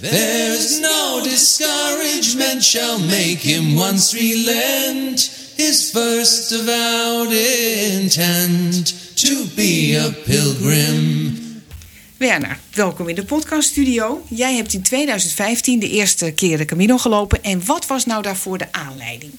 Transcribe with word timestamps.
There's 0.00 0.80
no 0.80 1.20
discouragement 1.22 2.62
shall 2.62 2.98
make 2.98 3.38
him 3.38 3.76
once 3.76 4.12
relent 4.12 5.20
his 5.56 5.90
first 5.90 6.52
avowed 6.52 7.32
intent 7.32 8.92
to 9.14 9.46
be 9.54 9.96
a 9.96 10.10
pilgrim. 10.24 11.62
Werner, 12.16 12.58
welkom 12.72 13.08
in 13.08 13.14
de 13.14 13.24
podcaststudio. 13.24 14.24
Jij 14.28 14.54
hebt 14.54 14.72
in 14.72 14.82
2015 14.82 15.78
de 15.78 15.88
eerste 15.88 16.30
keer 16.30 16.58
de 16.58 16.64
Camino 16.64 16.98
gelopen. 16.98 17.42
En 17.42 17.64
wat 17.64 17.86
was 17.86 18.06
nou 18.06 18.22
daarvoor 18.22 18.58
de 18.58 18.72
aanleiding? 18.72 19.32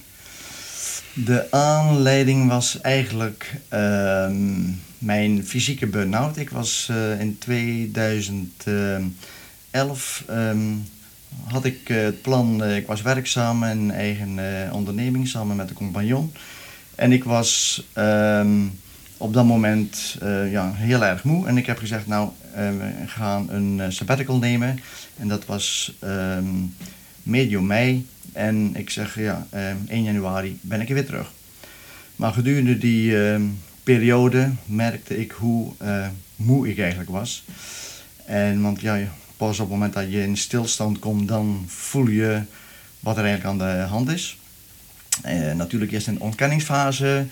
De 1.13 1.51
aanleiding 1.51 2.47
was 2.47 2.81
eigenlijk 2.81 3.53
ehm, 3.69 4.69
mijn 4.97 5.45
fysieke 5.45 5.87
burn-out. 5.87 6.37
Ik 6.37 6.49
was 6.49 6.87
eh, 6.89 7.19
in 7.19 7.37
2011 9.71 10.23
ehm, 10.27 10.75
had 11.47 11.65
ik 11.65 11.89
eh, 11.89 12.03
het 12.03 12.21
plan, 12.21 12.63
eh, 12.63 12.75
ik 12.75 12.87
was 12.87 13.01
werkzaam 13.01 13.63
in 13.63 13.69
een 13.69 13.91
eigen 13.91 14.39
onderneming 14.71 15.27
samen 15.27 15.55
met 15.55 15.69
een 15.69 15.75
compagnon. 15.75 16.33
En 16.95 17.11
ik 17.11 17.23
was 17.23 17.83
ehm, 17.93 18.65
op 19.17 19.33
dat 19.33 19.45
moment 19.45 20.17
ja, 20.49 20.73
heel 20.75 21.05
erg 21.05 21.23
moe. 21.23 21.47
En 21.47 21.57
ik 21.57 21.65
heb 21.65 21.77
gezegd, 21.77 22.07
nou, 22.07 22.29
we 22.53 22.91
gaan 23.05 23.49
een 23.49 23.93
sabbatical 23.93 24.37
nemen. 24.37 24.79
En 25.17 25.27
dat 25.27 25.45
was 25.45 25.93
medio 27.23 27.61
mei. 27.61 28.07
En 28.33 28.75
ik 28.75 28.89
zeg, 28.89 29.19
ja, 29.19 29.47
1 29.51 29.87
ehm, 29.87 30.03
januari 30.03 30.59
ben 30.61 30.81
ik 30.81 30.87
er 30.87 30.93
weer 30.93 31.05
terug. 31.05 31.31
Maar 32.15 32.33
gedurende 32.33 32.77
die 32.77 33.15
periode 33.83 34.51
merkte 34.65 35.19
ik 35.19 35.31
hoe 35.31 35.73
moe 36.35 36.69
ik 36.69 36.79
eigenlijk 36.79 37.09
was. 37.09 37.43
En 38.25 38.61
want 38.61 38.81
ja, 38.81 38.99
pas 39.37 39.59
op 39.59 39.69
het 39.69 39.69
moment 39.69 39.93
dat 39.93 40.11
je 40.11 40.23
in 40.23 40.37
stilstand 40.37 40.99
komt, 40.99 41.27
dan 41.27 41.65
voel 41.67 42.07
je 42.07 42.41
wat 42.99 43.17
er 43.17 43.25
eigenlijk 43.25 43.61
aan 43.61 43.69
de 43.69 43.81
hand 43.81 44.09
is. 44.09 44.37
Uh, 45.25 45.53
natuurlijk 45.53 45.91
eerst 45.91 46.07
een 46.07 46.19
ontkenningsfase. 46.19 47.25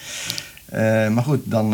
Uh, 0.73 1.09
maar 1.09 1.23
goed, 1.23 1.41
dan 1.43 1.73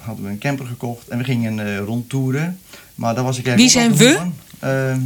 hadden 0.00 0.24
we 0.24 0.30
een 0.30 0.38
camper 0.38 0.66
gekocht 0.66 1.08
en 1.08 1.18
we 1.18 1.24
gingen 1.24 1.78
rondtoeren. 1.78 2.58
Maar 2.94 3.14
dat 3.14 3.24
was 3.24 3.38
ik 3.38 3.46
eigenlijk 3.46 3.74
Wie 3.74 3.98
zijn 3.98 4.30
we? 4.60 5.00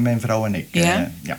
mijn 0.00 0.20
vrouw 0.20 0.46
en 0.46 0.54
ik. 0.54 0.68
Ja? 0.70 1.10
ja. 1.22 1.38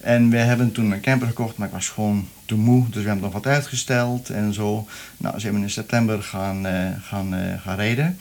En 0.00 0.30
we 0.30 0.36
hebben 0.36 0.72
toen 0.72 0.90
een 0.90 1.00
camper 1.00 1.28
gekocht, 1.28 1.56
maar 1.56 1.66
ik 1.66 1.72
was 1.72 1.88
gewoon 1.88 2.28
te 2.44 2.54
moe. 2.54 2.84
Dus 2.84 3.02
we 3.02 3.08
hebben 3.08 3.24
nog 3.24 3.32
wat 3.32 3.46
uitgesteld 3.46 4.30
en 4.30 4.54
zo. 4.54 4.86
Nou, 5.16 5.38
ze 5.38 5.44
hebben 5.44 5.62
in 5.62 5.70
september 5.70 6.22
gaan, 6.22 6.66
gaan, 7.02 7.58
gaan 7.62 7.76
rijden. 7.76 8.18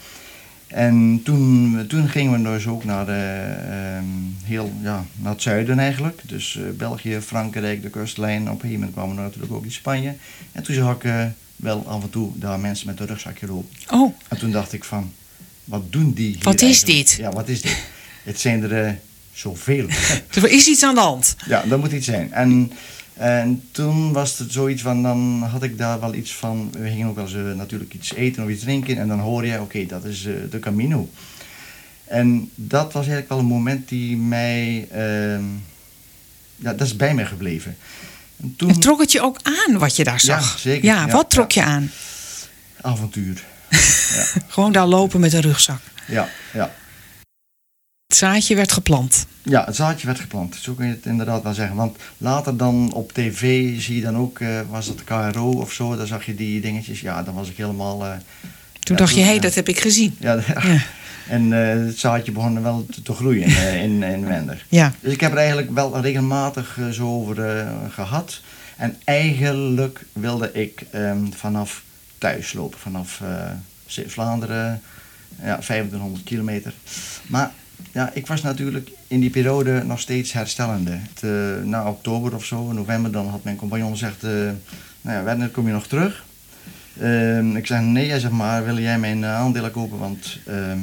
En 0.71 1.21
toen, 1.23 1.85
toen 1.87 2.09
gingen 2.09 2.43
we 2.43 2.49
dus 2.49 2.67
ook 2.67 2.83
naar, 2.83 3.05
de, 3.05 3.55
uh, 3.67 4.03
heel, 4.43 4.71
ja, 4.81 5.05
naar 5.15 5.31
het 5.31 5.41
zuiden 5.41 5.79
eigenlijk. 5.79 6.21
Dus 6.25 6.55
uh, 6.55 6.69
België, 6.77 7.19
Frankrijk, 7.21 7.81
de 7.81 7.89
kustlijn. 7.89 8.41
Op 8.41 8.47
een 8.47 8.53
gegeven 8.53 8.73
moment 8.73 8.93
kwamen 8.93 9.15
we 9.15 9.21
natuurlijk 9.21 9.53
ook 9.53 9.63
in 9.63 9.71
Spanje. 9.71 10.15
En 10.51 10.63
toen 10.63 10.75
zag 10.75 10.95
ik 10.95 11.11
wel 11.55 11.87
af 11.87 12.03
en 12.03 12.09
toe 12.09 12.31
daar 12.35 12.59
mensen 12.59 12.87
met 12.87 12.99
een 12.99 13.07
rugzakje 13.07 13.47
lopen. 13.47 13.75
Oh. 13.89 14.13
En 14.27 14.37
toen 14.37 14.51
dacht 14.51 14.73
ik 14.73 14.83
van, 14.83 15.13
wat 15.63 15.91
doen 15.91 16.13
die 16.13 16.27
hier 16.27 16.43
Wat 16.43 16.61
is 16.61 16.83
dit? 16.83 17.11
Ja, 17.11 17.31
wat 17.31 17.49
is 17.49 17.61
dit? 17.61 17.83
Het 18.23 18.39
zijn 18.39 18.63
er 18.63 18.99
zoveel. 19.33 19.87
er 20.35 20.51
is 20.51 20.67
iets 20.67 20.83
aan 20.83 20.95
de 20.95 21.01
hand. 21.01 21.35
Ja, 21.47 21.63
dat 21.67 21.79
moet 21.79 21.91
iets 21.91 22.05
zijn. 22.05 22.33
En, 22.33 22.71
en 23.13 23.63
toen 23.71 24.13
was 24.13 24.37
het 24.37 24.51
zoiets 24.51 24.81
van, 24.81 25.03
dan 25.03 25.43
had 25.43 25.63
ik 25.63 25.77
daar 25.77 25.99
wel 25.99 26.13
iets 26.13 26.35
van, 26.35 26.71
we 26.71 26.89
gingen 26.89 27.07
ook 27.07 27.15
wel 27.15 27.23
eens 27.23 27.33
uh, 27.33 27.53
natuurlijk 27.53 27.93
iets 27.93 28.13
eten 28.13 28.43
of 28.43 28.49
iets 28.49 28.63
drinken. 28.63 28.97
En 28.97 29.07
dan 29.07 29.19
hoor 29.19 29.45
je, 29.45 29.61
oké, 29.61 29.85
dat 29.85 30.03
is 30.03 30.25
uh, 30.25 30.35
de 30.49 30.59
Camino. 30.59 31.09
En 32.05 32.51
dat 32.55 32.85
was 32.85 33.07
eigenlijk 33.07 33.29
wel 33.29 33.39
een 33.39 33.45
moment 33.45 33.89
die 33.89 34.17
mij, 34.17 34.87
uh, 34.93 35.39
ja, 36.55 36.73
dat 36.73 36.81
is 36.81 36.95
bij 36.95 37.13
mij 37.13 37.25
gebleven. 37.25 37.77
En 38.41 38.53
toen... 38.57 38.79
trok 38.79 38.99
het 38.99 39.11
je 39.11 39.21
ook 39.21 39.39
aan 39.43 39.77
wat 39.77 39.95
je 39.95 40.03
daar 40.03 40.19
zag? 40.19 40.53
Ja, 40.53 40.59
zeker. 40.59 40.85
Ja, 40.85 41.07
wat 41.07 41.29
trok 41.29 41.51
je 41.51 41.63
aan? 41.63 41.91
Avontuur. 42.81 43.43
ja. 44.15 44.41
Gewoon 44.47 44.71
daar 44.71 44.87
lopen 44.87 45.19
met 45.19 45.33
een 45.33 45.41
rugzak. 45.41 45.81
Ja, 46.07 46.29
ja. 46.53 46.71
Het 48.11 48.19
zaadje 48.19 48.55
werd 48.55 48.71
geplant. 48.71 49.25
Ja, 49.43 49.65
het 49.65 49.75
zaadje 49.75 50.07
werd 50.07 50.19
geplant. 50.19 50.55
Zo 50.55 50.73
kun 50.73 50.85
je 50.85 50.91
het 50.91 51.05
inderdaad 51.05 51.43
wel 51.43 51.53
zeggen. 51.53 51.75
Want 51.75 51.97
later 52.17 52.57
dan 52.57 52.93
op 52.93 53.11
tv 53.11 53.39
zie 53.81 53.95
je 53.95 54.01
dan 54.01 54.17
ook, 54.17 54.39
uh, 54.39 54.59
was 54.69 54.87
het 54.87 55.03
KRO 55.03 55.51
of 55.51 55.71
zo, 55.71 55.95
dan 55.95 56.07
zag 56.07 56.25
je 56.25 56.35
die 56.35 56.61
dingetjes. 56.61 57.01
Ja, 57.01 57.23
dan 57.23 57.33
was 57.33 57.49
ik 57.49 57.57
helemaal... 57.57 58.05
Uh, 58.05 58.13
toen 58.79 58.95
dacht 58.95 59.13
je, 59.15 59.21
hé, 59.21 59.27
hey, 59.27 59.39
dat 59.39 59.53
heb 59.53 59.67
ik 59.67 59.79
gezien. 59.79 60.15
Ja, 60.19 60.33
ja. 60.63 60.83
en 61.27 61.51
uh, 61.51 61.85
het 61.85 61.99
zaadje 61.99 62.31
begon 62.31 62.61
wel 62.61 62.85
te, 62.91 63.01
te 63.01 63.13
groeien 63.13 63.47
in, 63.85 64.03
in 64.03 64.25
Wender. 64.25 64.65
Ja. 64.69 64.93
Dus 64.99 65.13
ik 65.13 65.19
heb 65.21 65.31
er 65.31 65.37
eigenlijk 65.37 65.71
wel 65.71 66.01
regelmatig 66.01 66.79
zo 66.91 67.07
over 67.07 67.65
gehad. 67.89 68.41
En 68.77 68.97
eigenlijk 69.03 70.05
wilde 70.13 70.51
ik 70.53 70.85
um, 70.95 71.33
vanaf 71.33 71.83
thuis 72.17 72.53
lopen, 72.53 72.79
vanaf 72.79 73.21
Vlaanderen, 73.85 74.81
ja, 75.43 75.53
2500 75.53 76.23
kilometer. 76.23 76.73
Maar 77.27 77.51
ja, 77.91 78.11
ik 78.13 78.27
was 78.27 78.41
natuurlijk 78.41 78.89
in 79.07 79.19
die 79.19 79.29
periode 79.29 79.83
nog 79.83 79.99
steeds 79.99 80.33
herstellende. 80.33 80.91
Het, 81.13 81.23
na 81.65 81.89
oktober 81.89 82.35
of 82.35 82.45
zo, 82.45 82.71
november, 82.71 83.11
dan 83.11 83.27
had 83.27 83.43
mijn 83.43 83.55
compagnon 83.55 83.91
gezegd... 83.91 84.23
Uh, 84.23 84.49
nou 85.01 85.17
ja, 85.17 85.23
Werner, 85.23 85.49
kom 85.49 85.67
je 85.67 85.73
nog 85.73 85.87
terug? 85.87 86.25
Uh, 87.01 87.55
ik 87.55 87.65
zeg, 87.65 87.81
nee, 87.81 88.09
hij 88.09 88.19
zegt 88.19 88.33
maar, 88.33 88.65
wil 88.65 88.79
jij 88.79 88.99
mijn 88.99 89.19
uh, 89.19 89.35
aandelen 89.35 89.71
kopen? 89.71 89.97
Want 89.97 90.39
ehm, 90.45 90.79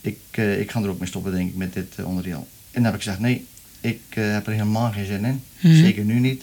ik, 0.00 0.18
uh, 0.34 0.60
ik 0.60 0.70
ga 0.70 0.82
er 0.82 0.88
ook 0.88 0.98
mee 0.98 1.08
stoppen, 1.08 1.32
denk 1.32 1.48
ik, 1.48 1.56
met 1.56 1.72
dit 1.72 2.04
onderdeel. 2.04 2.48
En 2.70 2.82
dan 2.82 2.84
heb 2.84 2.94
ik 2.94 3.02
gezegd, 3.02 3.20
nee, 3.20 3.46
ik 3.80 4.00
heb 4.10 4.46
er 4.46 4.52
helemaal 4.52 4.92
geen 4.92 5.06
zin 5.06 5.24
in. 5.24 5.42
Mm 5.60 5.70
-hmm. 5.70 5.74
Zeker 5.74 6.04
nu 6.04 6.18
niet. 6.18 6.42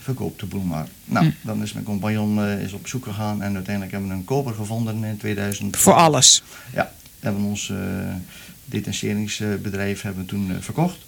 Verkoop 0.00 0.38
de 0.38 0.46
boel 0.46 0.62
maar. 0.62 0.86
Nou, 1.04 1.24
mm. 1.24 1.34
dan 1.42 1.62
is 1.62 1.72
mijn 1.72 1.84
compagnon 1.84 2.44
is 2.44 2.72
op 2.72 2.86
zoek 2.86 3.04
gegaan 3.04 3.42
en 3.42 3.54
uiteindelijk 3.54 3.92
hebben 3.92 4.10
we 4.10 4.16
een 4.16 4.24
koper 4.24 4.54
gevonden 4.54 5.04
in 5.04 5.16
2000. 5.16 5.76
Voor 5.76 5.92
alles? 5.92 6.42
Ja, 6.74 6.92
hebben 7.20 7.42
we 7.42 7.48
ons 7.48 7.72
detacheringsbedrijf 8.64 10.02
hebben 10.02 10.22
we 10.22 10.28
toen 10.28 10.50
uh, 10.50 10.56
verkocht. 10.60 10.98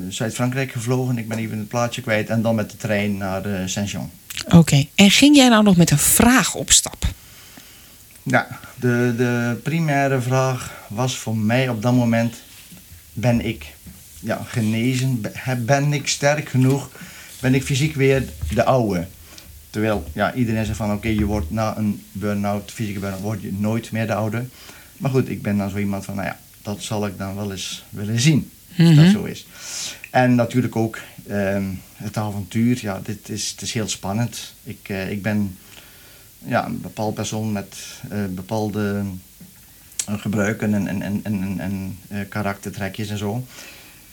Zuid-Frankrijk 0.09 0.71
gevlogen. 0.71 1.17
Ik 1.17 1.27
ben 1.27 1.37
even 1.37 1.57
het 1.57 1.67
plaatje 1.67 2.01
kwijt. 2.01 2.29
En 2.29 2.41
dan 2.41 2.55
met 2.55 2.71
de 2.71 2.77
trein 2.77 3.17
naar 3.17 3.45
eh, 3.45 3.67
Saint-Jean. 3.67 4.11
Oké. 4.49 4.85
En 4.95 5.11
ging 5.11 5.35
jij 5.35 5.49
nou 5.49 5.63
nog 5.63 5.77
met 5.77 5.91
een 5.91 5.97
vraag 5.97 6.55
op 6.55 6.71
stap? 6.71 7.05
Ja, 8.23 8.47
de, 8.75 9.13
de 9.17 9.59
primaire 9.63 10.21
vraag 10.21 10.71
was 10.89 11.17
voor 11.17 11.37
mij 11.37 11.69
op 11.69 11.81
dat 11.81 11.93
moment: 11.93 12.35
ben 13.13 13.45
ik 13.45 13.65
ja, 14.19 14.41
genezen? 14.47 15.21
Ben- 15.21 15.65
Ben 15.65 15.93
ik 15.93 16.07
sterk 16.07 16.49
genoeg? 16.49 16.89
Ben 17.39 17.55
ik 17.55 17.63
fysiek 17.63 17.95
weer 17.95 18.23
de 18.53 18.63
oude? 18.63 19.07
Terwijl 19.69 20.03
ja, 20.13 20.33
iedereen 20.33 20.65
zegt 20.65 20.77
van 20.77 20.93
oké, 20.93 21.07
je 21.07 21.25
wordt 21.25 21.51
na 21.51 21.77
een 21.77 22.03
burn-out, 22.11 22.71
fysieke 22.71 22.99
burn-out, 22.99 23.21
word 23.21 23.41
je 23.41 23.53
nooit 23.53 23.91
meer 23.91 24.07
de 24.07 24.13
oude. 24.13 24.45
Maar 24.97 25.11
goed, 25.11 25.29
ik 25.29 25.41
ben 25.41 25.57
dan 25.57 25.69
zo 25.69 25.77
iemand 25.77 26.05
van, 26.05 26.15
nou 26.15 26.27
ja, 26.27 26.39
dat 26.67 26.83
zal 26.83 27.07
ik 27.07 27.17
dan 27.17 27.35
wel 27.35 27.51
eens 27.51 27.83
willen 27.89 28.19
zien. 28.19 28.51
Als 28.77 28.95
dat 28.95 29.11
zo 29.11 29.23
is. 29.23 29.45
En 30.11 30.35
natuurlijk 30.35 30.75
ook 30.75 30.99
ehm, 31.27 31.65
het 31.95 32.17
avontuur, 32.17 32.77
ja, 32.81 32.99
dit 33.03 33.29
is, 33.29 33.49
het 33.49 33.61
is 33.61 33.73
heel 33.73 33.87
spannend. 33.87 34.53
Ik, 34.63 34.79
eh, 34.89 35.11
ik 35.11 35.21
ben 35.21 35.57
ja, 36.45 36.65
een 36.65 36.81
bepaald 36.81 37.13
persoon 37.13 37.51
met 37.51 37.75
eh, 38.09 38.25
bepaalde 38.29 39.03
eh, 40.05 40.19
gebruiken 40.19 40.73
en, 40.73 40.87
en, 40.87 41.01
en, 41.01 41.21
en, 41.23 41.59
en, 41.59 41.97
karaktertrekjes 42.29 43.09
en 43.09 43.17
zo. 43.17 43.45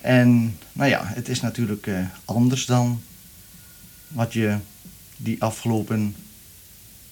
En 0.01 0.59
nou 0.73 0.91
ja, 0.91 1.01
het 1.05 1.29
is 1.29 1.41
natuurlijk 1.41 1.89
anders 2.25 2.67
dan 2.67 3.03
wat 4.09 4.33
je 4.33 4.57
die 5.17 5.43
afgelopen 5.43 6.17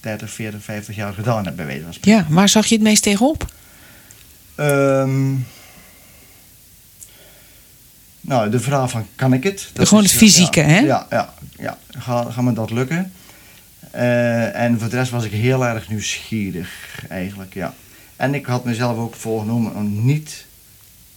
30, 0.01 0.31
40, 0.31 0.63
50 0.63 0.97
jaar 0.97 1.15
gedaan 1.15 1.45
hebt, 1.45 1.57
bij 1.57 1.67
wijze 1.67 1.83
van 1.83 1.95
spreken. 1.95 2.21
Ja, 2.21 2.35
waar 2.35 2.49
zag 2.49 2.67
je 2.67 2.75
het 2.75 2.85
meest 2.85 3.03
tegenop? 3.03 3.51
Ehm, 4.55 5.33
nou, 8.21 8.51
de 8.51 8.61
vraag 8.61 8.91
van 8.91 9.07
kan 9.15 9.33
ik 9.33 9.43
het? 9.45 9.71
Gewoon 9.75 10.03
het 10.03 10.13
eh, 10.13 10.19
fysieke, 10.19 10.61
ja, 10.61 10.67
hè? 10.67 10.79
Ja, 10.79 11.07
ja, 11.11 11.35
ja. 11.59 11.79
Ga, 11.99 12.31
ga 12.31 12.43
me 12.43 12.53
dat 12.53 12.71
lukken? 12.71 13.13
Eh, 13.91 14.61
en 14.61 14.79
voor 14.81 14.89
de 14.89 14.97
rest 14.97 15.11
was 15.11 15.25
ik 15.25 15.33
heel 15.33 15.65
erg 15.67 15.89
nieuwsgierig, 15.89 16.69
eigenlijk, 17.09 17.55
ja. 17.55 17.75
En 18.17 18.35
ik 18.35 18.47
had 18.47 18.65
mezelf 18.65 18.99
ook 18.99 19.15
voorgenomen 19.15 19.75
om 19.75 20.05
niet 20.05 20.45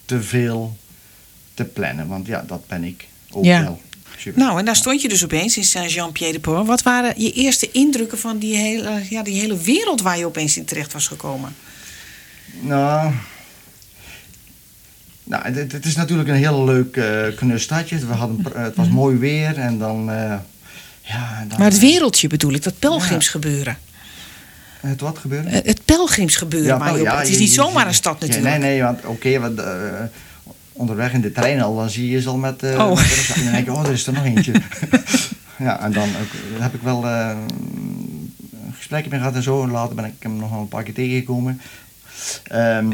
te 0.06 0.22
veel 0.22 0.78
te 1.54 1.64
plannen, 1.64 2.08
want 2.08 2.28
ja, 2.28 2.44
dat 2.48 2.68
ben 2.68 2.84
ik 2.84 3.08
ook 3.32 3.44
Ja. 3.46 3.62
wel. 3.62 3.82
Super. 4.18 4.42
Nou, 4.42 4.60
en 4.60 4.66
daar 4.66 4.76
stond 4.76 5.02
je 5.02 5.08
dus 5.10 5.24
opeens 5.24 5.58
in 5.58 5.64
Saint-Jean-Pied-de-Port. 5.64 6.68
Wat 6.68 6.84
waren 6.84 7.22
je 7.22 7.32
eerste 7.32 7.72
indrukken 7.72 8.18
van 8.18 8.38
die 8.38 8.56
hele, 8.56 9.02
ja, 9.10 9.24
die 9.24 9.40
hele 9.40 9.58
wereld 9.58 10.02
waar 10.02 10.18
je 10.18 10.26
opeens 10.26 10.58
in 10.58 10.66
terecht 10.66 10.94
was 10.94 11.08
gekomen? 11.08 11.56
Nou, 12.62 13.12
nou 15.24 15.44
het, 15.54 15.72
het 15.72 15.86
is 15.86 15.96
natuurlijk 15.96 16.30
een 16.30 16.36
heel 16.36 16.64
leuk 16.66 16.98
eh 16.98 17.36
knus 17.36 17.64
stadje. 17.64 17.98
We 17.98 18.14
hadden, 18.14 18.46
het 18.56 18.76
was 18.76 18.90
mooi 18.90 19.18
weer 19.18 19.58
en 19.58 19.78
dan... 19.78 20.12
eh, 20.12 20.36
ja, 21.02 21.46
dan 21.48 21.58
Maar 21.58 21.68
het 21.68 21.76
eh, 21.76 21.90
wereldje 21.90 22.28
bedoel 22.28 22.54
ik, 22.54 22.64
dat 22.64 22.80
pelgrimsgebeuren. 22.80 23.78
Het 24.80 25.02
wat 25.02 25.18
gebeurde? 25.18 25.50
Eh, 25.50 25.66
Het 25.66 25.86
pelgrimsgebeuren 25.86 26.80
waar 26.80 26.96
je 26.98 27.02
op... 27.02 27.18
het 27.18 27.28
is 27.30 27.40
niet 27.40 27.54
zomaar 27.54 27.88
een 27.88 27.94
stad 27.94 28.18
ja, 28.20 28.28
natuurlijk. 28.28 28.58
nee, 28.60 28.70
nee, 28.72 28.82
want 28.82 29.06
oké, 29.06 29.30
eh, 29.30 30.04
onderweg 30.72 31.14
in 31.14 31.22
de 31.22 31.32
trein 31.32 31.62
al, 31.62 31.76
dan 31.76 31.90
zie 31.90 32.10
je 32.10 32.22
ze 32.22 32.30
al 32.30 32.38
met... 32.38 32.64
eh 32.64 32.80
Oh. 32.80 32.96
met 32.96 33.32
en 33.36 33.44
dan 33.44 33.52
denk 33.54 33.66
je, 33.66 33.74
oh, 33.74 33.86
er 33.86 33.92
is 33.92 34.08
er 34.08 34.14
nog 34.14 34.26
eentje. 34.26 34.52
ja, 35.58 35.80
en 35.82 35.92
dan 35.92 36.10
ook, 36.10 36.62
heb 36.62 36.74
ik 36.74 36.82
wel 36.82 37.08
eh 37.08 37.38
gesprekken 38.78 39.12
mee 39.12 39.20
gehad 39.20 39.36
en 39.36 39.44
zo. 39.44 39.68
Later 39.68 39.96
ben 39.96 40.06
ik 40.06 40.14
hem 40.20 40.36
nog 40.36 40.52
een 40.52 40.68
paar 40.68 40.84
keer 40.84 40.94
tegengekomen. 40.94 41.62
Ehm, 42.44 42.92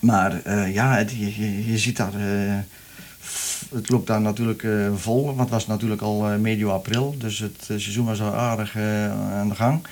maar 0.00 0.42
eh, 0.44 0.74
ja, 0.74 0.98
je, 0.98 1.66
je, 1.70 1.78
ziet 1.78 1.96
daar... 1.96 2.14
eh, 2.14 2.58
het 3.74 3.90
loopt 3.90 4.06
daar 4.06 4.20
natuurlijk 4.20 4.62
eh, 4.62 4.94
vol, 4.94 5.24
want 5.24 5.38
het 5.38 5.48
was 5.48 5.66
natuurlijk 5.66 6.00
al 6.00 6.20
medio 6.20 6.70
april. 6.70 7.14
Dus 7.18 7.38
het 7.38 7.64
seizoen 7.64 8.06
was 8.06 8.20
al 8.20 8.34
aardig 8.34 8.76
aan 9.32 9.48
de 9.48 9.54
gang. 9.54 9.82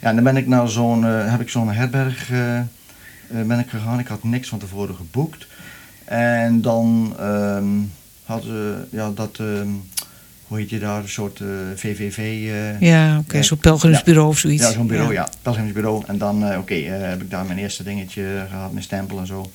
Ja, 0.00 0.08
en 0.08 0.14
dan 0.14 0.24
ben 0.24 0.36
ik 0.36 0.46
naar 0.46 0.68
zo'n, 0.68 1.02
heb 1.04 1.40
ik 1.40 1.48
zo'n 1.48 1.72
herberg 1.72 2.28
ben 3.28 3.58
ik 3.58 3.68
gegaan. 3.68 3.98
Ik 3.98 4.06
had 4.06 4.22
niks 4.22 4.48
van 4.48 4.58
tevoren 4.58 4.94
geboekt. 4.94 5.46
En 6.04 6.60
dan 6.60 7.14
ehm 7.18 7.64
hadden 8.24 8.50
ze, 8.50 8.96
ja, 8.96 9.10
dat, 9.10 9.38
ehm, 9.38 9.68
hoe 10.52 10.60
heet 10.60 10.70
je 10.70 10.78
daar, 10.78 11.02
een 11.02 11.08
soort 11.08 11.40
eh, 11.40 11.46
VVV. 11.74 12.18
eh, 12.18 12.80
Ja, 12.80 13.18
oké, 13.18 13.36
eh, 13.36 13.42
zo'n 13.42 13.58
pelgrimsbureau 13.58 14.28
of 14.28 14.38
zoiets. 14.38 14.62
ja, 14.62 14.70
zo'n 14.72 14.86
bureau, 14.86 15.12
ja. 15.12 15.28
Pelgrimsbureau. 15.42 16.04
En 16.06 16.18
dan, 16.18 16.56
oké, 16.56 16.74
heb 16.74 17.22
ik 17.22 17.30
daar 17.30 17.44
mijn 17.44 17.58
eerste 17.58 17.82
dingetje 17.82 18.46
gehad, 18.50 18.72
mijn 18.72 18.84
stempel 18.84 19.18
en 19.18 19.26
zo. 19.26 19.50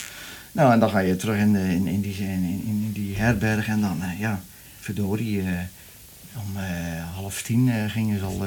Nou, 0.52 0.72
en 0.74 0.80
dan 0.80 0.90
ga 0.90 1.00
je 1.00 1.16
terug 1.16 1.38
in, 1.38 1.54
de, 1.54 1.60
in, 1.60 1.88
in, 1.88 2.02
die, 2.02 2.16
in, 2.20 2.64
in, 2.66 2.92
die 2.94 3.16
herberg 3.18 3.68
en 3.68 3.82
dan, 3.82 4.02
ja, 4.20 4.42
verdorie, 4.80 5.44
om 6.34 6.58
half 7.16 7.42
tien 7.42 7.90
gingen 7.90 8.20
ze 8.20 8.26
al 8.26 8.46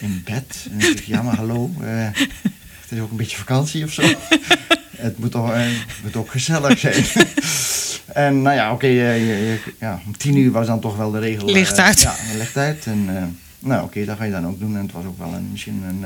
in 0.00 0.22
bed. 0.24 0.66
En 0.70 0.78
ik 0.78 0.84
zeg, 0.96 1.04
ja, 1.04 1.22
maar 1.22 1.36
hallo, 1.36 1.70
het 1.80 2.90
is 2.90 2.98
ook 3.00 3.10
een 3.10 3.16
beetje 3.16 3.36
vakantie 3.36 3.84
of 3.84 3.92
zo. 3.92 4.02
het, 4.96 5.18
moet 5.18 5.30
toch, 5.30 5.50
het 5.54 6.02
moet 6.02 6.16
ook 6.16 6.30
gezellig 6.30 6.78
zijn. 6.78 7.04
en 8.14 8.42
nou 8.42 8.56
ja, 8.56 8.72
oké, 8.72 8.86
eh, 8.86 9.54
ja, 9.80 10.00
om 10.06 10.16
tien 10.16 10.36
uur 10.36 10.50
was 10.50 10.66
dan 10.66 10.80
toch 10.80 10.96
wel 10.96 11.10
de 11.10 11.18
regel. 11.18 11.48
eh, 11.48 11.54
Licht 11.54 11.78
uit. 11.78 12.00
ja, 12.00 12.14
licht 12.36 12.56
uit. 12.56 12.86
En, 12.86 13.16
eh, 13.16 13.22
nou 13.58 13.84
oké, 13.84 14.04
dat 14.04 14.16
ga 14.16 14.24
je 14.24 14.30
dan 14.30 14.46
ook 14.46 14.58
doen. 14.60 14.76
En 14.76 14.82
het 14.82 14.92
was 14.92 15.04
ook 15.04 15.18
wel 15.18 15.32
een, 15.34 15.48
misschien 15.50 15.82
een 15.82 16.04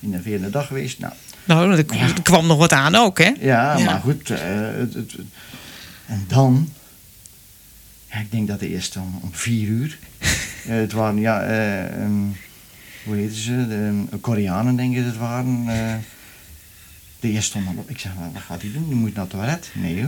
innoverende 0.00 0.50
dag 0.50 0.66
geweest. 0.66 0.98
Nou, 0.98 1.12
Nou, 1.44 1.76
er, 1.76 1.84
kwam 2.22 2.46
nog 2.46 2.58
wat 2.58 2.72
aan 2.72 2.94
ook, 2.94 3.18
hè? 3.18 3.32
ja, 3.40 3.76
Ja. 3.78 3.84
maar 3.84 4.00
goed. 4.00 4.28
het, 4.28 4.94
en 6.06 6.24
dan, 6.28 6.68
ja, 8.10 8.18
ik 8.18 8.30
denk 8.30 8.48
dat 8.48 8.60
de 8.60 8.68
eerste 8.68 8.98
om, 8.98 9.18
om 9.22 9.28
vier 9.32 9.68
uur. 9.68 9.98
Het 10.68 10.92
waren, 10.92 11.20
ja, 11.20 11.40
eh, 11.42 11.84
ehm, 12.02 12.12
hoe 13.04 13.16
heten 13.16 13.36
ze? 13.36 13.66
De, 13.68 14.02
eh, 14.10 14.18
Koreanen 14.20 14.76
denk 14.76 14.90
ik 14.90 14.96
dat 14.96 15.06
het 15.06 15.16
waren. 15.16 15.64
de 17.20 17.28
eerste 17.30 17.58
stond 17.60 17.78
op. 17.78 17.90
Ik 17.90 17.98
zeg, 17.98 18.12
wat 18.32 18.42
gaat 18.42 18.62
hij 18.62 18.72
doen? 18.72 18.86
Die 18.86 18.94
moet 18.96 19.14
naar 19.14 19.24
het 19.24 19.32
toilet. 19.32 19.70
Nee 19.74 20.04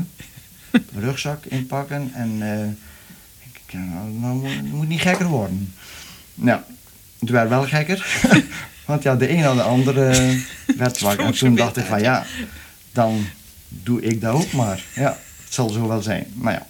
Rugzak 1.05 1.45
inpakken 1.45 2.11
en 2.15 2.37
eh, 2.41 2.67
ik, 3.53 3.73
nou, 3.73 4.09
nou 4.11 4.35
moet- 4.35 4.55
het 4.55 4.73
moet 4.73 4.89
niet 4.89 5.01
gekker 5.01 5.27
worden. 5.27 5.75
Nou, 6.35 6.61
het 7.19 7.29
werd 7.31 7.49
wel 7.49 7.65
gekker. 7.67 8.07
Want 8.87 9.03
ja, 9.03 9.17
de 9.17 9.31
een 9.31 9.41
na 9.41 9.55
de 9.55 9.63
andere 9.63 10.37
werd 10.77 10.97
zwak. 10.97 11.19
En 11.19 11.33
toen 11.33 11.55
dacht 11.55 11.77
ik 11.77 11.85
van 11.85 12.01
ja, 12.01 12.27
dan 12.93 13.27
doe 13.69 14.01
ik 14.03 14.21
dat 14.21 14.35
ook 14.35 14.53
maar. 14.53 14.85
Ja, 14.95 15.19
het 15.45 15.55
zal 15.55 15.69
zo 15.69 15.89
wel 15.89 16.03
zijn. 16.03 16.27
Maar 16.35 16.53
ja, 16.53 16.67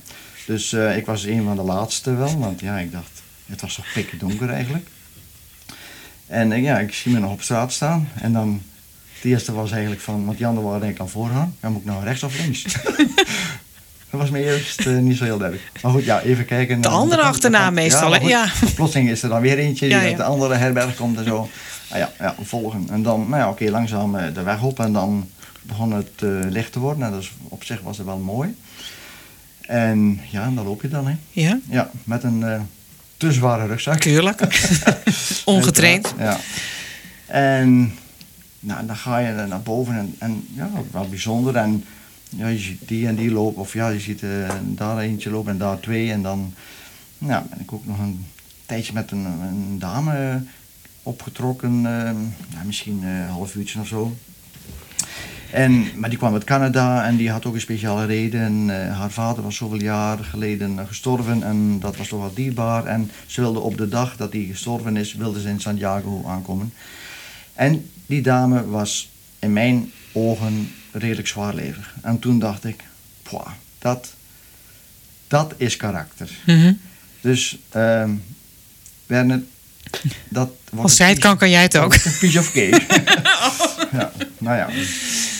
dus 0.47 0.73
eh, 0.73 0.97
ik 0.97 1.07
was 1.07 1.25
een 1.25 1.45
van 1.45 1.57
de 1.57 1.63
laatste 1.63 2.15
wel. 2.15 2.39
Want 2.39 2.61
ja, 2.61 2.79
ik 2.79 2.93
dacht, 2.93 3.23
het 3.47 3.61
was 3.61 3.75
toch 3.75 3.93
pikken 3.95 4.19
donker 4.19 4.51
eigenlijk. 4.51 4.87
En 6.27 6.63
ja, 6.63 6.79
ik 6.79 6.95
zie 6.95 7.13
me 7.13 7.19
nog 7.19 7.33
op 7.33 7.43
straat 7.43 7.73
staan. 7.73 8.09
En 8.21 8.33
dan, 8.33 8.63
het 9.15 9.25
eerste 9.25 9.53
was 9.53 9.71
eigenlijk 9.71 10.01
van, 10.03 10.25
want 10.25 10.37
die 10.37 10.47
anderen 10.47 10.69
waren 10.69 10.85
denk 10.85 10.95
ik 10.95 11.01
aan 11.01 11.09
voorgaan. 11.09 11.57
Ja, 11.63 11.69
moet 11.69 11.81
ik 11.81 11.87
nou 11.87 12.05
rechts 12.05 12.23
of 12.23 12.39
links? 12.39 12.65
Dat 14.11 14.21
was 14.21 14.31
me 14.31 14.45
eerst 14.45 14.87
eh, 14.87 14.97
niet 14.97 15.17
zo 15.17 15.25
heel 15.25 15.39
duidelijk. 15.39 15.71
Maar 15.83 15.93
goed, 15.93 16.05
ja, 16.05 16.21
even 16.21 16.45
kijken. 16.45 16.77
De 16.77 16.89
Dan- 16.89 16.93
andere 16.99 17.21
dan- 17.21 17.31
achterna 17.31 17.65
dan- 17.65 17.75
meestal, 17.75 18.15
goed, 18.15 18.29
Ja. 18.29 18.47
Plotseling 18.75 19.11
is 19.11 19.23
er 19.23 19.29
dan 19.29 19.41
weer 19.41 19.59
eentje 19.59 19.87
die 19.87 19.95
Ja, 19.97 20.01
uit 20.03 20.11
ja. 20.11 20.17
de 20.17 20.23
andere 20.23 20.55
herberg 20.55 20.95
komt 20.97 21.19
en 21.19 21.25
zo. 21.25 21.49
Ah, 21.89 21.99
ja, 21.99 22.11
ja, 22.19 22.35
volgen. 22.43 22.87
En 22.91 23.03
dan, 23.03 23.21
nou 23.29 23.43
ja, 23.43 23.49
oké, 23.49 23.71
langzaam 23.71 24.15
eh, 24.17 24.35
de 24.35 24.43
weg 24.43 24.63
op. 24.63 24.81
En 24.81 24.93
dan 24.93 25.29
begon 25.63 25.93
het 25.93 26.11
eh, 26.17 26.29
licht 26.49 26.73
te 26.73 26.79
worden. 26.79 26.99
Nou, 27.01 27.15
dus 27.15 27.33
op 27.49 27.65
zich 27.65 27.81
was 27.81 27.97
het 27.97 28.07
wel 28.07 28.19
mooi. 28.19 28.55
En 29.61 30.21
ja, 30.31 30.51
dan 30.55 30.65
loop 30.65 30.83
je 30.83 30.89
dan, 30.89 31.07
hè. 31.07 31.15
Ja, 31.31 31.59
Ja, 31.69 31.91
met 32.05 32.23
een 32.23 32.43
eh, 32.43 32.61
te 33.17 33.33
zware 33.33 33.67
rugzak. 33.67 33.99
tuurlijk. 33.99 34.41
Ongetraind. 35.45 36.15
Ja. 36.19 36.39
En 37.27 37.93
nou, 38.61 38.87
dan 38.87 38.97
ga 38.97 39.19
je 39.19 39.33
naar 39.49 39.61
boven 39.63 39.95
en, 39.95 40.15
en 40.19 40.47
ja, 40.55 40.71
wel 40.91 41.09
bijzonder. 41.09 41.57
En 41.57 41.85
ja, 42.37 42.49
je 42.49 42.59
ziet 42.59 42.89
die 42.89 43.07
en 43.07 43.15
die 43.15 43.31
lopen, 43.31 43.61
of 43.61 43.73
ja, 43.73 43.89
je 43.89 44.01
ziet 44.01 44.23
eh, 44.23 44.51
daar 44.65 44.99
eentje 44.99 45.31
lopen 45.31 45.53
en 45.53 45.59
daar 45.59 45.81
twee. 45.81 46.11
En 46.13 46.23
dan 46.23 46.55
nou, 47.19 47.45
ben 47.51 47.61
ik 47.61 47.73
ook 47.73 47.87
nog 47.87 47.99
een 47.99 48.27
tijdje 48.67 48.93
met 48.93 49.11
een, 49.11 49.25
een 49.25 49.79
dame 49.79 50.43
opgetrokken, 51.03 51.87
eh, 51.87 52.13
ja, 52.55 52.63
misschien 52.65 53.01
eh, 53.03 53.19
een 53.19 53.29
half 53.29 53.55
uurtje 53.55 53.81
of 53.81 53.87
zo. 53.87 54.17
En, 55.51 55.87
maar 55.97 56.09
die 56.09 56.19
kwam 56.19 56.33
uit 56.33 56.45
Canada 56.45 57.07
en 57.07 57.17
die 57.17 57.31
had 57.31 57.47
ook 57.47 57.55
een 57.55 57.61
speciale 57.61 58.07
reden. 58.07 58.41
En, 58.41 58.71
eh, 58.71 58.99
haar 58.99 59.11
vader 59.11 59.43
was 59.43 59.57
zoveel 59.57 59.81
jaar 59.81 60.19
geleden 60.19 60.79
eh, 60.79 60.87
gestorven 60.87 61.43
en 61.43 61.81
dat 61.81 61.97
was 61.97 62.09
toch 62.09 62.21
wel 62.21 62.35
dierbaar. 62.35 62.87
En 62.87 63.11
ze 63.27 63.41
wilde 63.41 63.61
op 63.61 63.77
de 63.77 63.89
dag 63.89 64.17
dat 64.17 64.33
hij 64.33 64.47
gestorven 64.51 64.97
is, 64.97 65.15
wilde 65.15 65.41
ze 65.41 65.49
in 65.49 65.61
Santiago 65.61 66.23
aankomen. 66.27 66.73
En 67.55 67.91
die 68.07 68.23
dame 68.23 68.67
was 68.67 69.11
in 69.39 69.53
mijn 69.53 69.93
ogen 70.13 70.73
redelijk 70.93 71.29
zwaarlevig. 71.29 71.95
En 72.03 72.19
toen 72.19 72.39
dacht 72.39 72.65
ik, 72.65 72.85
"Pwah, 73.23 73.47
dat, 73.79 74.09
dat 75.29 75.55
is 75.57 75.77
karakter. 75.77 76.31
Mhm. 76.47 76.73
Dus, 77.21 77.59
ehm 77.71 78.11
Werner, 79.07 79.43
dat 80.29 80.51
wordt 80.71 80.83
Als 80.85 80.97
zij 80.97 81.09
het 81.09 81.19
kan, 81.19 81.37
kan 81.37 81.51
jij 81.51 81.63
het 81.63 81.77
ook. 81.79 81.95
een 81.95 82.17
piece 82.21 82.39
of 82.39 82.53
cake. 82.53 82.81
ja, 83.99 84.13
nou 84.39 84.57
ja. 84.57 84.69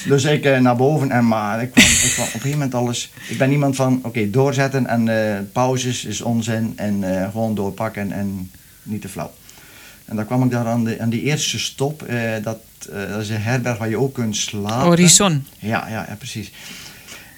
Dus 0.07 0.25
ik 0.25 0.45
eh, 0.45 0.59
naar 0.59 0.77
boven 0.77 1.11
en 1.11 1.27
maar 1.29 1.63
ik 1.63 1.71
kwam, 1.71 1.85
ik 1.85 2.11
kwam 2.15 2.27
op 2.27 2.35
een 2.35 2.41
gegeven 2.41 2.51
moment 2.51 2.75
alles. 2.75 3.11
Ik 3.29 3.39
ben 3.39 3.51
iemand 3.51 3.77
van 3.77 4.01
oké, 4.03 4.31
doorzetten 4.31 4.87
en 4.87 5.09
eh, 5.09 5.39
pauzes 5.53 6.05
is 6.05 6.21
onzin 6.21 6.73
en 6.77 7.17
eh, 7.23 7.31
gewoon 7.31 7.55
doorpakken 7.55 8.13
en 8.13 8.51
niet 8.83 9.01
te 9.01 9.09
flauw. 9.09 9.33
En 10.11 10.17
dan 10.17 10.27
kwam 10.27 10.43
ik 10.45 10.51
daar 10.51 10.67
aan, 10.67 10.85
de, 10.85 11.01
aan 11.01 11.09
die 11.11 11.23
eerste 11.23 11.59
stop. 11.59 12.03
eh, 12.03 12.33
dat, 12.43 12.59
eh, 12.93 13.09
dat 13.09 13.21
is 13.21 13.29
een 13.29 13.41
herberg 13.41 13.79
waar 13.79 13.89
je 13.89 13.99
ook 13.99 14.15
kunt 14.15 14.37
slapen. 14.37 14.87
Horizon. 14.87 15.47
Ja, 15.59 15.89
ja, 15.89 16.07
ja 16.09 16.15
precies. 16.19 16.53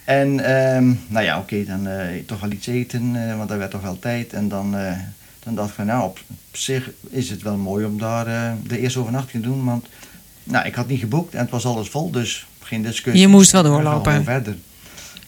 En 0.05 0.41
ehm, 0.41 0.93
nou 1.07 1.25
ja, 1.25 1.39
oké, 1.39 1.65
dan 1.65 1.87
eh, 1.87 2.07
toch 2.27 2.41
wel 2.41 2.51
iets 2.51 2.67
eten, 2.67 3.37
want 3.37 3.49
dat 3.49 3.59
werd 3.59 3.71
toch 3.71 3.83
wel 3.83 3.99
tijd. 3.99 4.33
En 4.33 4.49
dan, 4.49 4.77
dan 5.43 5.55
dacht 5.55 5.69
ik 5.69 5.75
van, 5.75 5.87
nou, 5.87 6.05
op, 6.05 6.21
zich 6.53 6.91
is 7.11 7.31
het 7.31 7.43
wel 7.43 7.57
mooi 7.57 7.85
om 7.85 7.99
daar 7.99 8.57
de 8.67 8.79
eerste 8.79 8.99
overnachting 8.99 9.43
te 9.43 9.49
doen. 9.49 9.65
Want 9.65 9.87
nou, 10.45 10.67
ik 10.67 10.75
had 10.75 10.89
niet 10.89 11.01
geboekt 11.01 11.35
en 11.35 11.41
het 11.41 11.51
was 11.51 11.65
alles 11.65 11.89
vol, 11.89 12.11
dus 12.11 12.47
geen 12.61 12.83
discussie. 12.83 13.23
Je 13.23 13.29
moest 13.29 13.51
wel 13.53 13.63
doorlopen. 13.63 14.25
verder. 14.25 14.57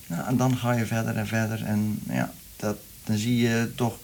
Nou, 0.06 0.26
en 0.26 0.36
dan 0.36 0.56
ga 0.56 0.72
je 0.72 0.86
verder 0.86 1.16
en 1.16 1.26
verder. 1.26 1.64
En 1.64 1.98
ja, 2.10 2.32
dat, 2.56 2.76
dan 3.04 3.16
zie 3.16 3.36
je 3.36 3.70
toch, 3.76 3.94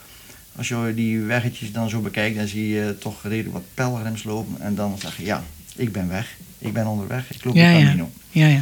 als 0.57 0.69
je 0.69 0.92
die 0.95 1.21
weggetjes 1.21 1.73
dan 1.73 1.88
zo 1.88 2.00
bekijkt, 2.00 2.37
dan 2.37 2.47
zie 2.49 2.69
je 2.69 2.97
toch 2.99 3.23
redelijk 3.23 3.52
wat 3.52 3.62
pelgrims 3.75 4.25
lopen. 4.25 4.57
En 4.61 4.75
dan 4.75 4.97
zeg 5.00 5.16
je, 5.16 5.25
ja, 5.25 5.42
ik 5.76 5.92
ben 5.92 6.09
weg. 6.09 6.37
Ik 6.59 6.73
ben 6.73 6.87
onderweg. 6.87 7.30
Ik 7.35 7.45
loop 7.45 7.54
Ja, 7.54 7.73
de 7.78 7.85
camino. 7.85 8.11
Ja, 8.30 8.47
ja. 8.47 8.61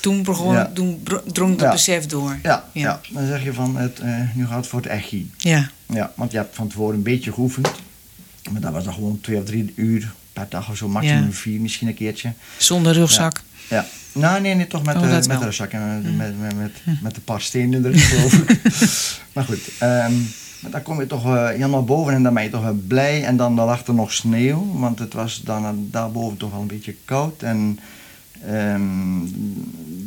Toen, 0.00 0.22
begon, 0.22 0.52
Ja. 0.54 0.70
toen 0.74 1.02
drong 1.32 1.58
dat 1.58 1.72
besef 1.72 2.06
door. 2.06 2.38
Ja, 2.42 2.64
Ja. 2.72 3.00
dan 3.10 3.26
zeg 3.26 3.44
je 3.44 3.52
van, 3.52 3.76
het, 3.76 3.98
eh, 4.00 4.20
nu 4.34 4.46
gaat 4.46 4.56
het 4.56 4.66
voor 4.66 4.80
het 4.80 4.88
echi. 4.88 5.30
Ja. 5.36 5.70
Ja, 5.86 6.12
want 6.16 6.30
je 6.32 6.36
hebt 6.36 6.54
van 6.56 6.68
tevoren 6.68 6.94
een 6.96 7.02
beetje 7.02 7.32
geoefend. 7.32 7.70
Maar 8.52 8.60
dat 8.60 8.72
was 8.72 8.84
dan 8.84 8.94
gewoon 8.94 9.20
twee 9.20 9.38
of 9.38 9.44
drie 9.44 9.72
uur 9.76 10.12
per 10.32 10.46
dag 10.48 10.70
of 10.70 10.76
zo, 10.76 10.88
maximum 10.88 11.32
vier 11.32 11.60
misschien 11.60 11.88
een 11.88 11.94
keertje. 11.94 12.32
Zonder 12.56 12.92
rugzak. 12.92 13.40
Ja. 13.70 13.86
Nou, 14.12 14.40
nee, 14.40 14.54
nee, 14.54 14.66
toch 14.66 14.84
met, 14.84 14.94
Oh, 14.96 15.02
de 15.02 15.08
met 15.08 15.26
wel. 15.26 15.38
de 15.38 15.44
rugzak 15.44 15.70
en 15.72 16.02
eh, 16.04 16.12
met, 16.16 16.40
met, 16.40 16.56
met, 16.56 17.00
met 17.02 17.14
de 17.14 17.20
paar 17.20 17.40
stenen 17.40 17.84
erin, 17.84 17.98
geloof 17.98 18.32
ik. 18.32 18.60
maar 19.34 19.44
goed, 19.44 19.60
ehm, 19.78 20.12
maar 20.64 20.72
dan 20.72 20.82
kom 20.82 21.00
je 21.00 21.06
toch 21.06 21.24
eh, 21.24 21.48
helemaal 21.48 21.84
boven 21.84 22.14
en 22.14 22.22
dan 22.22 22.34
ben 22.34 22.42
je 22.42 22.50
toch 22.50 22.62
wel 22.62 22.80
blij. 22.86 23.24
En 23.24 23.36
dan, 23.36 23.56
dan 23.56 23.66
lag 23.66 23.86
er 23.86 23.94
nog 23.94 24.12
sneeuw, 24.12 24.78
want 24.78 24.98
het 24.98 25.12
was 25.12 25.42
dan 25.42 25.88
daarboven 25.90 26.36
toch 26.36 26.50
wel 26.50 26.60
een 26.60 26.66
beetje 26.66 26.96
koud. 27.04 27.42
En 27.42 27.78
ehm, 28.46 28.82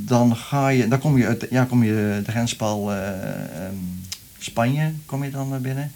dan, 0.06 0.36
ga 0.36 0.68
je, 0.68 0.88
dan 0.88 1.00
kom 1.00 1.18
je 1.18 1.28
uit 1.28 1.48
ja, 1.50 1.64
kom 1.64 1.84
je 1.84 2.22
de 2.26 2.32
grenspaal 2.32 2.94
eh, 2.94 3.10
ehm, 3.42 3.76
Spanje 4.38 4.94
kom 5.06 5.24
je 5.24 5.32
dan 5.32 5.50
naar 5.50 5.62
binnen. 5.62 5.92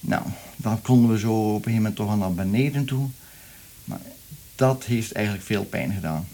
Nou, 0.00 0.22
dan 0.56 0.82
konden 0.82 1.10
we 1.10 1.18
zo 1.18 1.32
op 1.32 1.54
een 1.54 1.54
gegeven 1.54 1.74
moment 1.74 1.96
toch 1.96 2.18
naar 2.18 2.34
beneden 2.34 2.84
toe. 2.84 3.08
Maar 3.84 4.00
dat 4.54 4.84
heeft 4.84 5.12
eigenlijk 5.12 5.46
veel 5.46 5.64
pijn 5.64 5.92
gedaan. 5.92 6.26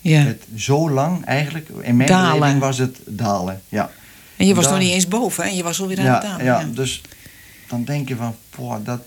Ja. 0.00 0.20
Het, 0.20 0.46
zo 0.56 0.90
lang 0.90 1.24
eigenlijk, 1.24 1.68
in 1.68 1.96
mijn 1.96 2.08
beleving 2.08 2.60
was 2.60 2.78
het 2.78 2.98
dalen. 3.06 3.62
Ja, 3.68 3.90
En 4.36 4.46
je 4.46 4.54
was 4.54 4.68
nog 4.68 4.78
niet 4.78 4.92
eens 4.92 5.08
boven 5.08 5.44
hè? 5.44 5.50
je 5.50 5.62
was 5.62 5.80
alweer 5.80 5.98
aan 5.98 6.04
ja, 6.04 6.12
het 6.12 6.22
dalen. 6.22 6.44
ja, 6.44 6.60
Ja. 6.60 6.66
dus 6.66 7.00
dan 7.68 7.84
denk 7.84 8.08
je 8.08 8.16
van, 8.16 8.34
poh, 8.50 8.74
dat... 8.84 9.00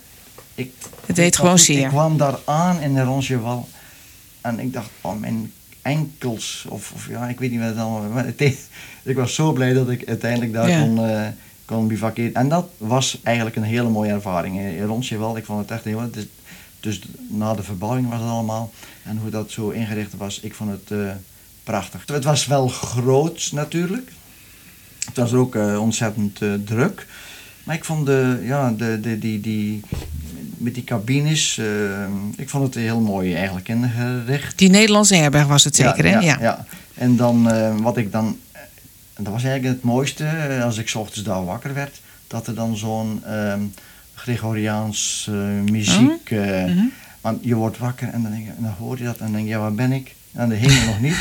Ik, 0.56 0.72
Het 1.06 1.16
deed 1.16 1.36
gewoon 1.38 1.60
zeer. 1.60 1.80
Ik 1.84 1.88
kwam 1.88 2.18
daar 2.18 2.38
aan 2.46 2.80
in 2.82 2.94
de 2.94 3.04
Rongeval 3.04 3.70
en 4.42 4.60
ik 4.60 4.74
dacht, 4.74 4.90
oh, 5.02 5.20
mijn 5.20 5.52
enkels, 5.82 6.66
of, 6.70 6.92
of 6.96 7.08
ja, 7.10 7.28
ik 7.28 7.40
weet 7.40 7.52
niet 7.52 7.60
wat 7.60 7.70
het 7.70 7.78
allemaal... 7.78 8.10
Maar 8.10 8.26
het 8.26 8.38
deed- 8.38 8.68
ik 9.04 9.16
was 9.16 9.36
zo 9.36 9.52
blij 9.54 9.74
dat 9.74 9.90
ik 9.90 10.08
uiteindelijk 10.08 10.54
daar 10.54 10.70
Ja. 10.70 10.82
kon, 10.82 11.06
eh 11.06 11.28
kon 11.66 11.88
bivakeren. 11.88 12.34
En 12.34 12.50
dat 12.50 12.68
was 12.78 13.20
eigenlijk 13.24 13.56
een 13.56 13.64
hele 13.64 13.90
mooie 13.90 14.12
ervaring. 14.12 14.60
In 14.60 14.84
Rongeval, 14.86 15.38
ik 15.38 15.46
vond 15.46 15.60
het 15.62 15.72
echt 15.72 15.84
heel... 15.84 16.10
Dus, 16.12 16.26
dus 16.80 17.02
na 17.30 17.54
de 17.54 17.64
verbouwing 17.64 18.10
was 18.10 18.20
het 18.20 18.30
allemaal. 18.30 18.72
En 19.04 19.18
hoe 19.18 19.30
dat 19.30 19.52
zo 19.52 19.70
ingericht 19.70 20.18
was, 20.18 20.40
ik 20.40 20.54
vond 20.54 20.72
het 20.72 21.00
eh, 21.00 21.12
prachtig. 21.64 22.04
Het 22.06 22.24
was 22.24 22.46
wel 22.46 22.68
groot 22.68 23.50
natuurlijk. 23.54 24.12
Het 25.06 25.18
was 25.18 25.34
ook 25.34 25.56
eh, 25.56 25.82
ontzettend 25.82 26.41
eh, 26.41 26.50
druk. 26.65 27.08
Maar 27.63 27.75
ik 27.75 27.86
vond 27.86 28.06
de, 28.06 28.39
ja, 28.44 28.72
de, 28.72 29.00
de, 29.01 29.20
die, 29.20 29.39
die, 29.41 29.82
met 30.58 30.74
die 30.74 30.84
cabines, 30.84 31.58
eh, 31.58 31.65
ik 32.36 32.50
vond 32.50 32.63
het 32.63 32.75
heel 32.84 33.00
mooi 33.00 33.36
eigenlijk 33.36 33.68
ingericht. 33.68 34.58
Die 34.58 34.70
Nederlandse 34.70 35.15
herberg 35.15 35.48
was 35.48 35.63
het 35.63 35.75
zeker, 35.75 36.06
ja, 36.08 36.12
hè? 36.12 36.20
Ja, 36.20 36.38
ja. 36.41 36.65
En 36.94 37.15
dan, 37.15 37.50
wat 37.82 37.98
ik 37.98 38.12
dan, 38.12 38.38
dat 39.18 39.34
was 39.34 39.44
eigenlijk 39.44 39.75
het 39.75 39.84
mooiste, 39.84 40.25
als 40.63 40.77
ik 40.77 40.89
's 40.89 40.96
ochtends 40.96 41.24
daar 41.24 41.46
wakker 41.46 41.74
werd, 41.74 42.01
dat 42.27 42.48
er 42.48 42.56
dan 42.56 42.77
zo'n 42.77 43.22
ehm, 43.25 43.60
Gregoriaans 44.15 45.29
muziek, 45.72 46.32
eh, 46.32 46.65
Mhm. 46.65 46.86
want 47.22 47.44
je 47.44 47.56
wordt 47.56 47.77
wakker 47.77 48.08
en 48.10 48.22
dan, 48.22 48.32
denk 48.32 48.44
je, 48.46 48.50
en 48.58 48.63
dan 48.63 48.72
hoor 48.79 48.98
je 48.98 49.03
dat 49.03 49.18
en 49.18 49.24
dan 49.24 49.32
denk 49.32 49.44
je, 49.46 49.50
ja, 49.51 49.60
waar 49.60 49.74
ben 49.74 49.91
ik? 49.91 50.15
En 50.32 50.50
de 50.50 50.56
hemel 50.56 50.86
nog 50.86 51.00
niet. 51.01 51.18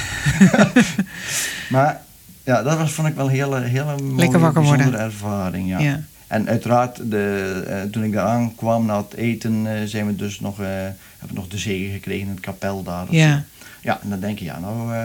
maar 1.75 2.03
ja, 2.49 2.63
dat 2.63 2.79
was, 2.79 2.91
vond 2.93 3.09
ik 3.09 3.15
wel 3.15 3.25
een 3.27 3.31
hele, 3.33 3.61
hele 3.61 4.03
mooie, 4.03 4.39
wakker 4.39 4.53
bijzondere 4.63 4.97
ervaring. 4.97 5.69
Ja. 5.69 5.79
Ja. 5.79 6.01
En 6.27 6.49
uiteraard, 6.49 7.11
de, 7.11 7.65
eh, 7.69 7.91
toen 7.91 8.05
ik 8.05 8.13
daar 8.13 8.27
aankwam 8.27 8.87
na 8.87 8.97
het 8.97 9.15
eten, 9.15 9.67
eh, 9.67 9.83
zijn 9.87 10.07
we 10.07 10.17
dus 10.17 10.41
nog, 10.41 10.61
eh, 10.61 10.67
hebben 10.67 10.95
we 11.29 11.35
nog 11.35 11.49
de 11.49 11.59
zegen 11.59 11.93
gekregen 11.93 12.23
in 12.27 12.29
het 12.33 12.41
kapel 12.41 12.83
daar. 12.83 13.03
of 13.03 13.09
Ja. 13.11 13.35
zo. 13.37 13.43
Ja, 13.81 13.99
en 14.03 14.09
dan 14.11 14.21
denk 14.21 14.39
je, 14.39 14.45
ja, 14.45 14.59
nou, 14.59 14.95
eh, 14.95 14.99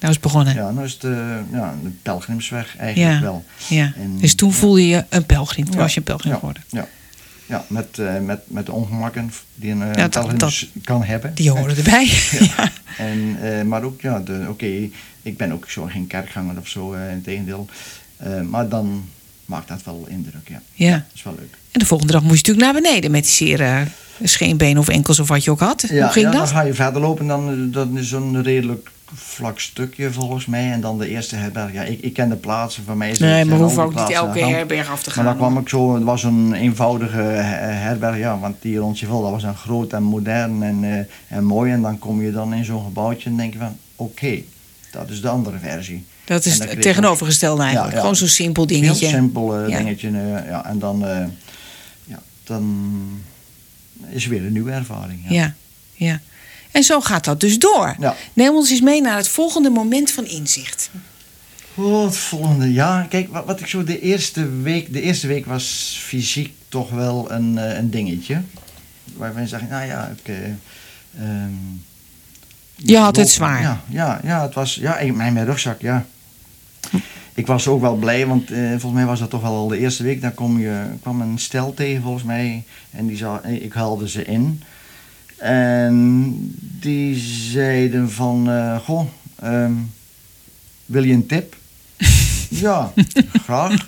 Nou 0.00 0.12
is 0.12 0.18
het 0.18 0.20
begonnen. 0.20 0.54
Ja. 0.54 0.60
ja, 0.62 0.70
nou 0.70 0.84
is 0.86 0.92
het 0.92 1.04
eh, 1.04 1.10
ja, 1.52 1.74
de 1.82 1.90
pelgrimsweg 2.02 2.76
eigenlijk 2.76 3.14
Ja. 3.16 3.22
wel. 3.22 3.44
En, 3.70 4.18
Dus 4.20 4.34
toen 4.34 4.48
ja. 4.48 4.54
voelde 4.54 4.88
je 4.88 5.04
een 5.08 5.26
pelgrim. 5.26 5.64
Toen 5.64 5.74
Ja. 5.74 5.80
was 5.80 5.92
je 5.92 5.98
een 5.98 6.04
pelgrim 6.04 6.32
Ja. 6.32 6.38
geworden. 6.38 6.62
Ja, 6.68 6.86
ja 7.48 7.64
met, 7.68 7.98
eh, 7.98 8.18
met, 8.20 8.40
met 8.46 8.66
de 8.66 8.72
ongemakken 8.72 9.32
die 9.54 9.70
een, 9.70 9.82
eh, 9.82 9.94
Ja, 9.94 10.08
dat- 10.08 10.66
kan 10.84 11.02
hebben. 11.04 11.34
Die 11.34 11.50
horen 11.50 11.76
erbij. 11.76 12.04
ja. 12.56 12.70
En, 12.98 13.36
eh, 13.42 13.62
maar 13.62 13.82
ook, 13.82 14.00
ja, 14.00 14.20
de- 14.20 14.46
oké, 14.48 14.88
ik 15.22 15.36
ben 15.36 15.52
ook 15.52 15.70
zo 15.70 15.84
geen 15.84 16.06
kerkganger 16.06 16.58
of 16.58 16.68
zo, 16.68 16.92
eh 16.92 17.10
in 17.10 17.22
tegendeel. 17.22 17.68
Maar 18.48 18.68
dan 18.68 19.08
maakt 19.44 19.68
dat 19.68 19.82
wel 19.84 20.06
indruk, 20.08 20.48
ja. 20.48 20.62
Ja. 20.74 20.90
Dat 20.92 21.02
is 21.14 21.22
wel 21.22 21.34
leuk. 21.38 21.56
En 21.70 21.80
de 21.80 21.86
volgende 21.86 22.12
dag 22.12 22.22
moest 22.22 22.46
je 22.46 22.52
natuurlijk 22.52 22.72
naar 22.72 22.82
beneden 22.82 23.10
met 23.10 23.22
die 23.24 23.32
zere 23.32 23.84
scheenbenen 24.22 24.78
of 24.78 24.88
enkels 24.88 25.18
of 25.18 25.28
wat 25.28 25.44
je 25.44 25.50
ook 25.50 25.60
had. 25.60 25.80
Hoe 25.88 25.88
ging 26.08 26.14
ja, 26.26 26.30
dat? 26.30 26.32
dan 26.40 26.48
ga 26.48 26.62
je 26.62 26.74
verder 26.74 27.00
lopen, 27.00 27.26
dan, 27.26 27.70
dan 27.70 27.98
is 27.98 28.08
zo'n 28.08 28.42
redelijk 28.42 28.90
vlak 29.14 29.60
stukje 29.60 30.12
volgens 30.12 30.46
mij. 30.46 30.72
En 30.72 30.80
dan 30.80 30.98
de 30.98 31.08
eerste 31.08 31.36
herberg. 31.36 31.72
Ja, 31.72 31.82
ik, 31.82 32.00
ik 32.00 32.12
ken 32.12 32.28
de 32.28 32.36
plaatsen, 32.36 32.84
van 32.84 32.96
mij 32.96 33.10
is 33.10 33.18
Nee, 33.18 33.44
maar 33.44 33.58
die 33.58 33.78
ook 33.80 33.94
niet 33.94 34.10
elke 34.10 34.38
herberg 34.44 34.90
af 34.90 35.02
te 35.02 35.10
gaan. 35.10 35.24
Maar 35.24 35.34
dan 35.36 35.42
kwam 35.42 35.58
ik 35.62 35.68
zo, 35.68 35.94
het 35.94 36.02
was 36.04 36.22
een 36.22 36.52
eenvoudige 36.54 37.16
her- 37.16 37.80
herberg, 37.80 38.16
ja, 38.18 38.38
want 38.38 38.56
die 38.62 38.76
rondje 38.78 39.06
vol, 39.06 39.22
dat 39.22 39.30
was 39.30 39.42
een 39.42 39.56
groot 39.56 39.92
en 39.92 40.02
modern 40.02 40.62
en, 40.62 40.84
eh, 40.84 41.36
en 41.36 41.44
mooi. 41.44 41.72
En 41.72 41.82
dan 41.82 41.98
kom 41.98 42.22
je 42.22 42.32
dan 42.32 42.54
in 42.54 42.64
zo'n 42.64 42.84
gebouwtje 42.84 43.30
en 43.30 43.36
denk 43.36 43.52
je 43.52 43.58
van, 43.58 43.76
oké, 43.96 44.38
dat 44.90 45.10
is 45.10 45.20
de 45.20 45.28
andere 45.28 45.58
versie. 45.58 46.04
Dat 46.24 46.44
is 46.44 46.58
het 46.58 46.82
tegenovergestelde 46.82 47.62
eigenlijk. 47.62 47.90
Ja, 47.90 47.94
ja. 47.96 48.00
Gewoon 48.00 48.16
zo'n 48.16 48.28
simpel 48.28 48.66
dingetje. 48.66 49.06
Heel 49.06 49.14
simpel 49.18 49.68
Ja. 49.68 49.76
dingetje, 49.78 50.08
eh, 50.08 50.48
ja, 50.48 50.64
en 50.66 50.78
dan, 50.78 51.06
eh, 51.06 51.24
ja, 52.04 52.18
dan 52.44 52.90
is 54.08 54.26
weer 54.26 54.44
een 54.46 54.52
nieuwe 54.52 54.70
ervaring. 54.72 55.20
Ja, 55.28 55.54
ja. 55.94 56.20
En 56.72 56.82
zo 56.82 57.00
gaat 57.00 57.24
dat 57.24 57.40
dus 57.40 57.58
door. 57.58 57.96
Ja. 57.98 58.16
Neem 58.32 58.54
ons 58.54 58.70
eens 58.70 58.80
mee 58.80 59.00
naar 59.00 59.16
het 59.16 59.28
volgende 59.28 59.70
moment 59.70 60.10
van 60.10 60.26
inzicht. 60.26 60.90
Oh, 61.74 62.04
het 62.04 62.16
volgende 62.16 62.72
jaar. 62.72 63.06
Kijk, 63.06 63.32
wat, 63.32 63.44
wat 63.44 63.60
ik 63.60 63.66
zo 63.66 63.84
de 63.84 64.00
eerste 64.00 64.50
week... 64.50 64.92
De 64.92 65.00
eerste 65.00 65.26
week 65.26 65.46
was 65.46 65.98
fysiek 66.02 66.52
toch 66.68 66.90
wel 66.90 67.30
een, 67.32 67.58
eh, 67.58 67.76
een 67.76 67.90
dingetje. 67.90 68.40
Waarvan 69.16 69.42
je 69.42 69.48
zegt, 69.48 69.68
nou 69.68 69.86
ja, 69.86 70.14
ik... 70.16 70.28
eh, 70.28 70.44
ehm, 71.24 71.52
Je 72.74 72.96
had 72.98 73.16
het 73.16 73.30
zwaar. 73.30 73.62
Ja, 73.62 73.80
ja, 73.88 74.20
ja, 74.22 74.42
het 74.42 74.54
was... 74.54 74.74
Ja, 74.74 74.98
ik, 74.98 75.14
mijn, 75.14 75.32
mijn 75.32 75.46
rugzak, 75.46 75.80
ja. 75.80 76.06
Ik 77.34 77.46
was 77.46 77.68
ook 77.68 77.80
wel 77.80 77.94
blij, 77.94 78.26
want 78.26 78.50
eh, 78.50 78.68
volgens 78.68 78.92
mij 78.92 79.06
was 79.06 79.18
dat 79.18 79.30
toch 79.30 79.42
wel 79.42 79.54
al 79.54 79.68
de 79.68 79.78
eerste 79.78 80.02
week. 80.02 80.20
Dan 80.20 80.34
kom 80.34 80.58
je, 80.58 80.82
kwam 81.00 81.20
een 81.20 81.38
stel 81.38 81.74
tegen 81.74 82.02
volgens 82.02 82.24
mij. 82.24 82.64
En 82.90 83.06
die 83.06 83.16
zou, 83.16 83.48
ik 83.48 83.72
haalde 83.72 84.08
ze 84.08 84.24
in. 84.24 84.62
En 85.38 86.36
die 86.80 87.16
zeiden 87.52 88.10
van, 88.10 88.50
eh, 88.50 88.76
goh, 88.78 89.06
ehm, 89.40 89.72
wil 90.86 91.02
je 91.02 91.12
een 91.12 91.26
tip? 91.26 91.56
ja, 92.48 92.92
graag. 93.44 93.86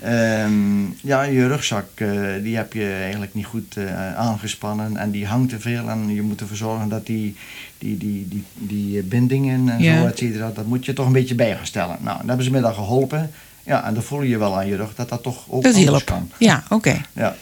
Ehm, 0.00 0.84
ja, 1.02 1.22
je 1.22 1.46
rugzak 1.46 1.86
eh, 1.94 2.08
die 2.42 2.56
heb 2.56 2.72
je 2.72 2.92
eigenlijk 3.02 3.34
niet 3.34 3.46
goed 3.46 3.76
eh, 3.76 4.16
aangespannen 4.16 4.96
en 4.96 5.10
die 5.10 5.26
hangt 5.26 5.48
te 5.50 5.60
veel. 5.60 5.88
En 5.88 6.14
je 6.14 6.22
moet 6.22 6.40
ervoor 6.40 6.56
zorgen 6.56 6.88
dat 6.88 7.06
die, 7.06 7.36
die, 7.78 7.96
die, 7.98 8.28
die, 8.28 8.44
die 8.54 9.02
bindingen 9.02 9.68
en 9.68 9.82
Ja. 9.82 10.00
zo, 10.00 10.06
et 10.06 10.18
cetera, 10.18 10.50
dat 10.54 10.66
moet 10.66 10.84
je 10.84 10.92
toch 10.92 11.06
een 11.06 11.12
beetje 11.12 11.34
bij 11.34 11.56
gaan 11.56 11.66
stellen. 11.66 11.96
Nou, 12.00 12.18
dan 12.18 12.26
hebben 12.28 12.44
ze 12.44 12.50
me 12.52 12.60
daar 12.60 12.74
geholpen. 12.74 13.30
Ja, 13.64 13.84
en 13.86 13.94
dan 13.94 14.02
voel 14.02 14.22
je 14.22 14.38
wel 14.38 14.56
aan 14.56 14.66
je 14.66 14.76
rug 14.76 14.94
dat 14.94 15.08
dat 15.08 15.22
toch 15.22 15.44
ook 15.48 15.62
Dat 15.62 15.74
anders 15.74 15.90
hielp. 15.92 16.04
kan. 16.04 16.30
Ja, 16.38 16.62
oké. 16.68 17.00
Ja. 17.12 17.36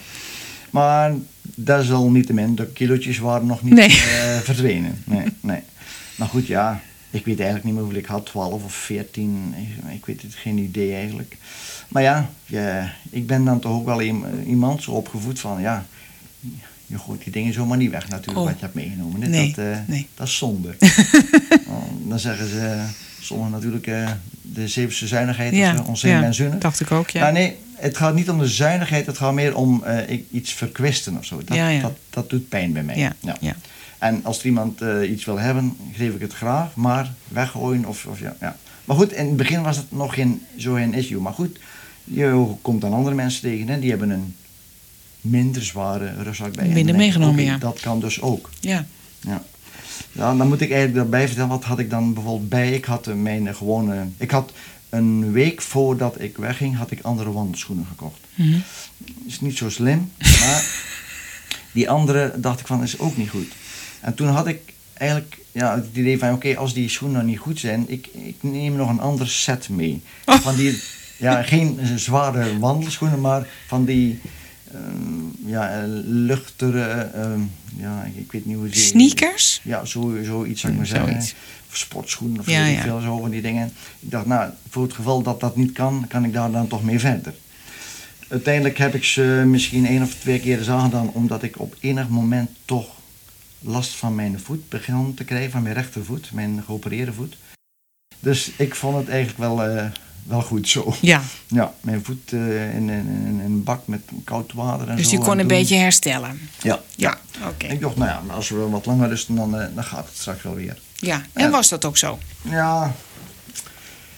Maar 0.69 1.13
dat 1.41 1.83
is 1.83 1.91
al 1.91 2.09
niet 2.09 2.25
te 2.25 2.33
min. 2.33 2.55
De 2.55 2.67
kilootjes 2.67 3.19
waren 3.19 3.47
nog 3.47 3.61
niet 3.63 3.73
Nee. 3.73 3.87
eh, 3.89 4.37
verdwenen. 4.37 5.01
Nee, 5.05 5.25
nee. 5.39 5.59
Maar 6.15 6.27
goed, 6.27 6.47
ja. 6.47 6.81
Ik 7.09 7.25
weet 7.25 7.35
eigenlijk 7.35 7.63
niet 7.65 7.73
meer 7.73 7.83
hoeveel 7.83 7.99
ik 8.01 8.05
had. 8.07 8.25
12 8.25 8.63
of 8.63 8.73
14. 8.73 9.53
Ik, 9.93 10.05
weet 10.05 10.21
het 10.21 10.35
geen 10.35 10.57
idee 10.57 10.93
eigenlijk. 10.93 11.37
Maar 11.87 12.03
ja, 12.03 12.29
ja, 12.45 12.93
ik 13.09 13.27
ben 13.27 13.45
dan 13.45 13.59
toch 13.59 13.71
ook 13.71 13.85
wel 13.85 14.01
iem- 14.01 14.25
iemand 14.47 14.83
zo 14.83 14.91
opgevoed 14.91 15.39
van 15.39 15.61
ja. 15.61 15.85
je 16.85 16.97
gooit 16.99 17.23
die 17.23 17.31
dingen 17.33 17.53
zomaar 17.53 17.77
niet 17.77 17.91
weg 17.91 18.07
natuurlijk, 18.09 18.37
Oh. 18.39 18.45
wat 18.45 18.53
je 18.53 18.61
hebt 18.61 18.73
meegenomen. 18.75 19.29
Nee, 19.29 19.47
Dat, 19.55 19.65
eh, 19.65 19.77
nee. 19.87 20.07
dat 20.15 20.27
is 20.27 20.37
zonde. 20.37 20.75
Oh, 21.67 21.83
dan 22.09 22.19
zeggen 22.19 22.47
ze, 22.47 22.83
sommigen 23.21 23.51
natuurlijk, 23.51 23.87
eh, 23.87 24.11
de 24.41 24.67
zevenste 24.67 25.07
zuinigheid, 25.07 25.53
Ja, 25.55 25.73
ja, 25.73 25.81
onzin 25.87 26.09
ja, 26.11 26.23
en 26.23 26.33
zunnen. 26.33 26.59
dacht 26.59 26.79
ik 26.79 26.91
ook, 26.91 27.09
ja. 27.09 27.21
Maar 27.21 27.31
nee, 27.31 27.57
het 27.81 27.97
gaat 27.97 28.15
niet 28.15 28.29
om 28.29 28.39
de 28.39 28.47
zuinigheid, 28.47 29.05
het 29.05 29.17
gaat 29.17 29.33
meer 29.33 29.55
om 29.55 29.83
eh, 29.83 30.19
iets 30.31 30.53
verkwisten 30.53 31.17
of 31.17 31.25
zo. 31.25 31.41
Dat, 31.45 31.57
Ja, 31.57 31.67
ja. 31.67 31.81
Dat, 31.81 31.97
dat 32.09 32.29
doet 32.29 32.49
pijn 32.49 32.73
bij 32.73 32.83
mij. 32.83 32.97
ja, 32.97 33.15
ja. 33.39 33.55
En 33.97 34.19
als 34.23 34.39
er 34.39 34.45
iemand 34.45 34.81
eh, 34.81 35.11
iets 35.11 35.25
wil 35.25 35.39
hebben, 35.39 35.77
geef 35.93 36.13
ik 36.13 36.21
het 36.21 36.33
graag, 36.33 36.75
maar 36.75 37.13
weggooien 37.27 37.85
of, 37.85 38.05
of 38.05 38.19
ja, 38.19 38.35
ja. 38.39 38.57
Maar 38.85 38.95
goed, 38.95 39.11
in 39.11 39.25
het 39.25 39.35
begin 39.35 39.61
was 39.61 39.77
het 39.77 39.91
nog 39.91 40.13
geen, 40.13 40.41
zo 40.57 40.73
geen 40.73 40.93
issue. 40.93 41.19
Maar 41.19 41.33
goed, 41.33 41.59
je 42.03 42.53
komt 42.61 42.81
dan 42.81 42.93
andere 42.93 43.15
mensen 43.15 43.41
tegen 43.41 43.69
en 43.69 43.79
die 43.79 43.89
hebben 43.89 44.09
een 44.09 44.35
minder 45.21 45.63
zware 45.63 46.13
rugzak 46.23 46.55
bij. 46.55 46.67
Minder 46.67 46.95
meegenomen, 46.95 47.43
ja. 47.43 47.57
Dat 47.57 47.79
kan 47.79 47.99
dus 47.99 48.21
ook. 48.21 48.49
ja. 48.59 48.85
Ja. 49.19 49.43
ja, 50.11 50.35
dan 50.35 50.47
moet 50.47 50.61
ik 50.61 50.71
eigenlijk 50.71 50.95
daarbij 50.95 51.25
vertellen, 51.25 51.49
wat 51.49 51.63
had 51.63 51.79
ik 51.79 51.89
dan 51.89 52.13
bijvoorbeeld 52.13 52.49
bij? 52.49 52.71
Ik 52.71 52.85
had 52.85 53.07
eh, 53.07 53.13
mijn 53.13 53.55
gewone, 53.55 54.05
ik 54.17 54.31
had 54.31 54.51
een 54.91 55.31
week 55.31 55.61
voordat 55.61 56.21
ik 56.21 56.37
wegging, 56.37 56.77
had 56.77 56.91
ik 56.91 57.01
andere 57.01 57.31
wandelschoenen 57.31 57.85
gekocht. 57.85 58.19
Mhm. 58.35 58.59
Is 59.25 59.41
niet 59.41 59.57
zo 59.57 59.69
slim, 59.69 60.11
maar 60.17 60.65
die 61.73 61.89
andere 61.89 62.33
dacht 62.37 62.59
ik 62.59 62.67
van 62.67 62.83
is 62.83 62.99
ook 62.99 63.17
niet 63.17 63.29
goed. 63.29 63.47
En 64.01 64.13
toen 64.13 64.27
had 64.27 64.47
ik 64.47 64.73
eigenlijk 64.93 65.37
ja, 65.51 65.75
het 65.75 65.87
idee 65.93 66.19
van 66.19 66.33
oké, 66.33 66.57
als 66.57 66.73
die 66.73 66.89
schoenen 66.89 67.17
nou 67.17 67.29
niet 67.29 67.39
goed 67.39 67.59
zijn, 67.59 67.85
ik, 67.87 68.07
ik 68.07 68.35
neem 68.39 68.75
nog 68.75 68.89
een 68.89 68.99
ander 68.99 69.29
set 69.29 69.69
mee. 69.69 70.01
Oh. 70.25 70.35
Van 70.35 70.55
die, 70.55 70.81
ja, 71.17 71.43
geen 71.43 71.79
zware 71.95 72.59
wandelschoenen, 72.59 73.21
maar 73.21 73.47
van 73.67 73.85
die 73.85 74.19
ehm, 74.71 75.20
ja, 75.45 75.83
luchtere, 76.05 76.91
ehm, 77.13 77.41
ja, 77.77 78.03
ik 78.15 78.31
weet 78.31 78.45
niet 78.45 78.55
hoe 78.55 78.69
ze... 78.69 78.79
Sneakers? 78.79 79.59
Ja, 79.63 79.85
zo, 79.85 80.17
zoiets 80.23 80.61
zou 80.61 80.73
ik 80.73 80.79
maar 80.79 80.87
Mm, 80.87 80.93
zeggen. 80.93 81.09
zoiets. 81.11 81.33
Of 81.69 81.77
sportschoenen 81.77 82.39
of 82.39 82.47
Ja, 82.49 82.65
zo, 82.65 82.71
ja. 82.71 82.81
veel 82.81 82.99
zo 82.99 83.19
van 83.19 83.29
die 83.29 83.41
dingen. 83.41 83.71
Ik 83.99 84.11
dacht, 84.11 84.25
nou, 84.25 84.51
voor 84.69 84.83
het 84.83 84.93
geval 84.93 85.21
dat 85.21 85.39
dat 85.39 85.55
niet 85.55 85.71
kan, 85.71 86.05
kan 86.07 86.23
ik 86.25 86.33
daar 86.33 86.51
dan 86.51 86.67
toch 86.67 86.83
mee 86.83 86.99
verder. 86.99 87.33
Uiteindelijk 88.27 88.77
heb 88.77 88.95
ik 88.95 89.03
ze 89.03 89.43
misschien 89.47 89.85
één 89.85 90.01
of 90.01 90.13
twee 90.13 90.39
keer 90.39 90.57
eens 90.57 90.69
aangedaan, 90.69 91.09
omdat 91.13 91.43
ik 91.43 91.59
op 91.59 91.75
enig 91.79 92.07
moment 92.09 92.49
toch 92.65 92.87
last 93.59 93.91
van 93.95 94.15
mijn 94.15 94.39
voet 94.39 94.69
begon 94.69 95.13
te 95.13 95.23
krijgen, 95.23 95.51
van 95.51 95.61
mijn 95.61 95.75
rechtervoet, 95.75 96.31
mijn 96.33 96.63
geopereerde 96.65 97.13
voet. 97.13 97.37
Dus 98.19 98.51
ik 98.57 98.75
vond 98.75 98.97
het 98.97 99.09
eigenlijk 99.09 99.39
wel, 99.39 99.63
eh, 99.63 99.85
wel 100.23 100.41
goed 100.41 100.69
zo. 100.69 100.93
Ja, 101.01 101.21
Ja, 101.47 101.73
mijn 101.81 102.03
voet 102.05 102.33
eh, 102.33 102.75
in, 102.75 102.89
in 102.89 103.41
een 103.45 103.63
bak 103.63 103.87
met 103.87 104.01
koud 104.23 104.53
water 104.53 104.89
en 104.89 104.95
dus 104.95 105.09
zo. 105.09 105.15
je 105.15 105.21
kon 105.21 105.31
en 105.33 105.39
een 105.39 105.47
beetje 105.47 105.75
herstellen. 105.75 106.39
Ja, 106.61 106.81
Ja, 106.95 107.19
oké. 107.47 107.65
ik 107.67 107.79
dacht, 107.81 107.95
nou 107.95 108.09
ja, 108.09 108.33
als 108.33 108.49
we 108.49 108.69
wat 108.69 108.85
langer 108.85 109.09
rusten, 109.09 109.35
dan, 109.35 109.59
eh, 109.59 109.65
dan 109.75 109.83
gaat 109.83 110.05
het 110.07 110.17
straks 110.17 110.43
wel 110.43 110.55
weer. 110.55 110.77
Ja, 110.95 111.21
en 111.33 111.51
was 111.51 111.69
dat 111.69 111.85
ook 111.85 111.97
zo? 111.97 112.19
Ja, 112.41 112.93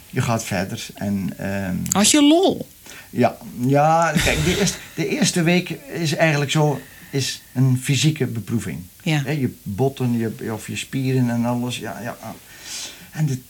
je 0.10 0.22
gaat 0.22 0.44
verder. 0.44 0.86
En 0.96 1.34
ehm, 1.38 1.76
Had 1.92 2.10
je 2.12 2.22
lol? 2.24 2.68
ja, 3.10 3.38
ja, 3.60 4.12
kijk, 4.24 4.44
de 4.46 4.58
eerste, 4.60 4.78
de 4.96 5.08
eerste 5.08 5.42
week 5.44 5.70
is 5.94 6.16
eigenlijk 6.16 6.52
zo, 6.52 6.80
is 7.12 7.42
een 7.54 7.80
fysieke 7.84 8.26
beproeving. 8.26 8.80
Ja. 9.04 9.30
Je 9.30 9.56
botten, 9.64 10.18
je, 10.18 10.54
of 10.54 10.68
je 10.68 10.76
spieren 10.76 11.30
en 11.30 11.46
alles. 11.46 11.78
Ja, 11.78 12.00
ja. 12.02 12.18
En 13.12 13.26
de 13.26 13.42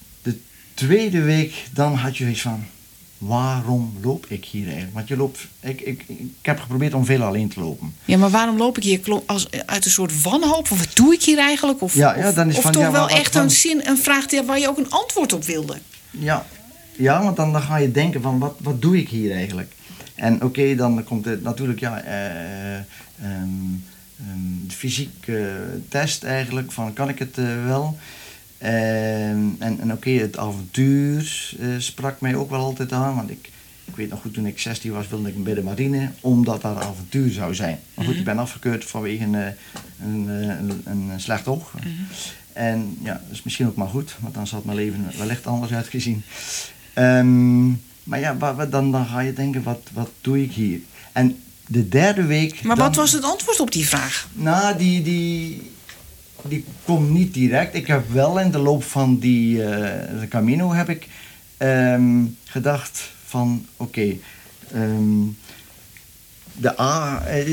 tweede 0.74 1.22
week, 1.22 1.54
dan 1.74 1.94
had 1.96 2.18
je 2.18 2.30
iets 2.30 2.42
van, 2.42 2.64
waarom 3.18 3.98
loop 4.02 4.26
ik 4.30 4.46
hier 4.46 4.66
eigenlijk? 4.66 4.94
Want 4.94 5.08
je 5.08 5.18
loopt, 5.18 5.48
ik, 5.60 5.82
ik, 5.82 6.04
ik 6.08 6.28
heb 6.42 6.60
geprobeerd 6.60 6.94
om 6.94 7.06
veel 7.06 7.22
alleen 7.24 7.48
te 7.50 7.60
lopen. 7.60 7.96
Ja, 8.06 8.18
maar 8.18 8.30
waarom 8.30 8.58
loop 8.58 8.78
ik 8.78 8.84
hier 8.84 9.22
als, 9.26 9.48
uit 9.66 9.86
een 9.86 9.92
soort 9.92 10.22
wanhoop? 10.22 10.72
Of 10.72 10.80
wat 10.80 10.96
doe 10.96 11.14
ik 11.14 11.24
hier 11.24 11.38
eigenlijk? 11.38 11.82
Of, 11.82 11.94
Ja, 11.94 12.18
ja, 12.18 12.32
dan 12.32 12.50
is 12.50 12.56
of 12.58 12.64
van, 12.64 12.72
toch 12.72 12.82
ja, 12.82 12.92
wel 12.92 13.10
echt 13.10 13.34
van- 13.34 13.42
een, 13.42 13.52
zin, 13.52 13.82
een 13.88 13.98
vraag 13.98 14.26
die- 14.26 14.44
waar 14.44 14.60
je 14.60 14.70
ook 14.70 14.78
een 14.78 14.90
antwoord 14.92 15.34
op 15.34 15.44
wilde? 15.44 15.78
Ja, 16.12 16.46
ja 16.92 17.24
want 17.24 17.36
dan, 17.36 17.52
dan 17.52 17.62
ga 17.62 17.78
je 17.78 17.92
denken 17.92 18.22
van 18.22 18.40
wat, 18.40 18.56
wat 18.60 18.82
doe 18.82 18.98
ik 18.98 19.10
hier 19.10 19.32
eigenlijk? 19.32 19.72
En 20.16 20.44
oké, 20.44 20.76
dan 20.76 21.04
komt 21.04 21.26
het 21.26 21.44
natuurlijk 21.44 21.80
ja, 21.80 22.02
de 24.68 24.76
fysieke 24.76 25.52
test 25.90 26.24
eigenlijk 26.24 26.72
van 26.72 26.94
kan 26.94 27.10
ik 27.10 27.20
het 27.20 27.38
eh, 27.38 27.46
wel? 27.66 27.98
Ehm, 28.64 29.48
en 29.60 29.78
en 29.80 29.92
oké, 29.92 30.10
het 30.10 30.38
avontuur 30.38 31.52
eh, 31.60 31.68
sprak 31.78 32.22
mij 32.22 32.36
ook 32.36 32.50
wel 32.50 32.60
altijd 32.60 32.92
aan, 32.92 33.16
want 33.16 33.30
ik, 33.30 33.50
ik 33.86 33.96
weet 33.96 34.10
nog 34.10 34.22
goed 34.22 34.34
toen 34.34 34.46
ik 34.46 34.60
16 34.60 34.92
was 34.92 35.08
wilde 35.08 35.28
ik 35.30 35.44
bij 35.44 35.54
de 35.54 35.64
marine, 35.64 36.10
omdat 36.22 36.62
daar 36.62 36.76
avontuur 36.82 37.32
zou 37.32 37.56
zijn. 37.56 37.80
Maar 37.94 38.06
goed, 38.06 38.16
ik 38.16 38.24
ben 38.24 38.38
afgekeurd 38.40 38.86
vanwege 38.86 39.24
een, 39.24 39.36
eh, 39.36 39.46
een, 40.04 40.26
eh, 40.30 40.48
een, 40.48 40.82
een 41.12 41.20
slecht 41.20 41.48
oog. 41.48 41.74
En 42.54 42.98
ja, 43.02 43.14
dat 43.14 43.32
is 43.32 43.44
misschien 43.44 43.68
ook 43.68 43.76
maar 43.76 43.88
goed, 43.88 44.16
want 44.20 44.34
dan 44.34 44.48
had 44.52 44.66
mijn 44.66 44.78
leven 44.78 45.12
wellicht 45.18 45.48
anders 45.48 45.72
uitgezien. 45.74 46.24
Ehm, 46.94 47.68
maar 48.04 48.20
ja, 48.20 48.38
wa- 48.38 48.56
wa- 48.56 48.66
dan, 48.66 48.92
dan 48.92 49.06
ga 49.06 49.20
je 49.20 49.34
denken, 49.34 49.64
wat, 49.64 49.82
wat 49.94 50.10
doe 50.22 50.42
ik 50.44 50.52
hier? 50.52 50.80
En 51.12 51.38
de 51.68 51.90
derde 51.90 52.24
week... 52.26 52.64
Maar 52.64 52.76
dan- 52.76 52.86
wat 52.86 52.96
was 52.96 53.12
het 53.12 53.24
antwoord 53.24 53.60
op 53.60 53.72
die 53.72 53.88
vraag? 53.88 54.28
Nou, 54.34 54.78
die, 54.78 55.02
die, 55.02 55.72
die 56.48 56.66
komt 56.86 57.10
niet 57.10 57.34
direct. 57.34 57.76
Ik 57.76 57.88
heb 57.88 58.12
wel 58.12 58.40
in 58.40 58.52
de 58.52 58.58
loop 58.58 58.84
van 58.84 59.20
die 59.20 59.64
eh, 59.64 60.20
de 60.20 60.28
Camino 60.28 60.74
heb 60.74 60.90
ik 60.90 61.08
ehm, 61.58 62.24
gedacht 62.44 63.12
van, 63.26 63.66
oké, 63.78 64.16
ehm, 64.72 65.26
de 66.54 66.80
A, 66.80 67.24
eh, 67.26 67.46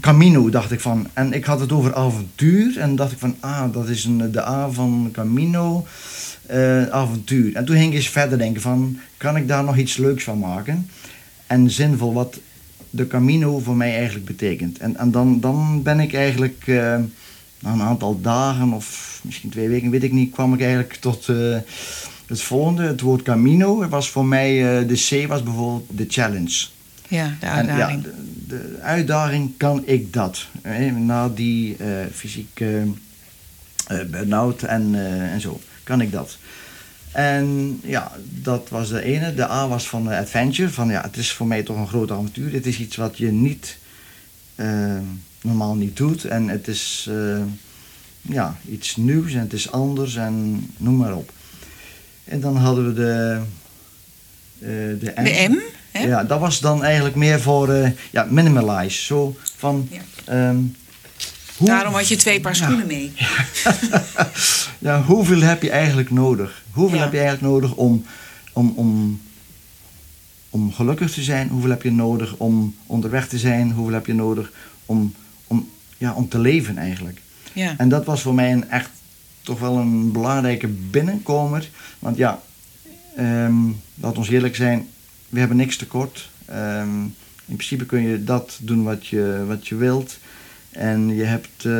Camino 0.00 0.50
dacht 0.50 0.70
ik 0.70 0.80
van. 0.80 1.06
En 1.12 1.32
ik 1.32 1.44
had 1.44 1.60
het 1.60 1.72
over 1.72 1.94
avontuur 1.94 2.78
en 2.78 2.96
dacht 2.96 3.12
ik 3.12 3.18
van, 3.18 3.36
ah, 3.40 3.72
dat 3.72 3.88
is 3.88 4.04
een, 4.04 4.30
de 4.30 4.46
A 4.46 4.70
van 4.70 5.08
Camino, 5.12 5.86
eh, 6.46 6.86
avontuur. 6.86 7.56
En 7.56 7.64
toen 7.64 7.76
ging 7.76 7.88
ik 7.88 7.96
eens 7.96 8.08
verder 8.08 8.38
denken 8.38 8.62
van, 8.62 8.98
kan 9.16 9.36
ik 9.36 9.48
daar 9.48 9.64
nog 9.64 9.76
iets 9.76 9.96
leuks 9.96 10.24
van 10.24 10.38
maken? 10.38 10.90
En 11.46 11.70
zinvol, 11.70 12.12
wat 12.12 12.40
de 12.90 13.06
Camino 13.06 13.58
voor 13.58 13.76
mij 13.76 13.94
eigenlijk 13.96 14.26
betekent. 14.26 14.78
En, 14.78 14.96
en 14.96 15.10
dan, 15.10 15.40
dan 15.40 15.82
ben 15.82 16.00
ik 16.00 16.14
eigenlijk, 16.14 16.64
na 17.64 17.72
een 17.72 17.82
aantal 17.82 18.20
dagen 18.20 18.72
of 18.72 19.20
misschien 19.22 19.50
twee 19.50 19.68
weken, 19.68 19.90
weet 19.90 20.02
ik 20.02 20.12
niet, 20.12 20.32
kwam 20.32 20.54
ik 20.54 20.60
eigenlijk 20.60 20.94
tot 20.94 21.28
eh, 21.28 21.56
het 22.26 22.42
volgende. 22.42 22.82
Het 22.82 23.00
woord 23.00 23.22
Camino 23.22 23.88
was 23.88 24.10
voor 24.10 24.24
mij, 24.24 24.78
eh, 24.80 24.88
de 24.88 25.24
C 25.24 25.28
was 25.28 25.42
bijvoorbeeld 25.42 25.98
de 25.98 26.06
challenge. 26.08 26.66
Ja, 27.08 27.36
de 27.40 27.46
En 27.46 27.52
uitdaging. 27.52 28.02
ja, 28.04 28.10
de, 28.10 28.14
de 28.46 28.78
uitdaging 28.82 29.52
kan 29.56 29.82
ik 29.86 30.12
dat. 30.12 30.46
Hè, 30.62 30.90
na 30.90 31.28
die 31.28 31.76
eh 31.76 31.86
fysiek 32.12 32.60
eh 32.60 32.82
eh, 33.86 33.98
burn-out 34.10 34.62
en, 34.62 34.94
eh, 34.94 35.32
en 35.32 35.40
zo, 35.40 35.60
kan 35.82 36.00
ik 36.00 36.12
dat. 36.12 36.36
En 37.12 37.80
ja, 37.82 38.12
dat 38.24 38.68
was 38.68 38.88
de 38.88 39.02
ene. 39.02 39.34
De 39.34 39.50
A 39.50 39.68
was 39.68 39.88
van 39.88 40.10
eh, 40.10 40.18
adventure. 40.18 40.70
Van 40.70 40.88
ja, 40.88 41.02
het 41.02 41.16
is 41.16 41.32
voor 41.32 41.46
mij 41.46 41.62
toch 41.62 41.76
een 41.76 41.88
groot 41.88 42.10
avontuur. 42.10 42.52
Het 42.52 42.66
is 42.66 42.78
iets 42.78 42.96
wat 42.96 43.18
je 43.18 43.32
niet 43.32 43.78
eh, 44.54 44.98
normaal 45.44 45.74
niet 45.74 45.96
doet. 45.96 46.24
En 46.24 46.48
het 46.48 46.68
is 46.68 47.06
eh, 47.10 47.42
ja, 48.22 48.56
iets 48.68 48.96
nieuws 48.96 49.32
en 49.32 49.40
het 49.40 49.52
is 49.52 49.70
anders 49.70 50.16
en 50.16 50.66
noem 50.76 50.96
maar 50.96 51.14
op. 51.14 51.32
En 52.24 52.40
dan 52.40 52.56
hadden 52.56 52.86
we 52.86 52.92
de, 52.94 53.40
eh, 54.58 54.68
de 55.00 55.12
M. 55.16 55.24
De 55.24 55.46
M, 55.50 55.58
hè? 55.90 56.04
Ja, 56.06 56.24
dat 56.24 56.40
was 56.40 56.60
dan 56.60 56.84
eigenlijk 56.84 57.14
meer 57.16 57.40
voor 57.40 57.68
eh, 57.72 57.90
ja, 58.10 58.26
minimalize. 58.30 59.04
Zo 59.04 59.36
van. 59.56 59.88
Ja. 59.90 60.00
ehm, 60.24 60.56
hoe- 61.56 61.66
Daarom 61.68 61.94
had 61.94 62.08
je 62.08 62.16
twee 62.16 62.40
paar 62.40 62.56
Ja. 62.56 62.62
schoenen 62.64 62.86
mee. 62.86 63.12
ja, 64.78 65.02
hoeveel 65.02 65.40
heb 65.40 65.62
je 65.62 65.70
eigenlijk 65.70 66.10
nodig? 66.10 66.62
Hoeveel 66.70 66.98
heb 67.00 67.12
je 67.12 67.18
eigenlijk 67.18 67.52
nodig 67.52 67.74
om, 67.74 68.04
om, 68.52 68.72
om, 68.76 69.20
om 70.50 70.72
gelukkig 70.72 71.12
te 71.12 71.22
zijn? 71.22 71.48
Hoeveel 71.48 71.70
heb 71.70 71.82
je 71.82 71.92
nodig 71.92 72.34
om 72.36 72.74
onderweg 72.86 73.28
te 73.28 73.38
zijn? 73.38 73.72
Hoeveel 73.72 73.94
heb 73.94 74.06
je 74.06 74.14
nodig 74.14 74.52
om, 74.86 75.14
ja, 75.98 76.12
om 76.12 76.28
te 76.28 76.38
leven 76.38 76.78
eigenlijk? 76.78 77.20
Ja. 77.52 77.74
En 77.76 77.88
dat 77.88 78.04
was 78.04 78.22
voor 78.22 78.34
mij 78.34 78.52
een 78.52 78.70
echt 78.70 78.90
toch 79.42 79.60
wel 79.60 79.76
een 79.76 80.12
belangrijke 80.12 80.68
binnenkomer. 80.68 81.68
Want 81.98 82.16
ja, 82.16 82.40
ehm 83.16 83.54
laat 83.94 84.18
ons 84.18 84.28
eerlijk 84.28 84.56
zijn, 84.56 84.88
we 85.28 85.38
hebben 85.38 85.56
niks 85.56 85.76
tekort. 85.76 86.30
Ehm, 86.44 87.02
in 87.46 87.56
principe 87.56 87.86
kun 87.86 88.02
je 88.02 88.24
dat 88.24 88.58
doen 88.62 88.82
wat 88.82 89.06
je, 89.06 89.44
wat 89.46 89.66
je 89.68 89.76
wilt. 89.76 90.18
En 90.70 91.14
je 91.14 91.24
hebt 91.24 91.64
eh, 91.64 91.72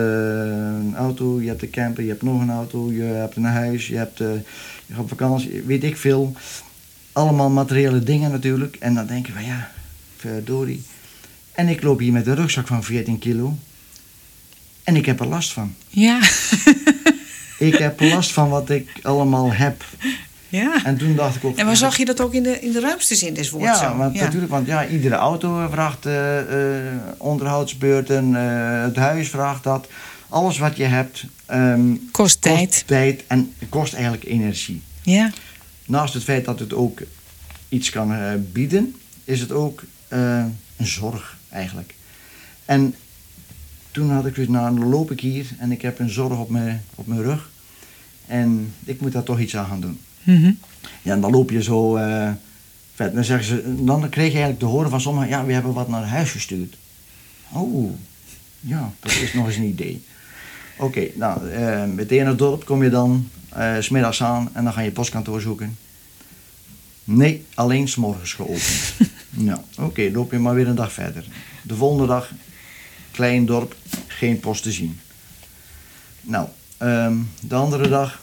een 0.87 0.95
auto, 0.97 1.41
je 1.41 1.49
hebt 1.49 1.63
een 1.63 1.71
camper, 1.71 2.03
je 2.03 2.09
hebt 2.09 2.23
nog 2.23 2.41
een 2.41 2.51
auto, 2.51 2.93
je 2.93 3.03
hebt 3.03 3.37
een 3.37 3.45
huis, 3.45 3.87
je, 3.87 3.97
hebt, 3.97 4.21
eh, 4.21 4.33
je 4.87 4.95
gaat 4.95 5.03
op 5.03 5.09
vakantie, 5.09 5.63
weet 5.63 5.85
ik 5.85 5.97
veel. 5.97 6.33
Allemaal 7.13 7.51
materiële 7.51 8.03
dingen 8.03 8.31
natuurlijk. 8.31 8.77
En 8.77 8.95
dan 8.95 9.07
denk 9.07 9.27
je 9.27 9.33
van 9.33 9.45
ja, 9.45 9.71
verdorie. 10.17 10.83
En 11.53 11.69
ik 11.69 11.83
loop 11.83 11.99
hier 11.99 12.13
met 12.13 12.27
een 12.27 12.35
rugzak 12.35 12.67
van 12.67 12.85
14 12.85 13.19
kilo. 13.19 13.57
En 14.85 14.97
ik 14.97 15.07
heb 15.07 15.21
er 15.21 15.27
last 15.27 15.53
van. 15.53 15.75
Ja. 15.89 16.19
Ik 17.59 17.75
heb 17.75 18.01
last 18.01 18.33
van 18.33 18.49
wat 18.49 18.71
ik 18.71 18.91
allemaal 19.03 19.53
heb. 19.53 19.85
Ja. 20.49 20.85
En 20.85 20.97
toen 20.97 21.17
dacht 21.17 21.37
ik 21.37 21.45
ook... 21.45 21.57
En 21.57 21.67
waar 21.67 21.77
zag 21.77 21.97
je 21.97 22.05
dat 22.05 22.21
ook 22.21 22.35
in 22.35 22.43
de, 22.43 22.61
in 22.61 22.73
de 22.73 22.81
ruimste 22.81 23.15
zin 23.15 23.35
des 23.35 23.51
woords? 23.51 23.67
Ja, 23.67 23.91
zo? 23.91 23.97
want 23.97 24.15
natuurlijk, 24.15 24.51
want 24.51 24.67
ja, 24.67 24.87
iedere 24.87 25.15
auto 25.15 25.69
vraagt 25.71 26.07
eh, 26.07 26.39
eh, 26.39 26.93
onderhoudsbeurten, 27.19 28.37
eh, 28.37 28.83
het 28.83 28.97
huis 28.97 29.29
vraagt 29.29 29.63
dat. 29.63 29.89
Alles 30.29 30.59
wat 30.59 30.77
je 30.77 30.85
hebt 30.85 31.25
ehm, 31.47 31.95
Kost 32.11 32.43
tijd. 32.43 32.69
kost 32.69 32.87
tijd 32.87 33.25
en 33.27 33.55
kost 33.69 33.93
eigenlijk 33.93 34.25
energie. 34.25 34.83
Ja. 35.03 35.31
Naast 35.87 36.15
het 36.15 36.25
feit 36.25 36.45
dat 36.45 36.59
het 36.59 36.73
ook 36.75 37.03
iets 37.69 37.91
kan 37.91 38.15
bieden, 38.53 38.97
is 39.25 39.41
het 39.41 39.53
ook 39.53 39.83
een 40.09 40.57
zorg 40.87 41.37
eigenlijk. 41.51 41.95
En 42.65 42.95
toen 43.95 44.11
had 44.11 44.27
ik 44.27 44.35
dus, 44.35 44.49
nou 44.49 44.79
dan 44.79 44.89
loop 44.89 45.11
ik 45.11 45.21
hier 45.21 45.47
en 45.59 45.73
ik 45.73 45.83
heb 45.83 45.99
een 45.99 46.11
zorg 46.11 46.39
op 46.39 46.51
mijn, 46.51 46.85
op 46.95 47.07
mijn 47.07 47.23
rug. 47.23 47.51
En 48.27 48.75
ik 48.85 49.01
moet 49.01 49.13
daar 49.13 49.23
toch 49.23 49.41
iets 49.41 49.57
aan 49.57 49.67
gaan 49.67 49.81
doen. 49.81 50.01
Mhm. 50.23 50.53
Ja, 51.03 51.13
en 51.13 51.21
dan 51.21 51.31
loop 51.31 51.51
je 51.51 51.63
zo 51.63 51.97
eh 51.97 52.31
vet. 52.95 53.15
Dan, 53.15 53.25
zeggen 53.25 53.47
ze, 53.47 53.85
dan 53.85 54.09
kreeg 54.09 54.27
je 54.27 54.33
eigenlijk 54.33 54.59
te 54.59 54.65
horen 54.65 54.91
van 54.91 55.01
sommigen, 55.01 55.29
ja, 55.29 55.45
we 55.45 55.53
hebben 55.53 55.73
wat 55.73 55.89
naar 55.89 56.07
huis 56.07 56.31
gestuurd. 56.31 56.77
Oh, 57.53 57.91
ja, 58.61 58.93
dat 59.01 59.13
is 59.13 59.33
nog 59.33 59.47
eens 59.47 59.57
een 59.57 59.65
idee. 59.65 60.05
Oké, 60.79 61.07
nou, 61.15 61.51
eh 61.51 61.85
meteen 61.85 62.19
in 62.19 62.27
het 62.27 62.39
dorp 62.39 62.65
kom 62.65 62.83
je 62.83 62.91
dan 62.91 63.29
s 63.81 63.85
smiddags 63.87 64.23
aan 64.23 64.51
en 64.53 64.65
dan 64.65 64.73
ga 64.73 64.81
je 64.81 64.91
postkantoor 64.91 65.41
zoeken. 65.41 65.77
Nee, 67.05 67.45
alleen 67.55 67.89
s'morgens 67.89 68.33
geopend. 68.33 68.95
nou, 69.31 69.61
oké, 69.79 70.11
loop 70.13 70.33
je 70.33 70.39
maar 70.39 70.55
weer 70.55 70.69
een 70.69 70.75
dag 70.75 70.93
verder. 70.93 71.25
De 71.63 71.75
volgende 71.75 72.07
dag, 72.07 72.31
klein 73.15 73.47
dorp, 73.47 73.77
geen 74.07 74.41
post 74.41 74.63
te 74.63 74.73
zien. 74.73 75.01
Nou, 76.21 76.49
ehm, 76.77 77.17
de 77.41 77.55
andere 77.55 77.89
dag 77.89 78.21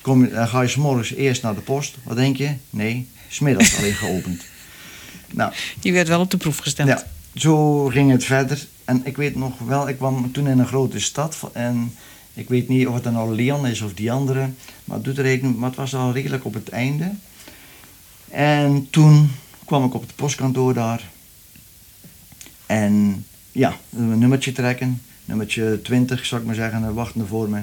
kom 0.00 0.24
je, 0.24 0.30
dan 0.30 0.48
ga 0.48 0.60
je 0.60 0.68
s'morgens 0.68 1.12
eerst 1.12 1.42
naar 1.42 1.54
de 1.54 1.60
post. 1.60 1.96
Wat 2.02 2.16
denk 2.16 2.36
je? 2.36 2.54
Nee, 2.70 3.08
smiddags 3.28 3.76
alleen 3.78 3.94
geopend. 3.94 4.42
Nou, 5.30 5.52
Je 5.80 5.92
werd 5.92 6.08
wel 6.08 6.20
op 6.20 6.30
de 6.30 6.36
proef 6.36 6.58
gesteld. 6.58 6.88
ja, 6.88 7.06
zo 7.34 7.84
ging 7.86 8.10
het 8.10 8.24
verder. 8.24 8.66
En 8.84 9.00
ik 9.04 9.16
weet 9.16 9.34
nog 9.36 9.58
wel, 9.58 9.88
ik 9.88 9.96
kwam 9.96 10.32
toen 10.32 10.48
in 10.48 10.58
een 10.58 10.66
grote 10.66 11.00
stad. 11.00 11.50
En 11.52 11.94
ik 12.34 12.48
weet 12.48 12.68
niet 12.68 12.86
of 12.86 12.94
het 12.94 13.04
dan 13.04 13.12
nou 13.12 13.34
Leon 13.34 13.66
is 13.66 13.80
of 13.80 13.94
die 13.94 14.12
andere. 14.12 14.50
Maar 14.84 14.96
het 14.96 15.04
doet 15.04 15.18
er 15.18 15.24
niet- 15.42 15.56
Maar 15.56 15.68
het 15.68 15.78
was 15.78 15.94
al 15.94 16.12
redelijk 16.12 16.44
op 16.44 16.54
het 16.54 16.68
einde. 16.68 17.10
En 18.30 18.86
toen 18.90 19.30
kwam 19.64 19.84
ik 19.84 19.94
op 19.94 20.00
het 20.02 20.16
postkantoor 20.16 20.74
daar. 20.74 21.02
En 22.66 23.26
ja, 23.54 23.78
een 23.92 24.18
nummertje 24.18 24.52
trekken. 24.52 25.02
Nummertje 25.24 25.80
20, 25.82 26.26
zou 26.26 26.40
ik 26.40 26.46
maar 26.46 26.56
zeggen, 26.56 26.94
wachtende 26.94 27.26
voor 27.26 27.48
me. 27.48 27.62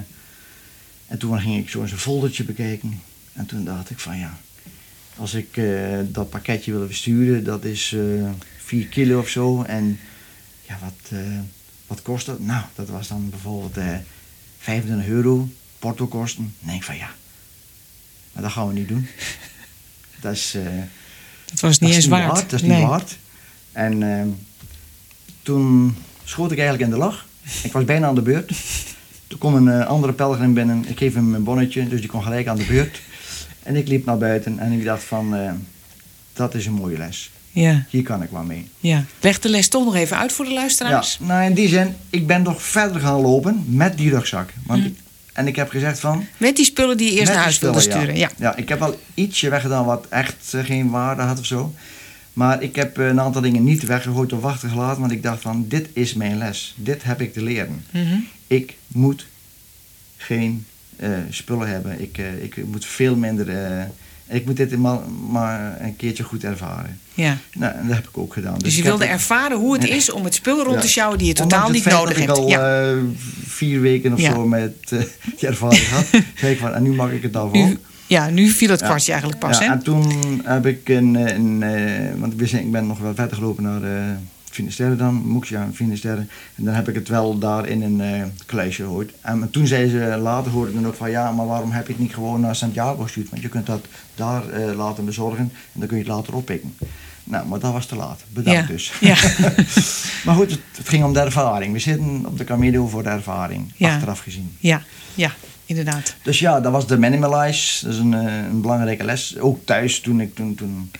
En 1.06 1.18
toen 1.18 1.40
ging 1.40 1.58
ik 1.58 1.68
zo 1.68 1.82
eens 1.82 1.92
een 1.92 1.98
foldertje 1.98 2.44
bekijken. 2.44 3.00
En 3.32 3.46
toen 3.46 3.64
dacht 3.64 3.90
ik 3.90 3.98
van 3.98 4.18
ja, 4.18 4.38
als 5.16 5.34
ik 5.34 5.56
eh, 5.56 5.98
dat 6.04 6.30
pakketje 6.30 6.72
wil 6.72 6.86
versturen, 6.86 7.44
dat 7.44 7.64
is 7.64 7.92
eh 7.92 8.30
4 8.58 8.86
kilo 8.86 9.18
of 9.18 9.28
zo. 9.28 9.62
En 9.62 9.98
ja, 10.68 10.78
wat, 10.82 11.18
eh, 11.20 11.38
wat 11.86 12.02
kost 12.02 12.26
dat? 12.26 12.40
Nou, 12.40 12.64
dat 12.74 12.88
was 12.88 13.08
dan 13.08 13.30
bijvoorbeeld 13.30 13.76
eh 13.76 13.96
25 14.58 15.08
euro, 15.08 15.48
portokosten. 15.78 16.42
Dan 16.58 16.68
denk 16.68 16.78
ik 16.78 16.84
van 16.86 16.96
ja, 16.96 17.10
maar 18.32 18.42
dat 18.42 18.52
gaan 18.52 18.68
we 18.68 18.72
niet 18.74 18.88
doen. 18.88 19.06
Dat 20.20 20.32
is, 20.32 20.56
Dat 21.44 21.60
was 21.60 21.78
niet 21.78 21.94
eens 21.94 22.06
waard. 22.06 22.50
Dat 22.50 22.52
is 22.52 22.62
Nee. 22.62 22.78
niet 22.78 22.86
waard. 22.88 23.16
En 23.72 24.02
ehm, 24.02 24.28
toen 25.42 25.96
schoot 26.24 26.50
ik 26.52 26.58
eigenlijk 26.58 26.90
in 26.90 26.98
de 26.98 27.04
lach. 27.04 27.26
Ik 27.62 27.72
was 27.72 27.84
bijna 27.84 28.06
aan 28.06 28.14
de 28.14 28.22
beurt. 28.22 28.52
Toen 29.26 29.38
kwam 29.38 29.54
een 29.54 29.80
eh, 29.80 29.86
andere 29.86 30.12
pelgrim 30.12 30.54
binnen. 30.54 30.84
Ik 30.88 30.98
geef 30.98 31.14
hem 31.14 31.34
een 31.34 31.42
bonnetje, 31.44 31.88
dus 31.88 32.00
die 32.00 32.08
kon 32.10 32.22
gelijk 32.22 32.46
aan 32.46 32.56
de 32.56 32.64
beurt. 32.64 33.00
En 33.62 33.76
ik 33.76 33.88
liep 33.88 34.04
naar 34.04 34.18
buiten 34.18 34.58
en 34.58 34.72
ik 34.72 34.84
dacht 34.84 35.02
van, 35.04 35.34
eh, 35.36 35.52
dat 36.32 36.54
is 36.54 36.66
een 36.66 36.72
mooie 36.72 36.98
les. 36.98 37.30
Ja, 37.50 37.86
Hier 37.90 38.02
kan 38.02 38.22
ik 38.22 38.30
wel 38.30 38.42
mee. 38.42 38.68
ja. 38.80 39.04
Leg 39.20 39.38
de 39.38 39.48
les 39.48 39.68
toch 39.68 39.84
nog 39.84 39.94
even 39.94 40.18
uit 40.18 40.32
voor 40.32 40.44
de 40.44 40.52
luisteraars. 40.52 41.16
Ja, 41.20 41.26
nou 41.26 41.44
in 41.44 41.54
die 41.54 41.68
zin, 41.68 41.94
ik 42.10 42.26
ben 42.26 42.42
nog 42.42 42.62
verder 42.62 43.00
gaan 43.00 43.20
lopen 43.20 43.64
met 43.68 43.96
die 43.98 44.10
rugzak. 44.10 44.50
Want 44.66 44.84
ik- 44.84 44.96
en 45.32 45.46
ik 45.46 45.56
heb 45.56 45.70
gezegd 45.70 45.98
van... 46.00 46.26
Met 46.36 46.56
die 46.56 46.64
spullen 46.64 46.96
die 46.96 47.12
je 47.12 47.18
eerst 47.18 47.32
naar 47.32 47.42
huis 47.42 47.58
wilde 47.58 47.80
sturen. 47.80 48.16
Ja. 48.16 48.30
Ja, 48.38 48.56
ik 48.56 48.68
heb 48.68 48.78
wel 48.78 49.00
ietsje 49.14 49.48
weggedaan 49.48 49.84
wat 49.84 50.06
echt 50.08 50.54
eh, 50.54 50.64
geen 50.64 50.90
waarde 50.90 51.22
had 51.22 51.38
of 51.38 51.44
zo. 51.46 51.74
Maar 52.32 52.62
ik 52.62 52.76
heb 52.76 52.98
eh, 52.98 53.06
een 53.06 53.20
aantal 53.20 53.42
dingen 53.42 53.64
niet 53.64 53.82
weggegooid 53.86 54.32
of 54.32 54.44
achtergelaten. 54.44 55.00
Want 55.00 55.12
ik 55.12 55.22
dacht 55.22 55.42
van, 55.42 55.64
dit 55.68 55.88
is 55.92 56.14
mijn 56.14 56.38
les. 56.38 56.74
Dit 56.76 57.02
heb 57.02 57.20
ik 57.20 57.32
te 57.32 57.42
leren. 57.42 57.84
Mhm. 57.90 58.14
Ik 58.46 58.76
moet 58.86 59.26
geen 60.16 60.66
eh, 60.96 61.10
spullen 61.30 61.68
hebben. 61.68 62.00
Ik, 62.02 62.18
eh, 62.18 62.42
ik 62.44 62.56
moet 62.66 62.84
veel 62.84 63.16
minder... 63.16 63.48
eh, 63.48 63.84
ik 64.28 64.46
moet 64.46 64.56
dit 64.56 64.76
maar, 64.78 64.98
maar 65.30 65.80
een 65.80 65.96
keertje 65.96 66.22
goed 66.22 66.44
ervaren. 66.44 66.98
ja. 67.14 67.38
Nou, 67.54 67.74
en 67.74 67.86
dat 67.86 67.96
heb 67.96 68.08
ik 68.08 68.18
ook 68.18 68.32
gedaan. 68.32 68.58
Dus 68.58 68.72
je 68.72 68.78
ik 68.78 68.84
heb 68.84 68.96
wilde 68.98 69.12
ervaren 69.12 69.56
hoe 69.58 69.72
het 69.72 69.88
is 69.88 70.10
om 70.10 70.24
het 70.24 70.34
spul 70.34 70.64
rond 70.64 70.80
te 70.80 70.88
sjouwen 70.88 71.18
die 71.18 71.26
je 71.26 71.32
totaal 71.32 71.70
niet 71.70 71.84
nodig 71.84 72.16
hebt. 72.18 72.30
ik 72.30 72.36
al 72.36 72.48
ja. 72.48 72.90
eh, 72.90 72.96
vier 73.44 73.80
weken 73.80 74.12
of 74.12 74.20
Ja. 74.20 74.32
zo 74.34 74.46
met 74.46 74.88
die 75.38 75.48
ervaring 75.48 75.88
had. 75.88 76.06
zei 76.36 76.52
ik 76.52 76.58
van, 76.58 76.74
en 76.74 76.82
nu 76.82 76.92
mag 76.92 77.10
ik 77.10 77.22
het 77.22 77.32
nou 77.32 77.50
vol. 77.52 77.76
ja, 78.12 78.30
nu 78.30 78.48
viel 78.48 78.70
het 78.70 78.82
kwartje 78.82 79.12
eigenlijk 79.12 79.40
pas. 79.40 79.58
ja, 79.58 79.64
hè? 79.64 79.72
En 79.72 79.82
toen 79.82 80.40
heb 80.44 80.66
ik 80.66 80.88
een, 80.88 81.14
een 81.14 81.62
eh, 81.62 82.20
want 82.20 82.34
zijn, 82.38 82.64
ik 82.64 82.72
ben 82.72 82.86
nog 82.86 82.98
wel 82.98 83.14
verder 83.14 83.36
gelopen 83.36 83.62
naar 83.62 83.82
eh 83.82 84.16
Finisterre 84.50 84.96
dan, 84.96 85.14
Moexia 85.14 85.62
en 85.62 85.74
Finisterre. 85.74 86.26
En 86.54 86.64
dan 86.64 86.74
heb 86.74 86.88
ik 86.88 86.94
het 86.94 87.08
wel 87.08 87.38
daar 87.38 87.66
in 87.68 87.82
een 87.82 88.00
eh 88.00 88.22
kluisje 88.46 88.82
gehoord. 88.82 89.12
En 89.20 89.50
toen 89.50 89.66
zei 89.66 89.88
ze, 89.88 90.18
later 90.22 90.52
hoorde 90.52 90.70
ik 90.70 90.76
dan 90.76 90.86
ook 90.86 90.94
van, 90.94 91.10
ja, 91.10 91.32
maar 91.32 91.46
waarom 91.46 91.70
heb 91.70 91.86
je 91.86 91.92
het 91.92 92.02
niet 92.02 92.14
gewoon 92.14 92.40
naar 92.40 92.56
Santiago 92.56 93.02
gestuurd? 93.02 93.30
Want 93.30 93.42
je 93.42 93.48
kunt 93.48 93.66
dat 93.66 93.86
daar 94.14 94.42
laten 94.76 95.04
bezorgen 95.04 95.52
en 95.72 95.80
dan 95.80 95.88
kun 95.88 95.96
je 95.96 96.02
het 96.02 96.12
later 96.12 96.34
oppikken. 96.34 96.74
Nou, 97.24 97.46
maar 97.46 97.58
dat 97.58 97.72
was 97.72 97.86
te 97.86 97.96
laat. 97.96 98.20
Bedankt 98.28 98.60
Ja. 98.60 98.66
dus. 98.66 98.92
Ja. 99.00 99.14
maar 100.24 100.34
goed, 100.34 100.50
het, 100.50 100.60
het 100.76 100.88
ging 100.88 101.04
om 101.04 101.12
de 101.12 101.20
ervaring. 101.20 101.72
We 101.72 101.78
zitten 101.78 102.26
op 102.26 102.38
de 102.38 102.44
Camino 102.44 102.86
voor 102.86 103.02
de 103.02 103.08
ervaring, 103.08 103.72
achteraf 103.80 104.18
gezien. 104.20 104.56
ja, 104.58 104.82
ja, 105.14 105.32
Dus 106.22 106.38
ja, 106.38 106.60
dat 106.60 106.72
was 106.72 106.86
de 106.86 106.98
Minimalize. 106.98 107.84
Dat 107.84 107.94
is 107.94 108.00
een, 108.00 108.14
eh, 108.14 108.36
een 108.36 108.60
belangrijke 108.60 109.04
les. 109.04 109.38
Ook 109.38 109.66
thuis 109.66 110.00
toen 110.00 110.20
ik 110.20 110.34
toen, 110.34 110.54
toen 110.54 110.90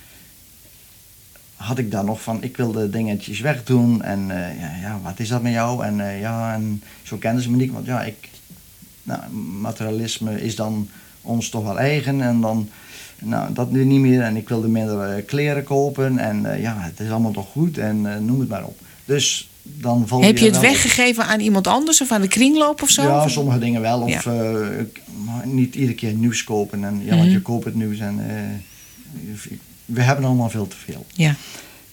had 1.57 1.79
ik 1.79 1.91
daar 1.91 2.05
nog 2.05 2.23
van, 2.23 2.43
ik 2.43 2.57
wilde 2.57 2.91
dingetjes 2.91 3.41
wegdoen. 3.41 4.03
En 4.03 4.31
eh, 4.31 4.61
ja, 4.61 4.77
ja, 4.81 5.01
wat 5.03 5.19
is 5.19 5.29
dat 5.29 5.43
met 5.43 5.53
jou? 5.53 5.85
En 5.85 6.01
eh, 6.09 6.21
ja, 6.21 6.55
en 6.55 6.83
zo 7.03 7.17
kenden 7.17 7.43
ze 7.43 7.51
me 7.51 7.57
niet. 7.57 7.73
Want 7.73 7.87
ja, 7.87 8.03
ik, 8.03 8.29
nou, 9.03 9.33
materialisme 9.61 10.43
is 10.43 10.57
dan 10.57 10.89
ons 11.23 11.49
toch 11.49 11.65
wel 11.65 11.79
eigen. 11.79 12.21
En 12.21 12.41
dan, 12.41 12.69
nou, 13.19 13.53
dat 13.53 13.71
nu 13.71 13.85
niet 13.85 14.01
meer. 14.01 14.23
En 14.23 14.37
ik 14.37 14.49
wilde 14.49 14.69
minder 14.69 15.23
kleren 15.23 15.65
kopen. 15.65 16.19
En 16.19 16.61
ja, 16.61 16.77
het 16.79 17.01
is 17.01 17.11
allemaal 17.11 17.33
toch 17.33 17.51
goed. 17.51 17.79
En 17.79 18.25
noem 18.25 18.41
het 18.41 18.49
maar 18.49 18.65
op. 18.65 18.79
Dus 19.05 19.51
dan 19.63 20.09
val 20.09 20.23
Heb 20.23 20.39
je 20.39 20.45
het 20.47 20.57
op- 20.57 20.63
weggegeven 20.63 21.25
aan 21.27 21.41
iemand 21.41 21.67
anders 21.67 22.01
of 22.01 22.11
aan 22.13 22.21
de 22.21 22.29
kringloop 22.29 22.83
of 22.83 22.91
zo? 22.91 23.03
ja, 23.03 23.29
sommige 23.29 23.59
dingen 23.59 23.81
wel. 23.81 24.01
Of 24.01 24.25
Ja. 24.25 24.33
eh, 24.33 24.85
niet 25.45 25.75
iedere 25.75 25.95
keer 25.95 26.13
nieuws 26.13 26.45
kopen. 26.45 26.85
En, 26.85 27.01
ja, 27.05 27.09
Mhm. 27.11 27.17
want 27.19 27.33
je 27.33 27.43
koopt 27.43 27.65
het 27.65 27.75
nieuws 27.75 27.99
en 27.99 28.19
eh, 28.31 28.37
we 29.85 30.03
hebben 30.03 30.25
allemaal 30.25 30.51
veel 30.51 30.69
te 30.69 30.77
veel. 30.77 31.07
Ja. 31.13 31.35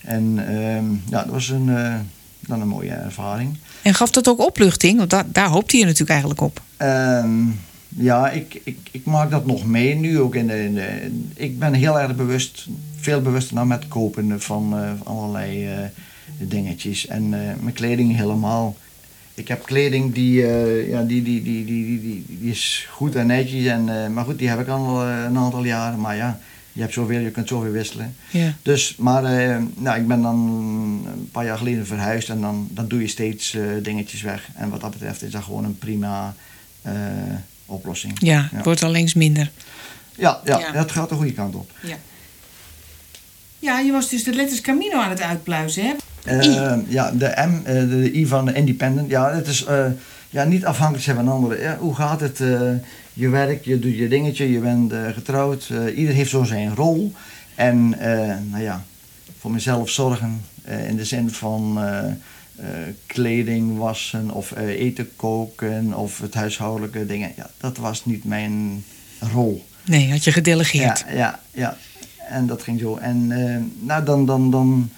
En 0.01 0.47
ehm, 0.47 0.86
ja, 1.10 1.23
dat 1.23 1.25
was 1.34 1.49
een, 1.49 1.69
eh, 1.69 1.95
dan 2.39 2.62
een 2.62 2.67
mooie 2.67 2.91
ervaring. 2.91 3.58
En 3.82 3.93
gaf 3.93 4.12
dat 4.12 4.27
ook 4.27 4.39
opluchting? 4.39 4.97
Want 4.97 5.10
daar, 5.10 5.25
daar 5.32 5.47
hoopte 5.49 5.77
je 5.77 5.84
natuurlijk 5.84 6.10
eigenlijk 6.12 6.41
op. 6.41 6.62
Ehm, 6.77 7.29
ja, 7.89 8.29
ik, 8.29 8.62
ik, 8.63 8.77
ik 8.91 9.05
maak 9.05 9.32
dat 9.32 9.45
nog 9.45 9.65
mee 9.65 9.95
nu 9.95 10.19
ook 10.19 10.36
in 10.36 10.47
de, 10.47 10.63
in 10.63 10.73
de- 10.75 11.12
Ik 11.36 11.60
ben 11.60 11.73
heel 11.73 11.99
erg 11.99 12.15
bewust, 12.15 12.67
veel 12.99 13.21
bewuster 13.21 13.55
nou 13.55 13.67
met 13.67 13.88
kopen 13.88 14.41
van 14.41 14.75
allerlei 15.03 15.69
dingetjes. 16.47 17.08
En 17.08 17.23
eh, 17.34 17.56
mijn 17.60 17.73
kleding 17.73 18.15
helemaal. 18.15 18.75
Ik 19.34 19.47
heb 19.47 19.65
kleding 19.65 20.13
die, 20.13 20.45
eh, 20.47 20.89
ja, 20.89 21.02
die, 21.04 21.23
die, 21.23 21.43
die, 21.43 21.65
die, 21.65 21.86
die, 21.86 22.02
die, 22.02 22.25
die 22.39 22.52
is 22.52 22.88
goed 22.91 23.15
en 23.15 23.28
netjes. 23.28 23.65
En, 23.65 24.04
eh, 24.04 24.10
maar 24.10 24.23
goed, 24.25 24.38
die 24.39 24.49
heb 24.49 24.60
ik 24.60 24.67
al 24.67 25.02
eh, 25.04 25.23
een 25.23 25.38
aantal 25.38 25.63
jaren. 25.63 25.99
Maar 25.99 26.15
ja, 26.15 26.39
je 26.73 26.82
hebt 26.82 26.93
zoveel, 26.93 27.19
je 27.19 27.32
kunt 27.32 27.47
zoveel 27.47 27.71
wisselen. 27.71 28.15
Ja. 28.32 28.54
Dus, 28.62 28.95
maar 28.97 29.23
eh, 29.23 29.58
nou, 29.75 29.99
ik 29.99 30.08
ben 30.08 30.21
dan 30.21 30.36
een 31.15 31.30
paar 31.32 31.45
jaar 31.45 31.58
geleden 31.58 31.86
verhuisd 31.86 32.30
en 32.30 32.41
dan, 32.41 32.67
dan 32.71 32.88
doe 32.88 33.02
je 33.02 33.08
steeds 33.08 33.54
eh, 33.54 33.62
dingetjes 33.84 34.21
weg. 34.21 34.49
En 34.56 34.69
wat 34.69 34.82
dat 34.82 34.91
betreft 34.91 35.21
is 35.23 35.32
dat 35.32 35.43
gewoon 35.43 35.63
een 35.63 35.78
prima 35.78 36.36
eh, 36.82 36.93
oplossing. 37.65 38.13
Ja, 38.19 38.49
het 38.52 38.65
wordt 38.65 38.84
al 38.84 38.95
eens 38.95 39.13
minder. 39.13 39.52
Ja, 40.15 40.41
ja, 40.45 40.60
Ja. 40.60 40.71
dat 40.71 40.91
gaat 40.91 41.10
de 41.10 41.15
goede 41.15 41.34
kant 41.34 41.56
op. 41.56 41.71
Ja. 41.82 41.97
Ja, 43.60 43.80
je 43.80 43.91
was 43.91 44.10
dus 44.10 44.23
de 44.23 44.34
letters 44.34 44.62
Camino 44.62 44.99
aan 44.99 45.10
het 45.10 45.21
uitpluizen, 45.21 45.84
hè? 45.84 45.93
Eh, 46.23 46.73
ja, 46.88 47.12
de 47.12 47.34
M, 47.47 47.65
eh, 47.65 47.89
de 47.89 48.12
I 48.13 48.27
van 48.27 48.45
de 48.45 48.53
Independent. 48.53 49.10
Ja, 49.10 49.34
het 49.34 49.47
is 49.47 49.65
eh, 49.65 49.86
ja, 50.29 50.43
niet 50.43 50.65
afhankelijk 50.65 51.03
zijn 51.03 51.15
van 51.15 51.27
anderen. 51.27 51.62
Ja, 51.62 51.77
hoe 51.77 51.95
gaat 51.95 52.19
het? 52.19 52.38
je 53.13 53.29
werkt, 53.29 53.65
je 53.65 53.79
doet 53.79 53.97
je 53.97 54.08
dingetje, 54.08 54.51
je 54.51 54.60
bent 54.60 54.93
getrouwd. 55.13 55.71
ieder 55.95 56.15
heeft 56.15 56.29
zo 56.29 56.43
zijn 56.43 56.75
rol. 56.75 57.13
En 57.55 57.89
nou 58.49 58.63
ja, 58.63 58.84
voor 59.39 59.51
mezelf 59.51 59.89
zorgen 59.89 60.41
in 60.88 60.95
de 60.95 61.05
zin 61.05 61.29
van 61.29 61.79
kleding 63.05 63.77
wassen 63.77 64.32
of 64.32 64.55
eten 64.58 65.10
koken 65.15 65.93
of 65.93 66.19
het 66.19 66.34
huishoudelijke 66.34 67.05
dingen. 67.05 67.32
Ja, 67.36 67.49
dat 67.58 67.77
was 67.77 68.05
niet 68.05 68.23
mijn 68.23 68.84
rol. 69.34 69.65
Nee, 69.86 70.12
had 70.12 70.23
je 70.23 70.32
gedelegeerd. 70.32 71.05
Ja, 71.08 71.15
ja, 71.15 71.39
ja. 71.51 71.77
En 72.29 72.47
dat 72.47 72.63
ging 72.63 72.79
zo. 72.79 72.95
En 72.95 73.27
nou, 73.79 74.03
dan, 74.03 74.25
dan, 74.25 74.51
dan, 74.51 74.89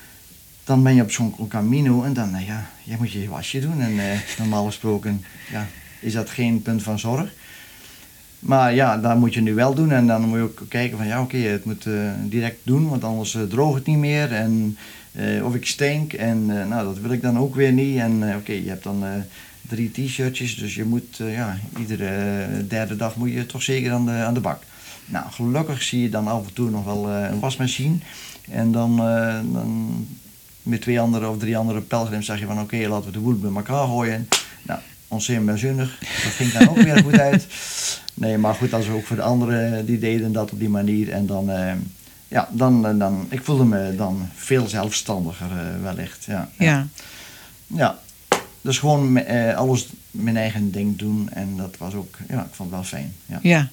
dan 0.64 0.84
ben 0.84 0.96
je 0.96 1.02
op 1.02 1.12
zo'n 1.12 1.48
Camino 1.48 2.04
en 2.04 2.14
dan, 2.14 2.32
nou 2.32 2.46
ja, 2.46 2.70
je 2.84 2.96
moet 3.00 3.12
je 3.12 3.30
wasje 3.30 3.60
doen. 3.60 3.82
En 3.82 4.00
eh, 4.00 4.20
normaal 4.40 4.66
gesproken 4.66 5.24
ja, 5.52 5.68
is 6.00 6.14
dat 6.14 6.30
geen 6.30 6.62
punt 6.62 6.84
van 6.84 7.00
zorg. 7.00 7.34
Maar 8.40 8.74
ja, 8.74 8.98
dat 8.98 9.18
moet 9.18 9.34
je 9.34 9.42
nu 9.42 9.54
wel 9.54 9.74
doen. 9.74 9.92
En 9.92 10.08
dan 10.08 10.22
moet 10.22 10.38
je 10.38 10.44
ook 10.44 10.62
kijken 10.68 10.98
van, 10.98 11.08
ja 11.08 11.22
oké, 11.22 11.38
het 11.38 11.66
moet 11.66 11.86
eh, 11.86 11.94
direct 12.24 12.58
doen, 12.64 12.90
want 12.90 13.04
anders 13.04 13.34
uh, 13.34 13.44
droogt 13.44 13.78
het 13.78 13.86
niet 13.86 13.98
meer. 13.98 14.34
En, 14.34 14.78
of 15.44 15.56
ik 15.56 15.66
stink. 15.66 16.14
En 16.14 16.46
nou, 16.46 16.86
dat 16.86 17.00
wil 17.00 17.12
ik 17.12 17.22
dan 17.22 17.38
ook 17.38 17.56
weer 17.56 17.72
niet. 17.72 17.98
En 17.98 18.36
oké, 18.36 18.52
je 18.52 18.70
hebt 18.70 18.84
dan 18.84 19.04
drie 19.62 19.92
t-shirtjes, 19.92 20.56
dus 20.56 20.76
je 20.76 20.84
moet, 20.84 21.18
ja, 21.18 21.60
iedere 21.80 22.48
derde 22.68 22.96
dag 22.96 23.16
moet 23.16 23.32
je 23.32 23.46
toch 23.46 23.64
zeker 23.64 23.92
aan 23.92 24.06
de, 24.06 24.12
aan 24.12 24.34
de 24.34 24.40
bak. 24.40 24.64
Nou, 25.06 25.32
gelukkig 25.32 25.82
zie 25.82 26.02
je 26.02 26.10
dan 26.10 26.28
af 26.28 26.48
en 26.48 26.54
toe 26.54 26.70
nog 26.70 26.86
wel 26.86 27.10
een 27.10 27.40
wasmachine. 27.40 27.96
En 28.50 28.72
dan, 28.72 28.96
dan 29.52 30.08
met 30.64 30.82
twee 30.82 31.00
andere 31.00 31.30
of 31.30 31.38
drie 31.38 31.58
andere 31.58 31.82
pelgrims 31.82 32.26
zeg 32.26 32.40
je 32.40 32.46
van 32.46 32.62
oké, 32.62 32.88
laten 32.88 33.06
we 33.06 33.12
de 33.12 33.20
boel 33.20 33.40
bij 33.40 33.52
elkaar 33.56 33.88
gooien. 33.88 34.28
Nou, 34.62 34.80
ontzettend 35.08 35.60
zinnig. 35.60 36.00
Dat 36.00 36.32
ging 36.32 36.52
dan 36.52 36.70
ook 36.70 36.82
weer 36.82 37.04
goed 37.04 37.20
uit. 37.20 37.48
Nee, 38.14 38.38
maar 38.38 38.54
goed, 38.54 38.70
dat 38.70 38.80
is 38.82 38.90
ook 38.90 39.06
voor 39.06 39.16
de 39.16 39.22
anderen 39.22 39.86
die 39.86 40.00
deden 40.00 40.32
dat 40.32 40.52
op 40.52 40.60
die 40.60 40.70
manier. 40.70 41.12
En 41.12 41.26
dan, 41.26 41.50
uh, 41.50 41.72
ja, 42.28 42.50
dan, 42.52 42.88
eh, 42.88 42.98
dan, 42.98 43.28
ik 43.30 43.44
voelde 43.44 43.66
me 43.66 43.96
dan 43.96 44.30
veel 44.36 44.68
zelfstandiger 44.68 45.48
uh, 45.52 45.84
wellicht. 45.84 46.26
Ja. 46.26 46.50
ja. 46.58 46.88
Ja. 47.68 48.00
Dus 48.62 48.80
gewoon 48.80 49.18
uh, 49.18 49.56
alles 49.56 49.88
mijn 50.12 50.38
eigen 50.38 50.72
ding 50.72 50.98
doen. 50.98 51.30
En 51.34 51.58
dat 51.58 51.78
was 51.78 51.94
ook, 51.94 52.18
ja, 52.28 52.40
ik 52.40 52.54
vond 52.54 52.70
het 52.70 52.80
wel 52.80 52.84
fijn. 52.84 53.16
Ja. 53.26 53.40
Ja. 53.42 53.70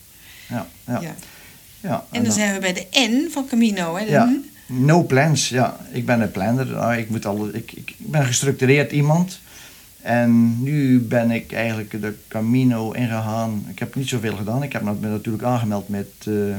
ja, 0.49 0.67
ja. 0.85 1.01
ja. 1.81 2.05
en, 2.11 2.19
en 2.19 2.23
dan, 2.23 2.33
zijn 2.33 2.55
we 2.55 2.61
bij 2.61 2.73
de 2.73 2.87
N 2.93 3.31
van 3.31 3.47
Camino. 3.47 3.97
Hè? 3.97 4.05
ja. 4.05 4.37
No 4.71 5.03
plans, 5.03 5.49
ja. 5.49 5.77
Ik 5.93 6.07
ben 6.07 6.21
een 6.21 6.31
planner. 6.31 6.77
Ah, 6.77 6.99
ik, 6.99 7.11
moet 7.11 7.27
alle, 7.27 7.53
ik, 7.53 7.73
ik, 7.73 7.95
ben 7.99 8.21
een 8.21 8.27
gestructureerd 8.27 8.93
iemand. 8.93 9.41
En 10.01 10.63
nu 10.63 11.01
ben 11.01 11.31
ik 11.31 11.53
eigenlijk 11.53 11.91
de 11.91 12.15
Camino 12.29 12.93
ingegaan. 12.93 13.67
Ik 13.69 13.79
heb 13.79 13.95
niet 13.95 14.09
zoveel 14.09 14.37
gedaan. 14.37 14.63
Ik 14.63 14.73
heb 14.73 14.83
me 14.83 14.95
natuurlijk 15.01 15.45
aangemeld 15.45 15.89
met 15.89 16.07
uh, 16.29 16.57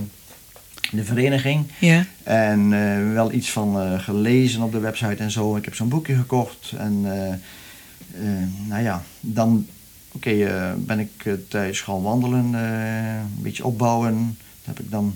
de 0.91 1.03
vereniging. 1.03 1.65
Ja. 1.79 2.05
En 2.23 2.71
uh, 2.71 3.13
wel 3.13 3.31
iets 3.31 3.51
van 3.51 3.81
uh, 3.81 3.99
gelezen 3.99 4.61
op 4.61 4.71
de 4.71 4.79
website 4.79 5.23
en 5.23 5.31
zo. 5.31 5.55
Ik 5.55 5.65
heb 5.65 5.75
zo'n 5.75 5.89
boekje 5.89 6.15
gekocht. 6.15 6.73
En 6.77 7.01
nou 8.67 8.83
ja, 8.83 9.03
dan 9.19 9.67
oké, 10.11 10.29
okay, 10.29 10.75
ben 10.77 10.99
ik 10.99 11.37
thuis 11.47 11.81
gaan 11.81 12.01
wandelen. 12.01 12.53
een 12.53 13.41
beetje 13.41 13.65
opbouwen. 13.65 14.37
Dat 14.63 14.75
heb 14.75 14.79
ik 14.85 14.91
dan 14.91 15.15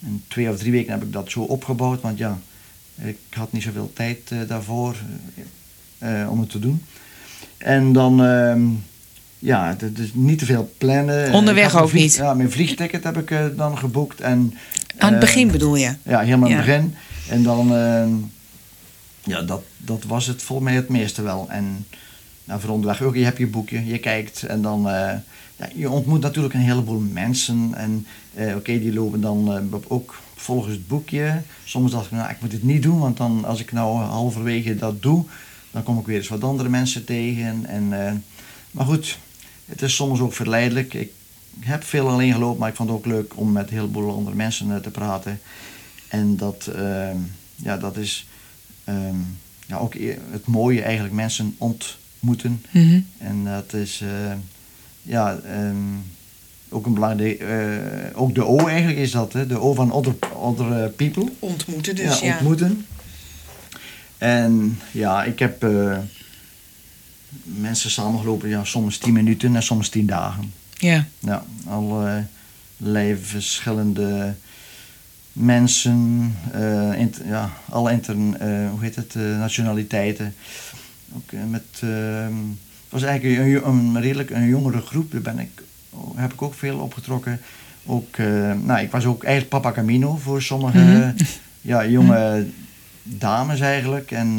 in 0.00 0.22
twee 0.28 0.50
of 0.50 0.58
drie 0.58 0.72
weken 0.72 0.92
heb 0.92 1.02
ik 1.02 1.12
dat 1.12 1.30
zo 1.30 1.40
opgebouwd, 1.40 2.00
want 2.00 2.18
ja, 2.18 2.38
ik 2.94 3.18
had 3.30 3.52
niet 3.52 3.62
zoveel 3.62 3.92
tijd 3.92 4.30
uh, 4.32 4.38
daarvoor 4.48 4.96
uh, 5.98 6.30
om 6.30 6.40
het 6.40 6.50
te 6.50 6.58
doen. 6.58 6.84
En 7.56 7.92
dan, 7.92 8.24
uh, 8.24 8.56
ja, 9.38 9.76
dus 9.92 10.10
niet 10.12 10.38
te 10.38 10.44
veel 10.44 10.72
plannen. 10.78 11.32
Onderweg 11.32 11.82
ook 11.82 11.92
niet? 11.92 12.14
Ja, 12.14 12.34
mijn 12.34 12.50
vliegticket 12.50 13.04
heb 13.04 13.16
ik 13.16 13.56
dan 13.56 13.78
geboekt. 13.78 14.20
En, 14.20 14.54
Aan 14.98 15.10
het 15.10 15.20
begin 15.20 15.50
bedoel 15.50 15.76
je? 15.76 15.94
Ja, 16.02 16.20
helemaal 16.20 16.50
aan 16.50 16.56
het 16.56 16.66
begin. 16.66 16.94
En 17.28 17.42
dan, 17.42 17.74
ehm, 17.74 18.10
ja, 19.24 19.42
dat, 19.42 19.62
dat 19.76 20.04
was 20.04 20.26
het 20.26 20.42
volgens 20.42 20.68
mij 20.68 20.76
het 20.76 20.88
meeste 20.88 21.22
wel. 21.22 21.46
En 21.50 21.86
nou, 22.48 22.60
voor 22.60 22.70
onderweg 22.70 23.02
ook, 23.02 23.14
je 23.14 23.24
hebt 23.24 23.38
je 23.38 23.46
boekje, 23.46 23.86
je 23.86 23.98
kijkt 23.98 24.42
en 24.42 24.62
dan 24.62 24.86
ja, 25.58 25.68
je 25.74 25.90
ontmoet 25.90 26.20
natuurlijk 26.20 26.54
een 26.54 26.60
heleboel 26.60 27.00
mensen. 27.00 27.74
En 27.74 28.06
eh, 28.34 28.56
oké, 28.56 28.78
die 28.78 28.92
lopen 28.92 29.20
dan 29.20 29.54
eh, 29.54 29.78
ook 29.88 30.20
volgens 30.34 30.74
het 30.74 30.88
boekje. 30.88 31.42
Soms 31.64 31.92
dacht 31.92 32.04
ik, 32.04 32.10
nou, 32.10 32.30
ik 32.30 32.40
moet 32.40 32.50
dit 32.50 32.62
niet 32.62 32.82
doen, 32.82 32.98
want 32.98 33.16
dan 33.16 33.44
als 33.44 33.60
ik 33.60 33.72
nou 33.72 33.98
halverwege 33.98 34.76
dat 34.76 35.02
doe, 35.02 35.24
dan 35.70 35.82
kom 35.82 35.98
ik 35.98 36.06
weer 36.06 36.16
eens 36.16 36.28
wat 36.28 36.44
andere 36.44 36.68
mensen 36.68 37.04
tegen. 37.04 37.66
En, 37.66 38.06
eh, 38.06 38.12
maar 38.70 38.86
goed, 38.86 39.18
het 39.64 39.82
is 39.82 39.94
soms 39.94 40.20
ook 40.20 40.32
verleidelijk. 40.32 40.94
Ik 40.94 41.12
heb 41.60 41.84
veel 41.84 42.08
alleen 42.08 42.32
gelopen, 42.32 42.60
maar 42.60 42.68
ik 42.68 42.76
vond 42.76 42.88
het 42.88 42.98
ook 42.98 43.06
leuk 43.06 43.36
om 43.36 43.52
met 43.52 43.68
een 43.68 43.76
heleboel 43.76 44.14
andere 44.14 44.36
mensen 44.36 44.82
te 44.82 44.90
praten. 44.90 45.40
En 46.08 46.36
dat, 46.36 46.70
ja, 47.56 47.76
dat 47.76 47.96
is 47.96 48.28
ja, 49.66 49.76
ook 49.76 49.94
e-, 49.94 50.18
het 50.30 50.46
mooie 50.46 50.82
eigenlijk, 50.82 51.14
mensen 51.14 51.54
ontmoeten. 52.20 52.62
Mhm. 52.70 53.00
En 53.18 53.44
dat 53.44 53.72
is 53.72 54.02
ja, 55.02 55.38
um, 55.46 56.02
ook 56.68 56.86
een 56.86 56.94
belangrijk, 56.94 57.42
uh, 57.42 58.20
ook 58.20 58.34
de 58.34 58.44
O 58.44 58.66
eigenlijk 58.66 58.98
is 58.98 59.10
dat, 59.10 59.32
hè? 59.32 59.46
de 59.46 59.58
O 59.58 59.74
van 59.74 59.92
other, 59.92 60.14
other 60.34 60.82
eh, 60.82 60.90
people. 60.96 61.28
Ontmoeten 61.38 61.96
dus, 61.96 62.20
ja. 62.20 62.32
ontmoeten. 62.32 62.86
En 64.18 64.78
ja, 64.90 65.24
ik 65.24 65.38
heb 65.38 65.64
uh, 65.64 65.98
mensen 67.42 67.90
samengelopen, 67.90 68.48
ja, 68.48 68.64
soms 68.64 68.98
tien 68.98 69.12
minuten 69.12 69.56
en 69.56 69.62
soms 69.62 69.88
tien 69.88 70.06
dagen. 70.06 70.52
Ja. 70.74 71.06
Ja, 71.18 71.44
allerlei 71.66 73.16
verschillende 73.22 74.34
mensen, 75.32 76.34
uh, 76.54 76.98
inter, 76.98 77.26
ja, 77.26 77.50
alle 77.68 77.92
inter, 77.92 78.14
hoe 78.70 78.80
heet 78.80 78.96
het, 78.96 79.14
nationaliteiten. 79.14 80.34
Ook 81.16 81.32
met 81.50 81.64
ehm, 81.80 82.34
het 82.88 83.00
was 83.00 83.02
eigenlijk 83.02 83.38
een, 83.38 83.68
een, 83.68 84.00
redelijk 84.00 84.30
een 84.30 84.48
jongere 84.48 84.80
groep. 84.80 85.12
Daar 85.12 85.20
ben 85.20 85.38
ik, 85.38 85.62
heb 86.14 86.32
ik 86.32 86.42
ook 86.42 86.54
veel 86.54 86.78
opgetrokken. 86.78 87.40
Ook, 87.86 88.16
uh, 88.16 88.52
nou, 88.62 88.80
ik 88.80 88.90
was 88.90 89.04
ook 89.04 89.22
eigenlijk 89.22 89.62
Papa 89.62 89.72
Camino 89.72 90.16
voor 90.16 90.42
sommige 90.42 90.78
mm 90.78 91.14
ja, 91.60 91.86
jonge 91.86 92.46
dames 93.02 93.60
eigenlijk. 93.60 94.10
En, 94.10 94.36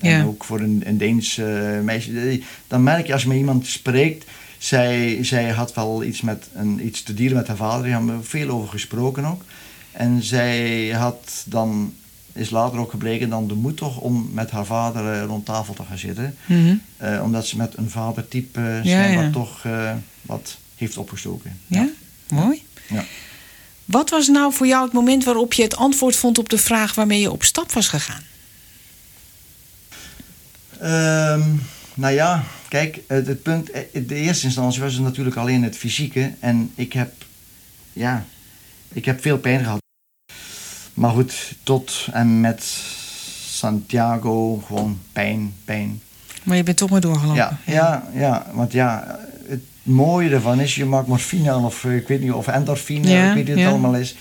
uh, 0.00 0.12
en 0.12 0.26
ook 0.26 0.44
voor 0.44 0.60
een, 0.60 0.82
een 0.84 0.98
Deens 0.98 1.38
uh, 1.38 1.80
meisje. 1.80 2.40
Dan 2.66 2.82
merk 2.82 3.06
je 3.06 3.12
als 3.12 3.22
je 3.22 3.28
met 3.28 3.36
iemand 3.36 3.66
spreekt. 3.66 4.24
Zij, 4.58 5.18
zij 5.24 5.50
had 5.50 5.74
wel 5.74 6.04
iets, 6.04 6.20
met 6.20 6.48
een, 6.54 6.86
iets 6.86 7.02
te 7.02 7.14
dieren 7.14 7.36
met 7.36 7.46
haar 7.46 7.56
vader. 7.56 7.82
Daar 7.82 7.98
hebben 7.98 8.18
we 8.18 8.24
veel 8.24 8.48
over 8.48 8.68
gesproken 8.68 9.24
ook. 9.24 9.44
En 9.92 10.22
zij 10.22 10.88
had 10.88 11.44
dan 11.46 11.94
is 12.36 12.50
later 12.50 12.78
ook 12.78 12.90
gebleken 12.90 13.28
dan 13.28 13.48
de 13.48 13.54
moed 13.54 13.76
toch 13.76 13.98
om 13.98 14.30
met 14.32 14.50
haar 14.50 14.66
vader 14.66 15.14
uh, 15.14 15.24
rond 15.24 15.44
tafel 15.44 15.74
te 15.74 15.82
gaan 15.88 15.98
zitten. 15.98 16.36
Mm 16.46 16.80
uh, 17.02 17.22
omdat 17.22 17.46
ze 17.46 17.56
met 17.56 17.76
een 17.76 17.90
vadertype 17.90 18.60
uh, 18.60 18.84
ja, 18.84 19.04
ja. 19.04 19.30
toch 19.30 19.64
wat 20.22 20.56
heeft 20.76 20.96
opgestoken. 20.96 21.60
Ja, 21.66 21.88
mooi. 22.28 22.62
Ja. 22.88 23.04
Wat 23.84 24.10
was 24.10 24.28
nou 24.28 24.52
voor 24.52 24.66
jou 24.66 24.84
het 24.84 24.92
moment 24.92 25.24
waarop 25.24 25.52
je 25.52 25.62
het 25.62 25.76
antwoord 25.76 26.16
vond 26.16 26.38
op 26.38 26.48
de 26.48 26.58
vraag 26.58 26.94
waarmee 26.94 27.20
je 27.20 27.32
op 27.32 27.42
stap 27.42 27.72
was 27.72 27.88
gegaan? 27.88 28.22
Um, 30.82 31.62
nou 31.94 32.14
ja, 32.14 32.44
kijk, 32.68 33.00
het, 33.06 33.26
het 33.26 33.42
punt, 33.42 33.70
in 33.92 34.06
de 34.06 34.14
eerste 34.14 34.46
instantie 34.46 34.82
was 34.82 34.94
het 34.94 35.02
natuurlijk 35.02 35.36
alleen 35.36 35.62
het 35.62 35.76
fysieke. 35.76 36.34
En 36.40 36.72
ik 36.74 36.92
heb, 36.92 37.12
ja, 37.92 38.24
ik 38.88 39.04
heb 39.04 39.20
veel 39.20 39.38
pijn 39.38 39.64
gehad. 39.64 39.84
Maar 40.96 41.10
goed, 41.10 41.54
tot 41.62 42.08
en 42.12 42.40
met 42.40 42.62
Santiago 43.48 44.62
gewoon 44.66 44.98
pijn, 45.12 45.52
pijn. 45.64 46.00
Maar 46.42 46.56
je 46.56 46.62
bent 46.62 46.76
toch 46.76 46.90
maar 46.90 47.00
doorgelopen. 47.00 47.36
Ja, 47.36 47.58
ja, 47.66 48.08
ja, 48.12 48.46
want 48.52 48.72
ja, 48.72 49.18
het 49.48 49.62
mooie 49.82 50.30
ervan 50.30 50.60
is, 50.60 50.74
je 50.74 50.84
maakt 50.84 51.06
morfine 51.06 51.56
of 51.56 51.84
ik 51.84 52.08
weet 52.08 52.20
niet 52.20 52.32
of 52.32 52.46
endorfine, 52.46 53.08
ja, 53.08 53.28
ik 53.28 53.34
weet 53.34 53.44
niet 53.44 53.54
wat 53.54 53.64
het 53.64 53.72
allemaal 53.72 53.94
is. 53.94 54.16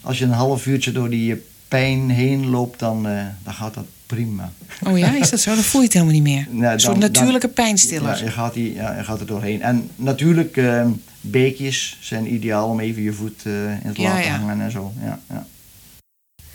Als 0.00 0.18
je 0.18 0.24
een 0.24 0.30
half 0.30 0.66
uurtje 0.66 0.92
door 0.92 1.10
die 1.10 1.42
pijn 1.68 2.10
heen 2.10 2.50
loopt, 2.50 2.78
dan, 2.78 3.06
uh, 3.06 3.22
dan 3.42 3.54
gaat 3.54 3.74
dat 3.74 3.86
prima. 4.06 4.52
Oh 4.86 4.98
ja, 4.98 5.16
is 5.16 5.30
dat 5.30 5.40
zo? 5.40 5.54
Dan 5.54 5.62
voel 5.62 5.80
je 5.80 5.86
het 5.86 5.96
helemaal 5.96 6.14
niet 6.14 6.22
meer. 6.22 6.46
Nee, 6.60 6.72
een 6.72 6.80
soort 6.80 6.98
natuurlijke 6.98 7.46
dan, 7.46 7.64
pijnstiller. 7.64 8.16
Ja, 8.16 8.24
je 8.24 8.30
gaat, 8.30 8.54
die, 8.54 8.74
ja, 8.74 8.96
je 8.96 9.04
gaat 9.04 9.20
er 9.20 9.26
doorheen. 9.26 9.62
En 9.62 9.90
natuurlijk, 9.96 10.56
uh, 10.56 10.86
beekjes 11.20 11.98
zijn 12.00 12.34
ideaal 12.34 12.68
om 12.68 12.80
even 12.80 13.02
je 13.02 13.12
voet 13.12 13.42
uh, 13.44 13.70
in 13.70 13.80
het 13.82 13.96
water 13.96 14.22
te 14.22 14.28
hangen 14.28 14.60
en 14.60 14.70
zo. 14.70 14.92
Ja, 15.02 15.20
ja. 15.28 15.46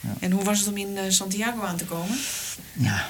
Ja. 0.10 0.16
En 0.20 0.32
hoe 0.32 0.44
was 0.44 0.60
het 0.60 0.68
om 0.68 0.78
in 0.78 0.96
uh, 0.96 1.02
Santiago 1.08 1.62
aan 1.62 1.78
te 1.78 1.86
komen? 1.86 2.18
Ja. 2.74 3.10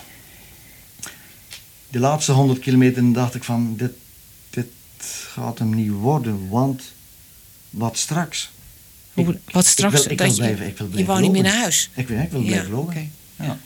De 1.90 2.00
laatste 2.00 2.32
100 2.32 2.60
kilometer 2.60 3.14
dacht 3.14 3.36
ik 3.36 3.44
van, 3.44 3.76
dit, 3.78 3.92
dit 4.50 4.68
gaat 5.34 5.60
hem 5.60 5.76
niet 5.76 5.92
worden, 5.92 6.50
want 6.50 6.82
wat 7.70 7.98
straks? 7.98 8.52
Hoe, 9.14 9.40
wat 9.52 9.66
straks? 9.66 9.96
Ik 9.96 10.02
wil, 10.02 10.12
ik 10.12 10.20
wil 10.20 10.36
blijven, 10.36 10.68
ik 10.68 10.78
wil 10.78 10.88
blijven 10.88 11.00
je 11.00 11.06
wou 11.06 11.22
niet 11.22 11.32
meer 11.32 11.44
naar 11.44 11.62
huis? 11.62 11.90
Ik, 11.96 12.08
wil, 12.08 12.20
ik 12.20 12.32
wil 12.32 12.42
blijven 12.42 12.72
lopen. 12.72 12.90
Okay. 12.90 13.10
Ja. 13.36 13.58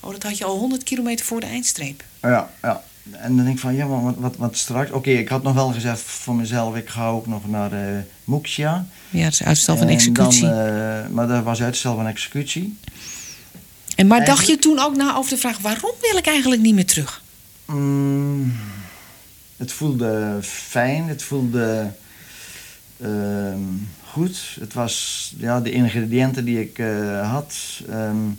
Oh, 0.00 0.12
dat 0.12 0.22
had 0.22 0.38
je 0.38 0.44
al 0.44 0.58
100 0.58 0.82
kilometer 0.82 1.26
voor 1.26 1.40
de 1.40 1.46
eindstreep? 1.46 2.04
Ja, 2.20 2.50
ja. 2.62 2.84
En 3.10 3.36
dan 3.36 3.44
denk 3.44 3.56
ik 3.56 3.62
van, 3.62 3.74
ja, 3.74 3.86
maar 3.86 4.02
wat, 4.02 4.14
wat, 4.18 4.36
wat 4.36 4.56
straks? 4.56 4.90
Oké, 4.90 5.10
ik 5.10 5.28
had 5.28 5.42
nog 5.42 5.54
wel 5.54 5.72
gezegd 5.72 6.00
voor 6.00 6.34
mezelf, 6.34 6.76
ik 6.76 6.88
ga 6.88 7.08
ook 7.08 7.26
nog 7.26 7.48
naar 7.48 7.72
uh. 7.72 7.98
Ja, 8.54 8.84
dat 9.10 9.32
is 9.32 9.42
uitstel 9.42 9.76
van 9.76 9.88
executie. 9.88 10.48
Dan, 10.48 10.58
uh, 10.58 11.06
maar 11.10 11.26
dat 11.26 11.44
was 11.44 11.62
uitstel 11.62 11.94
van 11.94 12.06
executie. 12.06 12.78
En 13.96 14.06
maar 14.06 14.24
dacht 14.24 14.46
je 14.46 14.58
toen 14.58 14.78
ook 14.78 14.96
na 14.96 15.16
over 15.16 15.30
de 15.30 15.36
vraag, 15.36 15.58
waarom 15.58 15.92
wil 16.00 16.16
ik 16.16 16.26
eigenlijk 16.26 16.62
niet 16.62 16.74
meer 16.74 16.86
terug? 16.86 17.22
Mm, 17.64 18.52
het 19.56 19.72
voelde 19.72 20.38
fijn, 20.42 21.08
het 21.08 21.22
voelde 21.22 21.90
uh, 22.96 23.54
goed. 24.02 24.56
Het 24.60 24.72
was 24.72 25.34
ja, 25.38 25.60
de 25.60 25.70
ingrediënten 25.70 26.44
die 26.44 26.60
ik 26.60 26.78
eh, 26.78 27.30
had. 27.32 27.56
Ehm, 27.88 28.30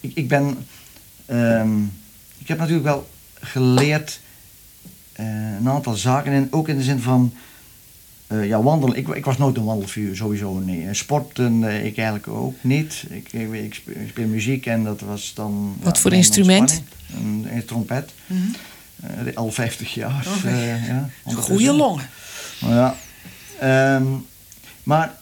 ik, 0.00 0.10
ik 0.14 0.28
ben. 0.28 0.66
ehm, 1.26 1.82
ik 2.38 2.48
heb 2.48 2.58
natuurlijk 2.58 2.86
wel 2.86 3.08
geleerd 3.46 4.20
eh, 5.12 5.24
een 5.58 5.68
aantal 5.68 5.94
zaken. 5.94 6.32
En 6.32 6.48
ook 6.50 6.68
in 6.68 6.76
de 6.76 6.82
zin 6.82 7.00
van. 7.00 7.32
eh, 8.26 8.46
ja, 8.46 8.62
wandelen. 8.62 8.96
Ik, 8.96 9.08
ik 9.08 9.24
was 9.24 9.38
nooit 9.38 9.56
een 9.56 9.64
wandelvuur, 9.64 10.16
sowieso 10.16 10.58
nee. 10.58 10.86
En 10.86 10.96
Sporten, 10.96 11.64
eh, 11.68 11.84
ik 11.84 11.96
eigenlijk 11.96 12.28
ook 12.28 12.54
niet. 12.60 13.04
Ik, 13.08 13.32
ik, 13.32 13.52
ik 13.52 13.74
speel, 13.74 13.94
ik 13.94 14.08
speel 14.08 14.26
muziek 14.26 14.66
en 14.66 14.84
dat 14.84 15.00
was 15.00 15.32
dan... 15.34 15.76
Wat 15.80 15.98
voor 15.98 16.12
instrument? 16.12 16.82
Een, 17.16 17.46
een 17.50 17.64
trompet. 17.64 18.12
Eh, 19.02 19.34
al 19.36 19.50
50 19.50 19.94
jaar. 19.94 20.26
Oh, 20.26 20.44
eh, 20.52 20.86
ja, 20.88 21.08
Goede 21.24 21.72
longen. 21.72 22.08
Ja. 22.58 22.96
Maar 24.82 25.14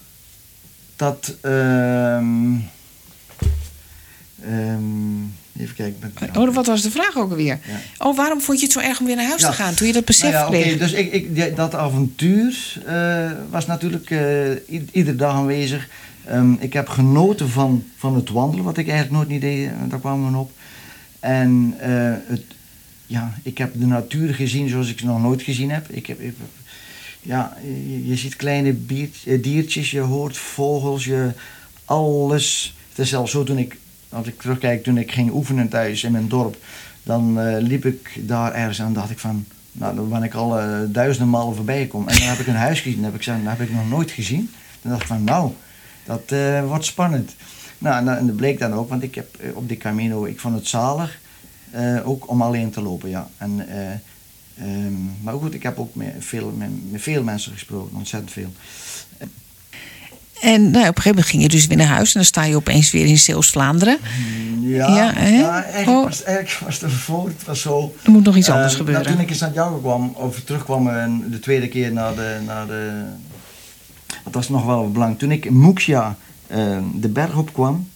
dat. 0.97 1.35
ehm, 1.41 2.53
ik 5.87 6.01
ben- 6.01 6.37
Oh, 6.37 6.55
wat 6.55 6.67
was 6.67 6.83
de 6.83 6.91
vraag 6.91 7.17
ook 7.17 7.31
alweer? 7.31 7.47
Ja. 7.47 7.81
Oh, 7.99 8.17
waarom 8.17 8.41
vond 8.41 8.59
je 8.59 8.65
het 8.65 8.73
zo 8.75 8.81
erg 8.81 9.01
om 9.01 9.07
weer 9.07 9.17
naar 9.17 9.29
huis 9.29 9.41
Ja. 9.41 9.49
te 9.49 9.55
gaan 9.55 9.75
toen 9.75 9.87
je 9.87 9.93
dat 9.93 10.05
besef 10.05 10.33
Nou 10.33 10.55
ja, 10.57 10.61
kreeg? 10.61 10.79
dus 10.79 10.93
ik, 10.93 11.13
ik, 11.13 11.57
dat 11.57 11.75
avontuur 11.75 12.81
eh, 12.87 13.31
was 13.51 13.67
natuurlijk 13.67 14.11
eh, 14.11 14.51
i- 14.51 14.89
iedere 14.93 15.17
dag 15.17 15.35
aanwezig. 15.35 15.89
Ehm, 16.25 16.53
ik 16.59 16.73
heb 16.73 16.89
genoten 16.89 17.49
van, 17.51 17.85
van 17.97 18.15
het 18.15 18.31
wandelen, 18.31 18.65
wat 18.65 18.77
ik 18.77 18.89
eigenlijk 18.89 19.17
nooit 19.17 19.29
niet 19.29 19.41
deed. 19.41 19.67
eh, 19.69 19.73
Daar 19.89 20.01
kwamen 20.01 20.33
we 20.33 20.39
op. 20.39 20.51
En 21.21 21.75
eh, 21.79 22.13
het, 22.27 22.43
ja, 23.07 23.35
ik 23.43 23.59
heb 23.59 23.73
de 23.81 23.87
natuur 23.87 24.35
gezien 24.35 24.69
zoals 24.69 24.89
ik 24.91 24.99
ze 24.99 25.07
nog 25.07 25.21
nooit 25.23 25.43
gezien 25.43 25.71
heb. 25.71 25.89
Ik 25.91 26.07
heb, 26.07 26.21
ik- 26.21 26.37
ja, 27.23 27.57
je, 27.87 28.07
je 28.07 28.17
ziet 28.17 28.37
kleine 28.37 28.73
biert- 28.73 29.17
eh, 29.27 29.43
diertjes, 29.43 29.91
je 29.91 30.01
hoort 30.01 30.37
vogels, 30.37 31.05
je, 31.05 31.31
alles. 31.85 32.75
Het 32.89 32.99
is 32.99 33.09
zelfs 33.09 33.31
zo 33.31 33.45
toen 33.45 33.59
ik, 33.59 33.77
als 34.15 34.27
ik 34.27 34.41
terugkijk, 34.41 34.83
toen 34.83 34.99
ik 34.99 35.13
ging 35.13 35.31
oefenen 35.33 35.69
thuis 35.69 36.05
in 36.05 36.13
mijn 36.13 36.29
dorp, 36.29 36.57
dan 37.03 37.41
eh, 37.41 37.63
liep 37.63 37.85
ik 37.85 38.11
daar 38.29 38.53
ergens 38.53 38.79
en 38.79 38.93
dacht 38.93 39.11
ik 39.11 39.19
van, 39.19 39.45
nou, 39.73 39.95
dan 39.97 40.09
ben 40.09 40.23
ik 40.23 40.35
al 40.35 40.59
eh, 40.61 40.79
duizenden 40.89 41.31
malen 41.31 41.55
voorbij 41.57 41.81
gekomen. 41.83 42.09
En 42.13 42.19
dan 42.19 42.29
heb 42.29 42.39
ik 42.39 42.47
een 42.47 42.55
huis 42.55 42.81
gezien, 42.81 43.03
dat 43.03 43.13
heb 43.13 43.21
ik, 43.21 43.27
dat 43.27 43.57
heb 43.59 43.61
ik 43.69 43.75
nog 43.75 43.89
nooit 43.89 44.11
gezien. 44.11 44.51
Dan 44.83 44.91
dacht 44.91 45.03
ik 45.03 45.09
van, 45.09 45.25
nou, 45.25 45.53
dat 46.05 46.23
eh, 46.27 46.65
wordt 46.67 46.85
spannend. 46.85 47.35
Nou, 47.79 48.07
en, 48.07 48.27
dat- 48.27 48.37
bleek 48.37 48.59
dan 48.59 48.73
ook, 48.73 48.89
want 48.89 49.03
ik 49.03 49.15
heb 49.15 49.37
op 49.55 49.69
die 49.69 49.77
Camino, 49.77 50.25
ik 50.25 50.41
vond 50.41 50.55
het 50.55 50.67
zalig, 50.67 51.19
ook 52.05 52.31
om 52.31 52.43
alleen 52.43 52.71
te 52.71 52.83
lopen, 52.83 53.09
ja. 53.11 53.29
En, 53.39 53.69
eh, 53.69 53.91
ehm, 54.67 54.93
maar 55.23 55.35
goed, 55.35 55.55
ik 55.55 55.63
heb 55.63 55.79
ook 55.79 55.95
met 55.95 56.15
veel, 56.19 56.51
met, 56.57 56.69
met 56.91 57.03
veel 57.03 57.23
mensen 57.23 57.53
gesproken, 57.53 57.97
ontzettend 57.97 58.33
veel. 58.33 58.53
En 60.41 60.63
nou, 60.71 60.89
op 60.89 60.97
een 60.97 61.03
gegeven 61.03 61.09
moment 61.09 61.27
ging 61.27 61.43
je 61.43 61.49
dus 61.49 61.67
weer 61.67 61.77
naar 61.77 61.87
huis 61.87 62.07
en 62.09 62.13
dan 62.15 62.25
sta 62.25 62.45
je 62.45 62.57
opeens 62.57 62.91
weer 62.91 63.07
in 63.07 63.19
Zeeuws-Vlaanderen. 63.19 63.99
Ja, 64.61 64.87
Ja, 64.89 64.97
ja, 64.97 65.13
hè? 65.15 65.49
eigenlijk, 65.51 65.89
Oh. 65.99 66.05
was, 66.05 66.23
eigenlijk 66.23 66.59
was 66.65 66.81
het 66.81 67.45
was 67.45 67.61
zo... 67.61 67.95
Er 68.03 68.11
moet 68.11 68.25
nog 68.25 68.37
iets 68.37 68.51
anders 68.51 68.73
Eh, 68.73 68.79
gebeuren. 68.79 69.03
nou, 69.03 69.15
toen 69.15 69.25
ik 69.25 69.31
in 69.31 69.37
Santiago 69.37 69.79
kwam, 69.79 70.09
of 70.17 70.41
terugkwam 70.41 70.89
eh, 70.89 71.07
de 71.31 71.39
tweede 71.41 71.69
keer 71.69 71.93
naar 71.93 72.15
de... 72.15 72.39
Naar 72.47 72.67
de 72.67 73.03
dat 74.25 74.35
was 74.35 74.49
nog 74.49 74.65
wel 74.65 74.91
belangrijk. 74.91 75.21
Toen 75.21 75.31
ik 75.33 75.45
in 75.45 75.61
Muxia 75.61 76.17
eh, 76.47 76.79
de 76.95 77.09
berg 77.09 77.37
op 77.37 77.53
kwam, 77.53 77.89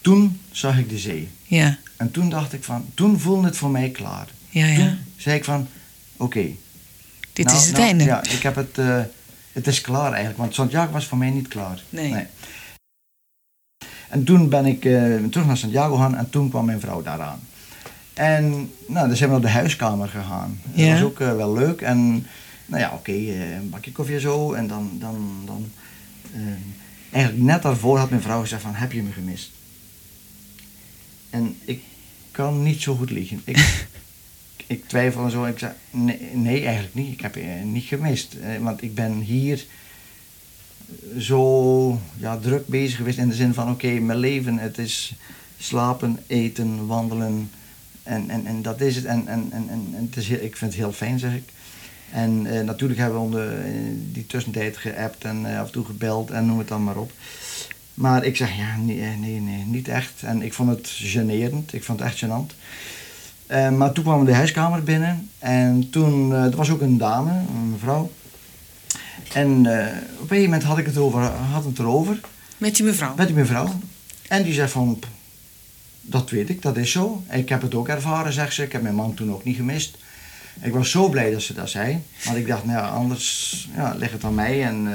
toen 0.00 0.40
zag 0.50 0.78
ik 0.78 0.88
de 0.88 0.98
zee. 0.98 1.28
Ja, 1.42 1.78
En 1.96 2.10
toen 2.10 2.30
dacht 2.30 2.52
ik 2.52 2.64
van, 2.64 2.84
toen 2.94 3.20
voelde 3.20 3.46
het 3.46 3.56
voor 3.56 3.70
mij 3.70 3.88
klaar. 3.90 4.26
ja, 4.48 4.66
ja. 4.66 4.76
Toen 4.76 4.96
zei 5.16 5.36
ik 5.36 5.44
van, 5.44 5.68
oké. 6.16 6.46
Dit 7.32 7.46
nou- 7.46 7.58
is 7.58 7.64
het 7.66 7.72
nou, 7.74 7.84
einde. 7.86 8.04
Ja, 8.04 8.22
ik 8.22 8.42
heb 8.42 8.54
het, 8.56 8.78
eh, 8.78 9.00
het 9.58 9.66
is 9.66 9.80
klaar 9.80 10.08
eigenlijk, 10.08 10.38
want 10.38 10.54
Santiago 10.54 10.92
was 10.92 11.06
voor 11.06 11.18
mij 11.18 11.30
niet 11.30 11.48
klaar. 11.48 11.82
Nee. 11.88 12.26
En 14.08 14.24
toen 14.24 14.48
ben 14.48 14.66
ik 14.66 14.84
eh, 14.84 15.24
terug 15.30 15.46
naar 15.46 15.56
Santiago 15.56 15.94
gegaan 15.94 16.16
en 16.16 16.30
toen 16.30 16.50
kwam 16.50 16.64
mijn 16.64 16.80
vrouw 16.80 17.02
daaraan. 17.02 17.40
En 18.14 18.72
nou, 18.86 19.08
dan 19.08 19.16
zijn 19.16 19.28
we 19.30 19.34
naar 19.34 19.44
de 19.44 19.58
huiskamer 19.58 20.08
gegaan. 20.08 20.60
Ja. 20.72 20.90
Dat 20.90 21.00
was 21.00 21.10
ook 21.10 21.20
eh, 21.20 21.36
wel 21.36 21.52
leuk. 21.52 21.80
En 21.80 22.26
nou 22.66 22.82
ja, 22.82 22.92
oké, 22.92 23.12
eh, 23.12 23.54
een 23.54 23.70
bakje 23.70 23.92
koffie 23.92 24.20
zo. 24.20 24.52
En 24.52 24.66
dan, 24.66 24.90
dan, 25.00 25.42
dan 25.46 25.70
eigenlijk 27.10 27.44
net 27.44 27.62
daarvoor 27.62 27.98
had 27.98 28.10
mijn 28.10 28.22
vrouw 28.22 28.40
gezegd 28.40 28.62
van, 28.62 28.74
heb 28.74 28.92
je 28.92 29.02
me 29.02 29.12
gemist? 29.12 29.50
En 31.30 31.56
ik 31.64 31.82
kan 32.30 32.62
niet 32.62 32.82
zo 32.82 32.94
goed 32.94 33.10
liegen. 33.10 33.42
Ik, 33.44 33.56
ik 34.68 34.88
twijfel 34.88 35.24
en 35.24 35.30
zo. 35.30 35.44
Ik 35.44 35.58
zei, 35.58 35.72
nee, 36.32 36.64
eigenlijk 36.64 36.94
niet. 36.94 37.12
Ik 37.12 37.20
heb 37.20 37.34
je 37.34 37.60
niet 37.64 37.84
gemist. 37.84 38.34
Eh, 38.34 38.58
want 38.60 38.82
ik 38.82 38.94
ben 38.94 39.12
hier 39.12 39.64
zo 41.18 42.00
ja, 42.16 42.36
druk 42.36 42.66
bezig 42.66 42.96
geweest 42.96 43.18
in 43.18 43.28
de 43.28 43.34
zin 43.34 43.54
van, 43.54 43.70
oké, 43.70 43.88
mijn 43.88 44.18
leven, 44.18 44.58
het 44.58 44.78
is 44.78 45.14
slapen, 45.58 46.18
eten, 46.26 46.86
wandelen. 46.86 47.50
En, 48.02 48.30
en, 48.30 48.46
en 48.46 48.62
dat 48.62 48.80
is 48.80 48.96
het. 48.96 49.04
En, 49.04 49.26
en, 49.26 49.48
en, 49.52 49.68
en 49.70 50.08
het 50.10 50.16
is 50.16 50.28
ik 50.28 50.56
vind 50.56 50.70
het 50.70 50.80
heel 50.80 50.92
fijn, 50.92 51.18
zeg 51.18 51.34
ik. 51.34 51.48
En 52.12 52.46
eh, 52.46 52.64
natuurlijk 52.64 53.00
hebben 53.00 53.18
we 53.18 53.24
onder 53.24 53.64
eh, 53.64 53.72
die 54.12 54.26
tussentijd 54.26 54.76
geappt 54.76 55.24
en 55.24 55.52
eh, 55.52 55.60
af 55.60 55.66
en 55.66 55.72
toe 55.72 55.84
gebeld 55.84 56.30
en 56.30 56.46
noem 56.46 56.58
het 56.58 56.68
dan 56.68 56.84
maar 56.84 56.96
op. 56.96 57.12
Maar 57.98 58.24
ik 58.24 58.36
zeg, 58.36 58.56
ja, 58.56 58.76
nee, 58.76 59.00
eh, 59.00 59.18
nee, 59.18 59.40
nee, 59.40 59.64
niet 59.64 59.88
echt. 59.88 60.22
En 60.22 60.42
ik 60.42 60.52
vond 60.52 60.68
het 60.68 60.88
generend. 60.88 61.72
Ik 61.72 61.84
vond 61.84 62.00
het 62.00 62.08
echt 62.08 62.24
gênant. 62.24 62.54
Eh, 63.48 63.70
maar 63.70 63.92
toen 63.92 64.04
kwamen 64.04 64.24
we 64.24 64.30
de 64.30 64.36
huiskamer 64.36 64.82
binnen. 64.82 65.30
En 65.38 65.90
toen, 65.90 66.32
eh, 66.32 66.44
er 66.44 66.56
was 66.56 66.70
ook 66.70 66.80
een 66.80 66.98
dame, 66.98 67.30
een 67.30 67.70
mevrouw. 67.70 68.10
En 69.32 69.48
eh, 69.66 69.86
op 69.96 70.20
een 70.20 70.28
gegeven 70.28 70.42
moment 70.42 70.62
had 70.62 70.78
ik 70.78 70.86
het 70.86 70.96
over, 70.96 71.20
had 71.22 71.64
het 71.64 71.78
erover 71.78 72.20
Met 72.58 72.76
die 72.76 72.84
mevrouw. 72.84 73.14
met 73.16 73.26
die 73.26 73.36
mevrouw. 73.36 73.72
En 74.28 74.42
die 74.42 74.52
zegt 74.52 74.72
van, 74.72 74.98
"P, 74.98 75.06
dat 76.00 76.30
weet 76.30 76.48
ik, 76.48 76.62
dat 76.62 76.76
is 76.76 76.90
zo. 76.90 77.22
Ik 77.30 77.48
heb 77.48 77.62
het 77.62 77.74
ook 77.74 77.88
ervaren, 77.88 78.32
zegt 78.32 78.54
ze. 78.54 78.62
Ik 78.62 78.72
heb 78.72 78.82
mijn 78.82 78.94
man 78.94 79.14
toen 79.14 79.32
ook 79.32 79.44
niet 79.44 79.56
gemist. 79.56 79.96
Ik 80.60 80.72
was 80.72 80.90
zo 80.90 81.08
blij 81.08 81.30
dat 81.32 81.42
ze 81.42 81.54
dat 81.54 81.70
zei. 81.70 82.02
Want 82.24 82.36
ik 82.36 82.46
dacht, 82.46 82.64
nou 82.64 82.78
ja, 82.78 82.88
anders 82.88 83.68
ja, 83.76 83.94
ligt 83.98 84.12
het 84.12 84.24
aan 84.24 84.34
mij. 84.34 84.64
En 84.64 84.88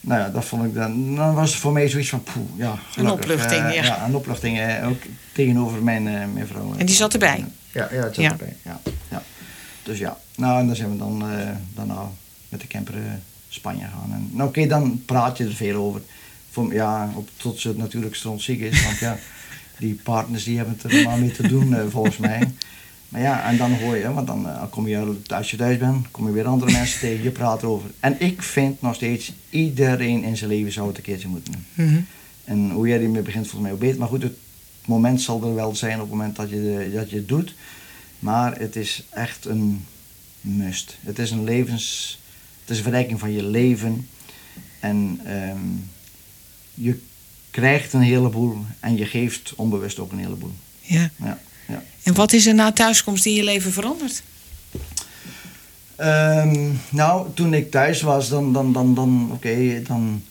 nou 0.00 0.20
ja, 0.20 0.28
dat 0.28 0.44
vond 0.44 0.64
ik 0.64 0.74
dan, 0.74 1.14
dan 1.14 1.34
was 1.34 1.50
het 1.50 1.60
voor 1.60 1.72
mij 1.72 1.88
zoiets 1.88 2.08
van, 2.08 2.22
poeh, 2.22 2.46
ja, 2.56 2.78
gelukkig. 2.90 3.20
opluchting, 3.20 3.66
eh, 3.66 3.84
ja. 3.84 4.04
een 4.04 4.14
opluchting, 4.14 4.58
eh, 4.58 4.88
ook 4.88 5.02
tegenover 5.32 5.82
mijn, 5.82 6.08
eh, 6.08 6.26
mijn 6.32 6.46
vrouw. 6.46 6.74
En 6.76 6.86
die 6.86 6.94
zat 6.94 7.12
erbij? 7.12 7.44
Ja, 7.72 7.88
ja 7.92 8.02
het 8.02 8.14
zat 8.14 8.24
Ja. 8.24 8.30
erbij. 8.30 8.56
Ja, 8.62 8.80
ja. 9.08 9.22
Dus 9.82 9.98
ja, 9.98 10.18
nou 10.36 10.60
en 10.60 10.66
dan 10.66 10.76
zijn 10.76 10.90
we 10.90 10.96
dan 10.96 11.24
daarna 11.74 12.10
met 12.48 12.60
de 12.60 12.66
camper 12.66 12.94
Spanje 13.48 13.84
gaan. 13.84 14.12
En, 14.12 14.30
nou 14.32 14.48
oké, 14.48 14.66
dan 14.66 15.02
praat 15.06 15.36
je 15.36 15.44
er 15.44 15.54
veel 15.54 15.76
over. 15.82 16.00
Voor, 16.50 16.72
ja, 16.72 17.10
op, 17.14 17.28
tot 17.36 17.60
ze 17.60 17.74
natuurlijk 17.76 18.14
strontziek 18.14 18.60
is. 18.60 18.84
Want 18.84 18.98
ja, 18.98 19.18
die 19.78 20.00
partners 20.02 20.44
die 20.44 20.56
hebben 20.56 20.78
het 20.82 20.92
er 20.92 21.04
maar 21.04 21.18
mee 21.18 21.32
te 21.32 21.48
doen 21.48 21.90
volgens 21.90 22.16
mij. 22.16 22.52
Maar 23.10 23.20
ja, 23.20 23.44
en 23.48 23.56
dan 23.56 23.72
hoor 23.72 23.96
je, 23.96 24.12
want 24.12 24.26
dan 24.26 24.48
eh, 24.48 24.62
kom 24.70 24.88
je, 24.88 25.16
als 25.26 25.50
je 25.50 25.56
thuis 25.56 25.78
bent, 25.78 26.06
kom 26.10 26.26
je 26.26 26.32
weer 26.32 26.46
andere 26.46 26.72
mensen 26.72 27.00
tegen, 27.08 27.22
je 27.24 27.30
praat 27.30 27.62
erover. 27.62 27.90
En 28.00 28.20
ik 28.20 28.42
vind 28.42 28.82
nog 28.82 28.94
steeds, 28.94 29.32
iedereen 29.50 30.22
in 30.22 30.36
zijn 30.36 30.50
leven 30.50 30.72
zou 30.72 30.88
het 30.88 30.96
een 30.96 31.02
keertje 31.02 31.28
moeten 31.28 31.52
doen. 31.52 31.86
Mhm. 31.86 32.00
En 32.44 32.70
hoe 32.70 32.88
jij 32.88 33.02
ermee 33.02 33.22
begint, 33.22 33.44
volgens 33.44 33.62
mij 33.62 33.72
ook 33.72 33.78
beter. 33.78 33.98
Maar 33.98 34.08
goed, 34.08 34.22
het 34.22 34.36
moment 34.84 35.20
zal 35.20 35.42
er 35.42 35.54
wel 35.54 35.74
zijn 35.74 35.94
op 35.94 36.00
het 36.00 36.10
moment 36.10 36.36
dat 36.36 36.50
je, 36.50 36.56
de- 36.56 36.90
dat 36.94 37.10
je 37.10 37.16
het 37.16 37.28
doet. 37.28 37.54
Maar 38.18 38.58
het 38.58 38.76
is 38.76 39.04
echt 39.10 39.44
een 39.44 39.84
must. 40.40 40.96
Het 41.00 41.18
is 41.18 41.30
een 41.30 41.44
levens... 41.44 42.18
Het 42.60 42.70
is 42.70 42.76
een 42.76 42.90
verrijking 42.90 43.18
van 43.20 43.32
je 43.32 43.42
leven. 43.42 44.08
En 44.80 45.20
ehm, 45.24 45.58
je 46.74 46.98
krijgt 47.50 47.92
een 47.92 48.00
heleboel 48.00 48.56
en 48.80 48.96
je 48.96 49.04
geeft 49.06 49.52
onbewust 49.56 49.98
ook 49.98 50.12
een 50.12 50.18
heleboel. 50.18 50.52
Ja. 50.80 51.10
Ja, 51.16 51.38
ja. 51.70 51.82
En 52.02 52.14
wat 52.14 52.32
is 52.32 52.46
er 52.46 52.54
na 52.54 52.72
thuiskomst 52.72 53.26
in 53.26 53.32
je 53.32 53.44
leven 53.44 53.72
veranderd? 53.72 54.22
Ehm, 56.00 56.70
nou, 56.88 57.26
toen 57.34 57.54
ik 57.54 57.70
thuis 57.70 58.02
was, 58.02 58.28
dan, 58.28 58.52
dan, 58.52 58.72
dan, 58.72 58.94
dan 58.94 59.30
oké, 59.32 59.82
dan, 59.86 60.22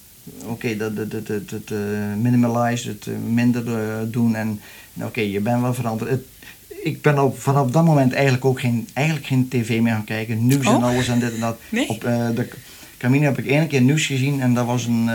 oké, 0.45 0.77
dat, 0.77 0.95
dat, 0.95 1.11
dat, 1.11 1.27
dat, 1.27 1.49
dat, 1.49 1.77
minimalize, 2.17 2.87
het 2.87 3.07
eh, 3.07 3.13
minder 3.33 3.77
eh, 3.77 3.95
doen 4.05 4.35
en, 4.35 4.61
oké, 5.01 5.21
je 5.21 5.39
bent 5.39 5.61
wel 5.61 5.73
veranderd. 5.73 6.09
Het, 6.09 6.25
ik 6.67 7.01
ben 7.01 7.23
op, 7.23 7.39
vanaf 7.39 7.71
dat 7.71 7.85
moment 7.85 8.13
eigenlijk 8.13 8.45
ook 8.45 8.59
geen, 8.59 8.87
eigenlijk 8.93 9.27
geen 9.27 9.47
tv 9.47 9.79
meer 9.79 9.93
gaan 9.93 10.03
kijken, 10.03 10.47
nieuws 10.47 10.65
en 10.65 10.75
Oh? 10.75 10.83
alles 10.83 11.07
en 11.07 11.19
dit 11.19 11.33
en 11.33 11.39
dat. 11.39 11.57
Nee? 11.69 11.89
Op 11.89 12.03
eh, 12.03 12.27
de 12.35 12.49
Camino 12.97 13.23
heb 13.23 13.37
ik 13.37 13.47
één 13.47 13.67
keer 13.67 13.81
nieuws 13.81 14.05
gezien 14.05 14.41
en 14.41 14.53
dat 14.53 14.65
was 14.65 14.85
een, 14.85 15.09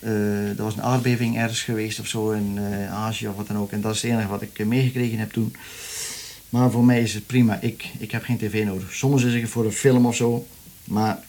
eh, 0.00 0.46
dat 0.46 0.56
was 0.56 0.76
een 0.76 0.82
aardbeving 0.82 1.38
ergens 1.38 1.62
geweest 1.62 2.00
of 2.00 2.06
zo 2.06 2.30
in 2.30 2.58
eh, 2.58 2.92
Azië 2.92 3.28
of 3.28 3.36
wat 3.36 3.46
dan 3.46 3.56
ook. 3.56 3.72
En 3.72 3.80
dat 3.80 3.94
is 3.94 4.02
het 4.02 4.10
enige 4.10 4.28
wat 4.28 4.42
ik 4.42 4.58
eh, 4.58 4.66
meegekregen 4.66 5.18
heb 5.18 5.32
toen. 5.32 5.56
Maar 6.48 6.70
voor 6.70 6.84
mij 6.84 7.02
is 7.02 7.14
het 7.14 7.26
prima. 7.26 7.60
Ik, 7.60 7.90
ik 7.98 8.10
heb 8.10 8.22
geen 8.22 8.38
tv 8.38 8.64
nodig. 8.64 8.94
Soms 8.94 9.22
is 9.22 9.40
het 9.40 9.50
voor 9.50 9.64
een 9.64 9.72
film 9.72 10.06
of 10.06 10.16
zo. 10.16 10.46
Maar 10.84 11.24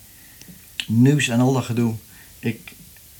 nieuws 0.87 1.27
en 1.27 1.39
al 1.39 1.53
dat 1.53 1.63
gedoe. 1.63 1.93
Ik, 2.39 2.71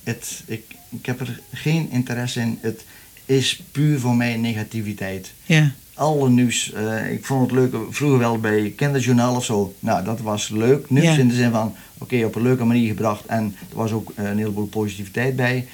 het, 0.03 0.43
ik, 0.45 0.75
ik 0.89 1.05
heb 1.05 1.19
er 1.19 1.39
geen 1.53 1.91
interesse 1.91 2.39
in. 2.39 2.57
Het 2.61 2.85
is 3.25 3.61
puur 3.71 3.99
voor 3.99 4.15
mij 4.15 4.37
negativiteit. 4.37 5.33
Ja. 5.45 5.71
Alle 5.97 6.29
nieuws. 6.29 6.71
eh, 6.73 7.11
ik 7.11 7.25
vond 7.25 7.41
het 7.41 7.51
leuk, 7.59 7.75
vroeger 7.89 8.19
wel 8.19 8.39
bij 8.39 8.73
Kinderjournaal 8.75 9.35
of 9.35 9.45
zo. 9.45 9.75
Nou, 9.79 10.03
dat 10.03 10.19
was 10.21 10.49
leuk. 10.49 10.89
Nieuws 10.89 11.05
Ja. 11.05 11.17
in 11.17 11.27
de 11.27 11.33
zin 11.35 11.51
van, 11.51 11.75
oké, 11.97 12.25
op 12.25 12.35
een 12.35 12.41
leuke 12.41 12.63
manier 12.63 12.87
gebracht. 12.87 13.25
En 13.25 13.55
er 13.69 13.75
was 13.75 13.91
ook 13.91 14.11
eh, 14.15 14.29
een 14.29 14.37
heleboel 14.37 14.67
positiviteit 14.67 15.35
bij. 15.35 15.67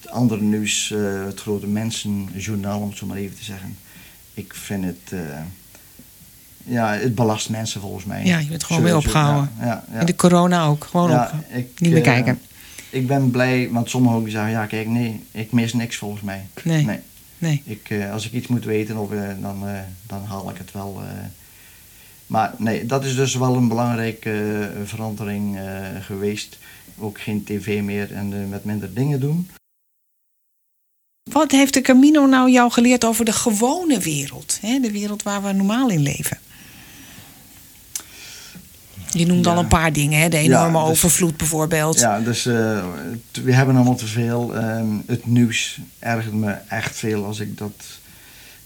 Het 0.00 0.10
andere 0.10 0.40
nieuws, 0.42 0.90
eh, 0.90 1.24
het 1.24 1.40
grote 1.40 1.66
mensenjournaal, 1.66 2.80
om 2.80 2.88
het 2.88 2.98
zo 2.98 3.06
maar 3.06 3.16
even 3.16 3.36
te 3.36 3.44
zeggen. 3.44 3.76
Ik 4.34 4.54
vind 4.54 4.84
het... 4.84 5.20
ja, 6.64 6.92
het 6.94 7.14
belast 7.14 7.50
mensen 7.50 7.80
volgens 7.80 8.04
mij. 8.04 8.24
Ja, 8.24 8.38
je 8.38 8.48
bent 8.48 8.64
gewoon 8.64 8.82
weer 8.82 8.96
opgehouden. 8.96 9.50
Ja, 9.58 9.64
ja, 9.66 9.84
ja. 9.92 10.00
In 10.00 10.06
de 10.06 10.16
corona 10.16 10.64
ook. 10.66 10.84
Gewoon 10.90 11.12
op. 11.12 11.30
ik, 11.54 11.80
Niet 11.80 11.92
meer 11.92 12.00
kijken. 12.02 12.40
Ik 12.90 13.06
ben 13.06 13.30
blij, 13.30 13.68
want 13.70 13.90
sommigen 13.90 14.16
ook 14.18 14.28
zeggen, 14.28 14.50
ja 14.50 14.66
kijk, 14.66 14.86
nee, 14.88 15.20
ik 15.30 15.52
mis 15.52 15.72
niks 15.72 15.96
volgens 15.96 16.22
mij. 16.22 16.44
Nee. 16.62 16.84
nee. 16.84 16.98
Nee. 17.42 17.62
Ik, 17.64 17.90
eh, 17.90 18.12
als 18.12 18.26
ik 18.26 18.32
iets 18.32 18.46
moet 18.46 18.64
weten, 18.64 18.96
of, 18.96 19.12
eh, 19.12 19.28
dan, 19.40 19.68
eh, 19.68 19.80
dan 20.06 20.24
haal 20.24 20.50
ik 20.50 20.56
het 20.56 20.72
wel. 20.72 21.02
Maar 22.26 22.54
nee, 22.58 22.86
dat 22.86 23.04
is 23.04 23.14
dus 23.14 23.34
wel 23.34 23.54
een 23.54 23.68
belangrijke 23.68 24.70
verandering 24.84 25.58
geweest. 26.00 26.58
Ook 26.98 27.20
geen 27.20 27.44
tv 27.44 27.82
meer 27.82 28.12
en 28.12 28.48
met 28.48 28.64
minder 28.64 28.94
dingen 28.94 29.20
doen. 29.20 29.50
Wat 31.30 31.50
heeft 31.50 31.74
de 31.74 31.80
Camino 31.80 32.26
nou 32.26 32.50
jou 32.50 32.70
geleerd 32.70 33.04
over 33.04 33.24
de 33.24 33.32
gewone 33.32 33.98
wereld? 33.98 34.58
Hè? 34.60 34.80
De 34.80 34.92
wereld 34.92 35.22
waar 35.22 35.42
we 35.42 35.52
normaal 35.52 35.88
in 35.88 36.02
leven. 36.02 36.38
Je 39.12 39.26
noemde 39.26 39.48
Ja. 39.48 39.54
al 39.54 39.60
een 39.60 39.68
paar 39.68 39.92
dingen, 39.92 40.20
hè? 40.20 40.28
de 40.28 40.36
enorme 40.36 40.78
Ja, 40.78 40.82
dus- 40.84 40.90
overvloed 40.90 41.36
bijvoorbeeld. 41.36 41.98
Ja, 42.00 42.20
dus 42.20 42.46
eh, 42.46 42.84
we 43.44 43.52
hebben 43.54 43.74
allemaal 43.76 43.94
te 43.94 44.06
veel. 44.06 44.56
Ehm, 44.56 44.86
het 45.06 45.26
nieuws 45.26 45.78
ergert 45.98 46.34
me 46.34 46.54
echt 46.68 46.96
veel 46.96 47.24
als 47.24 47.40
ik 47.40 47.58
dat. 47.58 47.72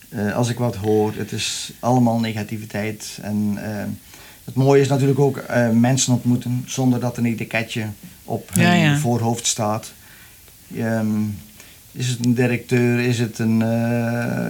eh, 0.08 0.34
als 0.36 0.48
ik 0.48 0.58
wat 0.58 0.76
hoor. 0.76 1.12
Het 1.16 1.32
is 1.32 1.72
allemaal 1.80 2.20
negativiteit. 2.20 3.18
En 3.22 3.52
ehm, 3.62 3.88
het 4.44 4.54
mooie 4.54 4.80
is 4.80 4.88
natuurlijk 4.88 5.18
ook 5.18 5.36
eh, 5.36 5.70
mensen 5.70 6.12
ontmoeten 6.12 6.64
zonder 6.66 7.00
dat 7.00 7.16
er 7.16 7.24
een 7.24 7.30
etiketje 7.32 7.86
op 8.24 8.50
hun 8.52 8.78
Ja, 8.78 8.98
voorhoofd 8.98 9.46
staat. 9.46 9.92
Ehm, 10.76 11.06
is 11.92 12.08
het 12.08 12.24
een 12.24 12.34
directeur? 12.34 13.00
Is 13.00 13.18
het 13.18 13.38
een. 13.38 13.56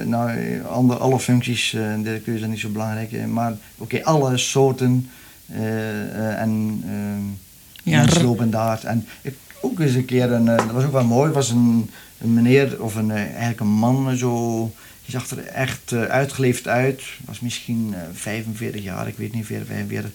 nou, 0.08 0.62
andere, 0.70 0.98
alle 1.00 1.20
functies. 1.20 1.72
een 1.72 2.02
directeur 2.02 2.38
zijn 2.38 2.50
niet 2.50 2.60
zo 2.60 2.68
belangrijk. 2.68 3.26
Maar 3.26 3.52
oké, 3.78 4.04
alle 4.04 4.36
soorten. 4.36 5.10
Eh, 5.48 6.02
eh, 6.02 6.40
en 6.40 6.82
ehm, 6.84 7.90
Ja, 7.92 7.98
mensen 8.00 8.20
r- 8.20 8.24
lopen 8.24 8.50
daar. 8.50 8.80
En 8.84 9.06
ik, 9.22 9.34
ook 9.60 9.80
eens 9.80 9.94
een 9.94 10.04
keer, 10.04 10.32
een, 10.32 10.48
eh, 10.48 10.56
dat 10.56 10.70
was 10.70 10.84
ook 10.84 10.92
wel 10.92 11.04
mooi, 11.04 11.32
was 11.32 11.50
een, 11.50 11.90
een 12.20 12.34
meneer 12.34 12.82
of 12.82 12.94
een, 12.94 13.10
eigenlijk 13.10 13.60
een 13.60 13.66
man 13.66 14.16
zo, 14.16 14.60
die 15.04 15.10
zag 15.20 15.30
er 15.30 15.44
echt 15.46 15.92
uitgeleefd 15.92 16.68
uit. 16.68 17.02
Was 17.24 17.40
misschien 17.40 17.94
eh, 17.94 18.00
45 18.12 18.82
jaar, 18.82 19.08
ik 19.08 19.16
weet 19.16 19.34
niet, 19.34 19.46
40, 19.46 19.66
45. 19.66 20.10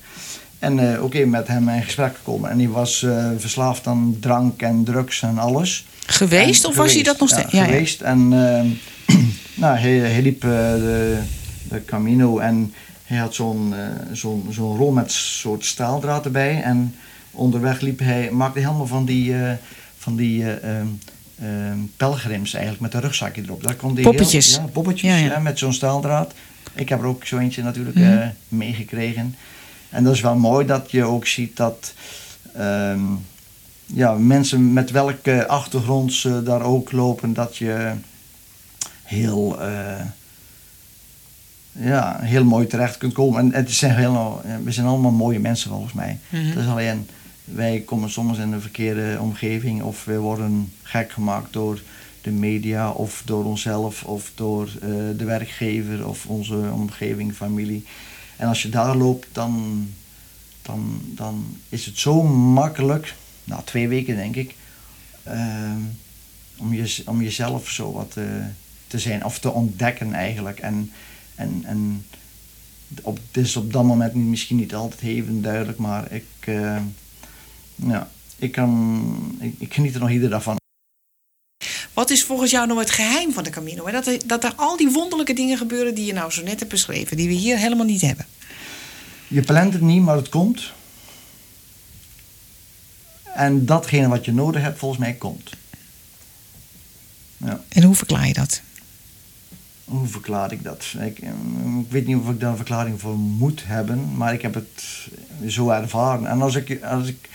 En 0.59 0.93
eh, 0.93 1.03
oké, 1.03 1.25
met 1.25 1.47
hem 1.47 1.69
in 1.69 1.83
gesprek 1.83 2.15
gekomen. 2.15 2.49
En 2.49 2.57
die 2.57 2.69
was 2.69 3.05
verslaafd 3.37 3.87
aan 3.87 4.17
drank 4.19 4.61
en 4.61 4.83
drugs 4.83 5.21
en 5.21 5.37
alles. 5.37 5.85
Geweest 6.05 6.63
En 6.63 6.69
of 6.69 6.75
was 6.75 6.93
hij 6.93 7.03
dat 7.03 7.19
nog 7.19 7.29
ja, 7.29 7.35
steeds? 7.37 7.51
Ja, 7.51 7.59
ja. 7.59 7.65
geweest. 7.65 8.01
En 8.01 8.19
ehm, 8.33 8.67
nou, 9.61 9.77
hij, 9.77 9.91
hij 9.97 10.21
liep 10.21 10.41
de, 10.41 11.19
de 11.69 11.85
Camino 11.85 12.37
en 12.39 12.73
hij 13.11 13.19
had 13.19 13.33
zo'n 13.33 13.73
eh, 13.75 13.81
zo'n 14.11 14.47
zo'n 14.49 14.77
rol 14.77 14.91
met 14.91 15.11
soort 15.11 15.65
staaldraad 15.65 16.25
erbij. 16.25 16.61
En 16.61 16.95
onderweg 17.31 17.81
liep 17.81 17.99
hij, 17.99 18.31
maakte 18.31 18.59
helemaal 18.59 18.87
van 18.87 19.05
die, 19.05 19.33
eh, 19.35 19.51
van 19.97 20.15
die 20.15 20.43
eh, 20.43 20.77
ehm, 20.79 20.87
ehm, 21.41 21.77
pelgrims 21.97 22.53
eigenlijk 22.53 22.83
met 22.83 22.93
een 22.93 23.01
rugzakje 23.01 23.41
erop. 23.41 23.63
Daar 23.63 23.75
kon 23.75 23.95
die 23.95 24.03
Poppetjes. 24.03 24.55
Heel, 24.55 24.65
ja, 24.65 24.71
poppetjes 24.71 25.19
Ja, 25.19 25.39
met 25.39 25.59
zo'n 25.59 25.73
staaldraad. 25.73 26.33
Ik 26.73 26.89
heb 26.89 26.99
er 26.99 27.05
ook 27.05 27.25
zo 27.25 27.37
eentje 27.37 27.63
natuurlijk 27.63 27.95
Mhm. 27.97 28.29
meegekregen. 28.47 29.35
En 29.89 30.03
dat 30.03 30.13
is 30.13 30.21
wel 30.21 30.35
mooi 30.35 30.65
dat 30.65 30.91
je 30.91 31.03
ook 31.03 31.27
ziet 31.27 31.57
dat 31.57 31.93
ehm, 32.55 33.01
ja, 33.85 34.13
mensen 34.13 34.73
met 34.73 34.91
welke 34.91 35.47
achtergrond 35.47 36.13
ze 36.13 36.43
daar 36.43 36.61
ook 36.61 36.91
lopen, 36.91 37.33
dat 37.33 37.57
je 37.57 37.91
heel, 39.03 39.59
ja, 41.71 42.19
heel 42.21 42.43
mooi 42.43 42.67
terecht 42.67 42.97
kunt 42.97 43.13
komen. 43.13 43.39
En 43.39 43.53
het 43.53 43.71
zijn 43.71 43.95
heel, 43.95 44.41
we 44.63 44.71
zijn 44.71 44.87
allemaal 44.87 45.11
mooie 45.11 45.39
mensen 45.39 45.69
volgens 45.69 45.93
mij. 45.93 46.19
Mhm. 46.29 46.45
Het 46.45 46.57
is 46.57 46.67
alleen, 46.67 47.07
wij 47.43 47.79
komen 47.79 48.09
soms 48.09 48.37
in 48.37 48.51
een 48.51 48.61
verkeerde 48.61 49.17
omgeving 49.19 49.81
of 49.81 50.05
we 50.05 50.17
worden 50.17 50.73
gek 50.83 51.11
gemaakt 51.11 51.53
door 51.53 51.81
de 52.21 52.31
media 52.31 52.91
of 52.91 53.21
door 53.25 53.45
onszelf 53.45 54.03
of 54.03 54.31
door 54.35 54.65
eh, 54.65 54.89
de 55.17 55.25
werkgever 55.25 56.07
of 56.07 56.25
onze 56.25 56.69
omgeving, 56.73 57.33
familie. 57.33 57.85
En 58.37 58.47
als 58.47 58.61
je 58.61 58.69
daar 58.69 58.95
loopt, 58.95 59.27
dan, 59.31 59.87
dan, 60.61 61.01
dan 61.05 61.57
is 61.69 61.85
het 61.85 61.97
zo 61.97 62.23
makkelijk, 62.23 63.15
na 63.43 63.61
twee 63.61 63.87
weken 63.87 64.15
denk 64.15 64.35
ik, 64.35 64.55
ehm, 65.23 65.79
om, 66.57 66.73
je, 66.73 67.01
om 67.05 67.21
jezelf 67.21 67.69
zo 67.69 67.91
wat 67.91 68.13
eh, 68.15 68.23
te 68.87 68.99
zijn 68.99 69.25
of 69.25 69.39
te 69.39 69.51
ontdekken 69.51 70.13
eigenlijk. 70.13 70.59
En, 70.59 70.91
en, 71.35 71.61
en 71.65 72.05
op, 73.01 73.19
het 73.31 73.43
is 73.43 73.55
op 73.55 73.73
dat 73.73 73.83
moment 73.83 74.13
misschien 74.13 74.57
niet 74.57 74.75
altijd 74.75 75.01
even 75.01 75.41
duidelijk, 75.41 75.77
maar 75.77 76.11
ik, 76.11 76.25
eh, 76.39 76.81
ja, 77.75 78.09
ik, 78.37 78.51
kan, 78.51 79.37
ik, 79.39 79.55
ik 79.57 79.73
geniet 79.73 79.93
er 79.93 79.99
nog 79.99 80.09
iedere 80.09 80.31
dag 80.31 80.43
van. 80.43 80.59
Wat 81.93 82.09
is 82.09 82.23
volgens 82.23 82.51
jou 82.51 82.67
nou 82.67 82.79
het 82.79 82.91
geheim 82.91 83.33
van 83.33 83.43
de 83.43 83.49
Camino? 83.49 83.85
hè? 83.85 83.91
Dat 83.91 84.07
er, 84.07 84.27
dat 84.27 84.43
er 84.43 84.53
al 84.55 84.77
die 84.77 84.89
wonderlijke 84.89 85.33
dingen 85.33 85.57
gebeuren 85.57 85.95
die 85.95 86.05
je 86.05 86.13
nou 86.13 86.31
zo 86.31 86.43
net 86.43 86.59
hebt 86.59 86.71
beschreven, 86.71 87.17
die 87.17 87.27
we 87.27 87.33
hier 87.33 87.57
helemaal 87.57 87.85
niet 87.85 88.01
hebben. 88.01 88.25
Je 89.27 89.41
plant 89.41 89.73
het 89.73 89.81
niet, 89.81 90.01
maar 90.01 90.15
het 90.15 90.29
komt. 90.29 90.71
En 93.33 93.65
datgene 93.65 94.07
wat 94.07 94.25
je 94.25 94.33
nodig 94.33 94.61
hebt, 94.61 94.79
volgens 94.79 94.99
mij 94.99 95.13
komt. 95.13 95.49
Ja. 97.37 97.63
En 97.69 97.83
hoe 97.83 97.95
verklaar 97.95 98.27
je 98.27 98.33
dat? 98.33 98.61
Hoe 99.91 100.07
verklaar 100.07 100.51
ik 100.51 100.63
dat? 100.63 100.95
Ik, 100.99 101.19
eh, 101.19 101.29
ik 101.79 101.91
weet 101.91 102.07
niet 102.07 102.17
of 102.17 102.29
ik 102.29 102.39
daar 102.39 102.49
een 102.49 102.55
verklaring 102.55 102.99
voor 102.99 103.17
moet 103.17 103.63
hebben, 103.65 104.17
maar 104.17 104.33
ik 104.33 104.41
heb 104.41 104.53
het 104.53 105.07
zo 105.47 105.69
ervaren. 105.69 106.27
En 106.27 106.41
als 106.41 106.55
ik, 106.55 106.83
als 106.83 107.07
ik 107.07 107.29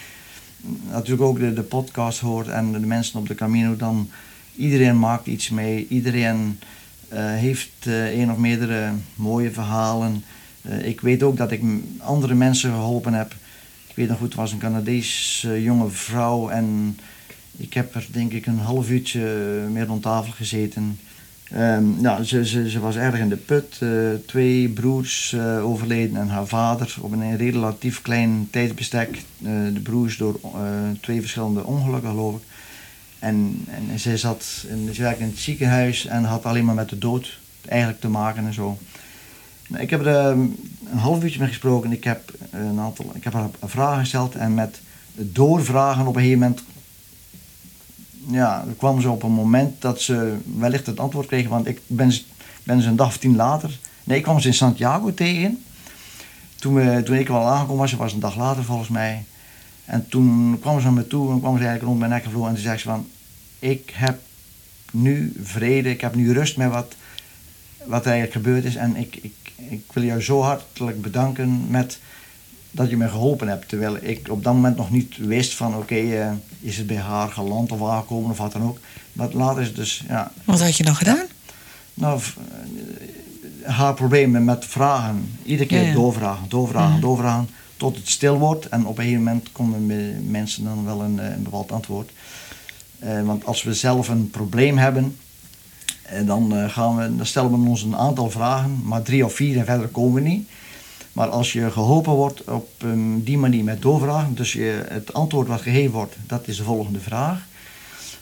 natuurlijk 0.90 1.22
ook 1.22 1.38
de, 1.38 1.52
de 1.52 1.62
podcast 1.62 2.20
hoor 2.20 2.48
en 2.48 2.72
de 2.72 2.78
mensen 2.78 3.18
op 3.18 3.28
de 3.28 3.34
Camino, 3.34 3.76
dan 3.76 4.10
iedereen 4.54 4.98
maakt 4.98 5.26
iets 5.26 5.50
mee. 5.50 5.86
Iedereen 5.88 6.58
eh, 7.08 7.24
heeft 7.24 7.86
eh 7.86 8.18
een 8.18 8.30
of 8.30 8.36
meerdere 8.36 8.90
mooie 9.14 9.50
verhalen. 9.50 10.24
Ik 10.82 11.00
weet 11.00 11.22
ook 11.22 11.36
dat 11.36 11.50
ik 11.50 11.62
andere 11.98 12.34
mensen 12.34 12.70
geholpen 12.70 13.12
heb. 13.12 13.34
Ik 13.88 13.96
weet 13.96 14.08
nog 14.08 14.18
goed, 14.18 14.32
er 14.32 14.38
was 14.38 14.52
een 14.52 14.58
Canadese 14.58 15.62
jonge 15.62 15.88
vrouw 15.88 16.48
en 16.48 16.98
ik 17.56 17.74
heb 17.74 17.94
er 17.94 18.06
denk 18.10 18.32
ik 18.32 18.46
een 18.46 18.58
half 18.58 18.90
uurtje 18.90 19.20
meer 19.70 19.86
rond 19.86 20.02
tafel 20.02 20.32
gezeten. 20.32 20.98
Ehm, 21.50 22.00
nou, 22.00 22.24
ze, 22.24 22.46
ze, 22.46 22.70
ze 22.70 22.80
was 22.80 22.96
erg 22.96 23.18
in 23.18 23.28
de 23.28 23.36
put. 23.36 23.78
eh, 23.80 23.88
twee 24.26 24.68
broers 24.68 25.32
eh, 25.32 25.64
overleden 25.64 26.16
en 26.16 26.28
haar 26.28 26.46
vader 26.46 26.96
op 27.00 27.12
een 27.12 27.36
relatief 27.36 28.02
klein 28.02 28.48
tijdsbestek. 28.50 29.16
Eh, 29.16 29.50
de 29.72 29.80
broers 29.82 30.16
door 30.16 30.40
twee 31.00 31.20
verschillende 31.20 31.64
ongelukken, 31.64 32.10
geloof 32.10 32.36
ik. 32.36 32.42
En, 33.18 33.64
en 33.90 33.98
zij 33.98 34.16
zat 34.16 34.64
in, 34.68 34.94
ze 34.94 35.02
werkte 35.02 35.22
in 35.22 35.28
het 35.28 35.38
ziekenhuis 35.38 36.06
en 36.06 36.24
had 36.24 36.44
alleen 36.44 36.64
maar 36.64 36.74
met 36.74 36.88
de 36.88 36.98
dood 36.98 37.38
eigenlijk 37.68 38.00
te 38.00 38.08
maken 38.08 38.46
en 38.46 38.54
zo. 38.54 38.78
Nou, 39.68 39.82
Ik 39.82 39.90
heb 39.90 40.00
er 40.00 40.16
ehm, 40.16 40.40
een 40.90 40.98
half 40.98 41.22
uurtje 41.22 41.38
mee 41.38 41.48
gesproken. 41.48 41.92
Ik 41.92 42.04
heb, 42.04 42.32
een 42.50 42.78
aantal, 42.78 43.10
ik 43.14 43.24
heb 43.24 43.32
haar 43.32 43.48
vragen 43.64 44.00
gesteld 44.00 44.34
en 44.34 44.54
met 44.54 44.80
doorvragen 45.14 46.06
op 46.06 46.16
een 46.16 46.22
gegeven 46.22 46.40
moment 46.40 46.62
ja, 48.30 48.64
dan 48.64 48.76
kwam 48.76 49.00
ze 49.00 49.10
op 49.10 49.22
een 49.22 49.32
moment 49.32 49.80
dat 49.80 50.00
ze 50.00 50.36
wellicht 50.58 50.86
het 50.86 51.00
antwoord 51.00 51.26
kregen. 51.26 51.50
Want 51.50 51.66
ik 51.66 51.80
ben, 51.86 52.12
ben 52.62 52.82
ze 52.82 52.88
een 52.88 52.96
dag 52.96 53.06
of 53.06 53.18
tien 53.18 53.36
later. 53.36 53.78
Nee, 54.04 54.16
ik 54.16 54.22
kwam 54.22 54.40
ze 54.40 54.48
in 54.48 54.54
Santiago 54.54 55.14
tegen. 55.14 55.64
Toen, 56.58 56.74
we, 56.74 57.02
toen 57.04 57.16
ik 57.16 57.28
al 57.28 57.46
aangekomen 57.46 57.80
was, 57.80 57.90
ze 57.90 57.96
was 57.96 58.12
een 58.12 58.20
dag 58.20 58.36
later 58.36 58.64
volgens 58.64 58.88
mij. 58.88 59.24
En 59.84 60.08
toen 60.08 60.58
kwam 60.60 60.78
ze 60.78 60.84
naar 60.84 60.92
me 60.92 61.06
toe 61.06 61.32
en 61.32 61.38
kwam 61.38 61.56
ze 61.56 61.64
eigenlijk 61.64 61.86
rond 61.86 61.98
mijn 61.98 62.10
nek 62.10 62.24
gevlogen. 62.24 62.48
En 62.48 62.54
toen 62.54 62.64
zei 62.64 62.78
ze 62.78 62.84
van, 62.84 63.06
ik 63.58 63.90
heb 63.94 64.18
nu 64.92 65.32
vrede, 65.42 65.90
ik 65.90 66.00
heb 66.00 66.14
nu 66.14 66.32
rust 66.32 66.56
met 66.56 66.70
wat, 66.70 66.94
wat 67.84 68.04
er 68.04 68.12
eigenlijk 68.12 68.32
gebeurd 68.32 68.64
is. 68.64 68.76
En 68.76 68.96
ik, 68.96 69.16
ik, 69.16 69.52
ik 69.56 69.82
wil 69.92 70.02
jou 70.02 70.22
zo 70.22 70.40
hartelijk 70.40 71.02
bedanken 71.02 71.70
met 71.70 71.98
dat 72.70 72.90
je 72.90 72.96
me 72.96 73.08
geholpen 73.08 73.48
hebt. 73.48 73.68
Terwijl 73.68 73.96
ik 74.00 74.28
op 74.30 74.44
dat 74.44 74.54
moment 74.54 74.76
nog 74.76 74.90
niet 74.90 75.16
wist 75.16 75.54
van 75.54 75.76
oké, 75.76 75.94
eh, 75.94 76.32
is 76.66 76.76
het 76.76 76.86
bij 76.86 76.96
haar 76.96 77.28
geland 77.28 77.72
of 77.72 77.82
aangekomen 77.90 78.30
of 78.30 78.38
wat 78.38 78.52
dan 78.52 78.62
ook. 78.62 78.78
Maar 79.12 79.28
later 79.32 79.60
is 79.62 79.66
het 79.66 79.76
dus, 79.76 80.04
ja, 80.08 80.32
Wat 80.44 80.60
had 80.60 80.76
je 80.76 80.84
dan 80.84 80.96
gedaan? 80.96 81.26
nou, 81.94 82.20
eh, 83.62 83.72
haar 83.74 83.94
problemen 83.94 84.44
met 84.44 84.64
vragen. 84.64 85.30
Iedere 85.44 85.68
keer 85.68 85.80
Ja, 85.82 85.88
ja. 85.88 85.94
doorvragen, 85.94 86.48
doorvragen, 86.48 86.90
Mhm. 86.92 87.00
doorvragen. 87.00 87.48
Tot 87.76 87.96
het 87.96 88.08
stil 88.08 88.38
wordt 88.38 88.68
en 88.68 88.86
op 88.86 88.96
een 88.98 89.02
gegeven 89.04 89.22
moment 89.24 89.52
komen 89.52 89.86
me- 89.86 90.16
mensen 90.28 90.64
dan 90.64 90.84
wel 90.84 91.00
een, 91.02 91.18
eh, 91.20 91.30
een 91.30 91.42
bepaald 91.42 91.72
antwoord. 91.72 92.10
Eh, 92.98 93.22
want 93.22 93.44
als 93.46 93.62
we 93.62 93.74
zelf 93.74 94.08
een 94.08 94.30
probleem 94.30 94.78
hebben 94.78 95.16
En 96.02 96.26
dan, 96.26 96.70
gaan 96.70 96.96
we, 96.96 97.16
dan 97.16 97.26
stellen 97.26 97.50
we 97.62 97.68
ons 97.68 97.82
een 97.82 97.96
aantal 97.96 98.30
vragen, 98.30 98.80
maar 98.84 99.02
drie 99.02 99.24
of 99.24 99.34
vier 99.34 99.58
en 99.58 99.64
verder 99.64 99.88
komen 99.88 100.22
we 100.22 100.28
niet. 100.28 100.48
Maar 101.16 101.28
als 101.28 101.52
je 101.52 101.70
geholpen 101.70 102.12
wordt 102.12 102.44
op 102.44 102.70
ehm, 102.78 103.20
die 103.20 103.38
manier 103.38 103.64
met 103.64 103.82
doorvragen, 103.82 104.34
dus 104.34 104.52
je, 104.52 104.84
het 104.88 105.12
antwoord 105.12 105.48
wat 105.48 105.60
gegeven 105.60 105.92
wordt, 105.92 106.16
dat 106.26 106.48
is 106.48 106.56
de 106.56 106.62
volgende 106.62 107.00
vraag. 107.00 107.46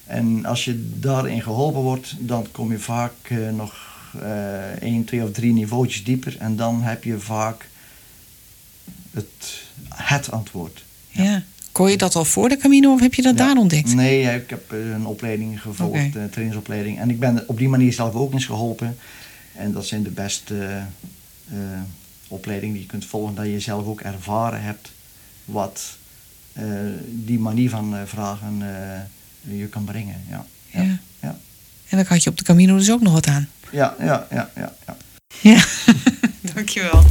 En 0.07 0.45
als 0.45 0.65
je 0.65 0.91
daarin 1.01 1.43
geholpen 1.43 1.81
wordt, 1.81 2.15
dan 2.19 2.47
kom 2.53 2.71
je 2.71 2.79
vaak 2.79 3.13
eh, 3.23 3.39
nog 3.51 3.75
eh 4.21 4.83
één, 4.83 5.05
twee 5.05 5.23
of 5.23 5.31
drie 5.31 5.53
niveautjes 5.53 6.05
dieper. 6.05 6.37
En 6.39 6.57
dan 6.57 6.83
heb 6.83 7.05
je 7.05 7.19
vaak 7.19 7.69
het, 9.11 9.63
het 9.89 10.31
antwoord. 10.31 10.85
Ja. 11.09 11.43
Kon 11.73 11.91
je 11.91 11.97
dat 11.97 12.15
al 12.15 12.25
voor 12.25 12.49
de 12.49 12.57
Camino 12.57 12.93
of 12.93 13.01
heb 13.01 13.15
je 13.15 13.23
dat 13.23 13.39
Ja. 13.39 13.47
daar 13.47 13.57
ontdekt? 13.57 13.95
Nee, 13.95 14.35
ik 14.35 14.51
heb 14.51 14.73
eh, 14.73 14.91
een 14.91 15.07
opleiding 15.07 15.61
gevolgd, 15.63 16.15
een 16.15 16.31
trainingsopleiding. 16.31 16.99
En 16.99 17.11
ik 17.11 17.19
ben 17.19 17.49
op 17.49 17.59
die 17.59 17.69
manier 17.69 17.93
zelf 17.93 18.15
ook 18.15 18.33
eens 18.33 18.47
geholpen. 18.47 18.97
En 19.57 19.73
dat 19.73 19.87
zijn 19.87 20.03
de 20.03 20.11
beste 20.11 20.83
opleidingen 22.29 22.75
die 22.75 22.83
je 22.83 22.89
kunt 22.89 23.07
volgen, 23.07 23.35
dat 23.35 23.47
je 23.47 23.61
zelf 23.61 23.87
ook 23.87 24.01
ervaren 24.01 24.63
hebt 24.63 24.93
wat 25.45 25.97
eh, 26.53 26.65
die 27.07 27.39
manier 27.39 27.71
van 27.71 27.97
eh, 27.97 28.01
vragen 28.07 28.63
eh, 28.63 29.59
je 29.59 29.67
kan 29.67 29.85
brengen. 29.85 30.25
Ja. 30.31 30.47
Ja. 30.71 30.83
Ja. 30.83 30.99
Ja. 31.21 31.39
En 31.89 31.97
dan 31.97 32.07
had 32.07 32.23
je 32.23 32.31
op 32.31 32.39
de 32.39 32.45
Camino 32.45 32.77
dus 32.77 32.91
ook 32.91 33.01
nog 33.03 33.13
wat 33.13 33.27
aan. 33.27 33.49
Ja, 33.71 33.95
ja, 33.99 34.27
ja, 34.31 34.51
ja, 34.57 34.75
ja. 34.87 34.97
Ja, 35.43 35.65
dankjewel. 36.55 37.05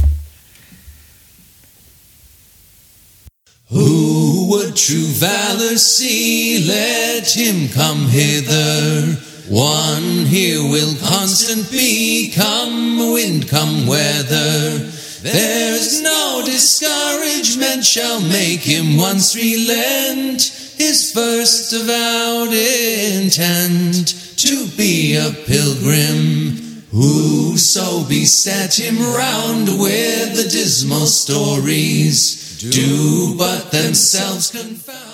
Who 3.68 4.46
would 4.46 4.76
true 4.76 5.14
valor 5.14 5.78
see? 5.78 6.64
Let 6.64 7.32
him 7.32 7.68
come 7.70 8.08
hither. 8.08 9.18
One 9.50 10.26
here 10.26 10.62
will 10.62 10.94
constant 10.94 11.70
be, 11.70 12.32
come 12.34 13.12
wind, 13.12 13.48
come 13.48 13.86
weather. 13.86 14.92
There's 15.24 16.02
no 16.02 16.42
discouragement 16.44 17.82
shall 17.82 18.20
make 18.20 18.60
him 18.60 18.98
once 18.98 19.34
relent 19.34 20.42
his 20.76 21.12
first 21.12 21.72
avowed 21.72 22.52
intent 22.52 24.08
to 24.36 24.66
be 24.76 25.16
a 25.16 25.30
pilgrim. 25.46 26.84
Whoso 26.92 28.04
beset 28.06 28.78
him 28.78 28.98
round 28.98 29.80
with 29.80 30.36
the 30.36 30.46
dismal 30.46 31.06
stories 31.06 32.58
do 32.58 33.34
but 33.38 33.70
themselves 33.72 34.50
confound. 34.50 35.13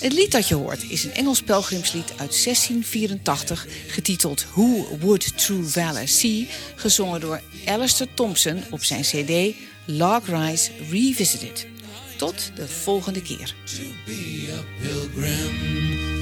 Het 0.00 0.12
lied 0.12 0.32
dat 0.32 0.48
je 0.48 0.54
hoort 0.54 0.90
is 0.90 1.04
een 1.04 1.14
Engels 1.14 1.42
pelgrimslied 1.42 2.10
uit 2.10 2.44
1684, 2.44 3.66
getiteld 3.88 4.46
Who 4.52 4.98
Would 5.00 5.38
True 5.38 5.64
Valor 5.64 6.08
See, 6.08 6.48
gezongen 6.74 7.20
door 7.20 7.40
Alistair 7.66 8.08
Thompson 8.14 8.62
op 8.70 8.84
zijn 8.84 9.02
CD 9.02 9.54
Log 9.84 10.26
Rise 10.26 10.70
Revisited. 10.90 11.66
Tot 12.16 12.50
de 12.54 12.68
volgende 12.68 13.22
keer. 13.22 13.54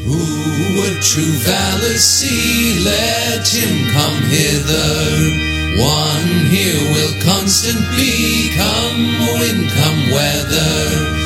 Who 0.04 0.74
would 0.74 1.10
true 1.10 1.32
valor 1.32 1.98
see? 1.98 2.80
Let 2.82 3.48
him 3.48 3.86
come 3.92 4.26
hither. 4.28 5.54
One 5.78 6.48
here 6.48 6.92
will 6.92 7.34
constant 7.34 7.90
be, 7.96 8.52
come 8.56 9.38
wind, 9.38 9.72
come 9.72 10.10
weather. 10.10 11.25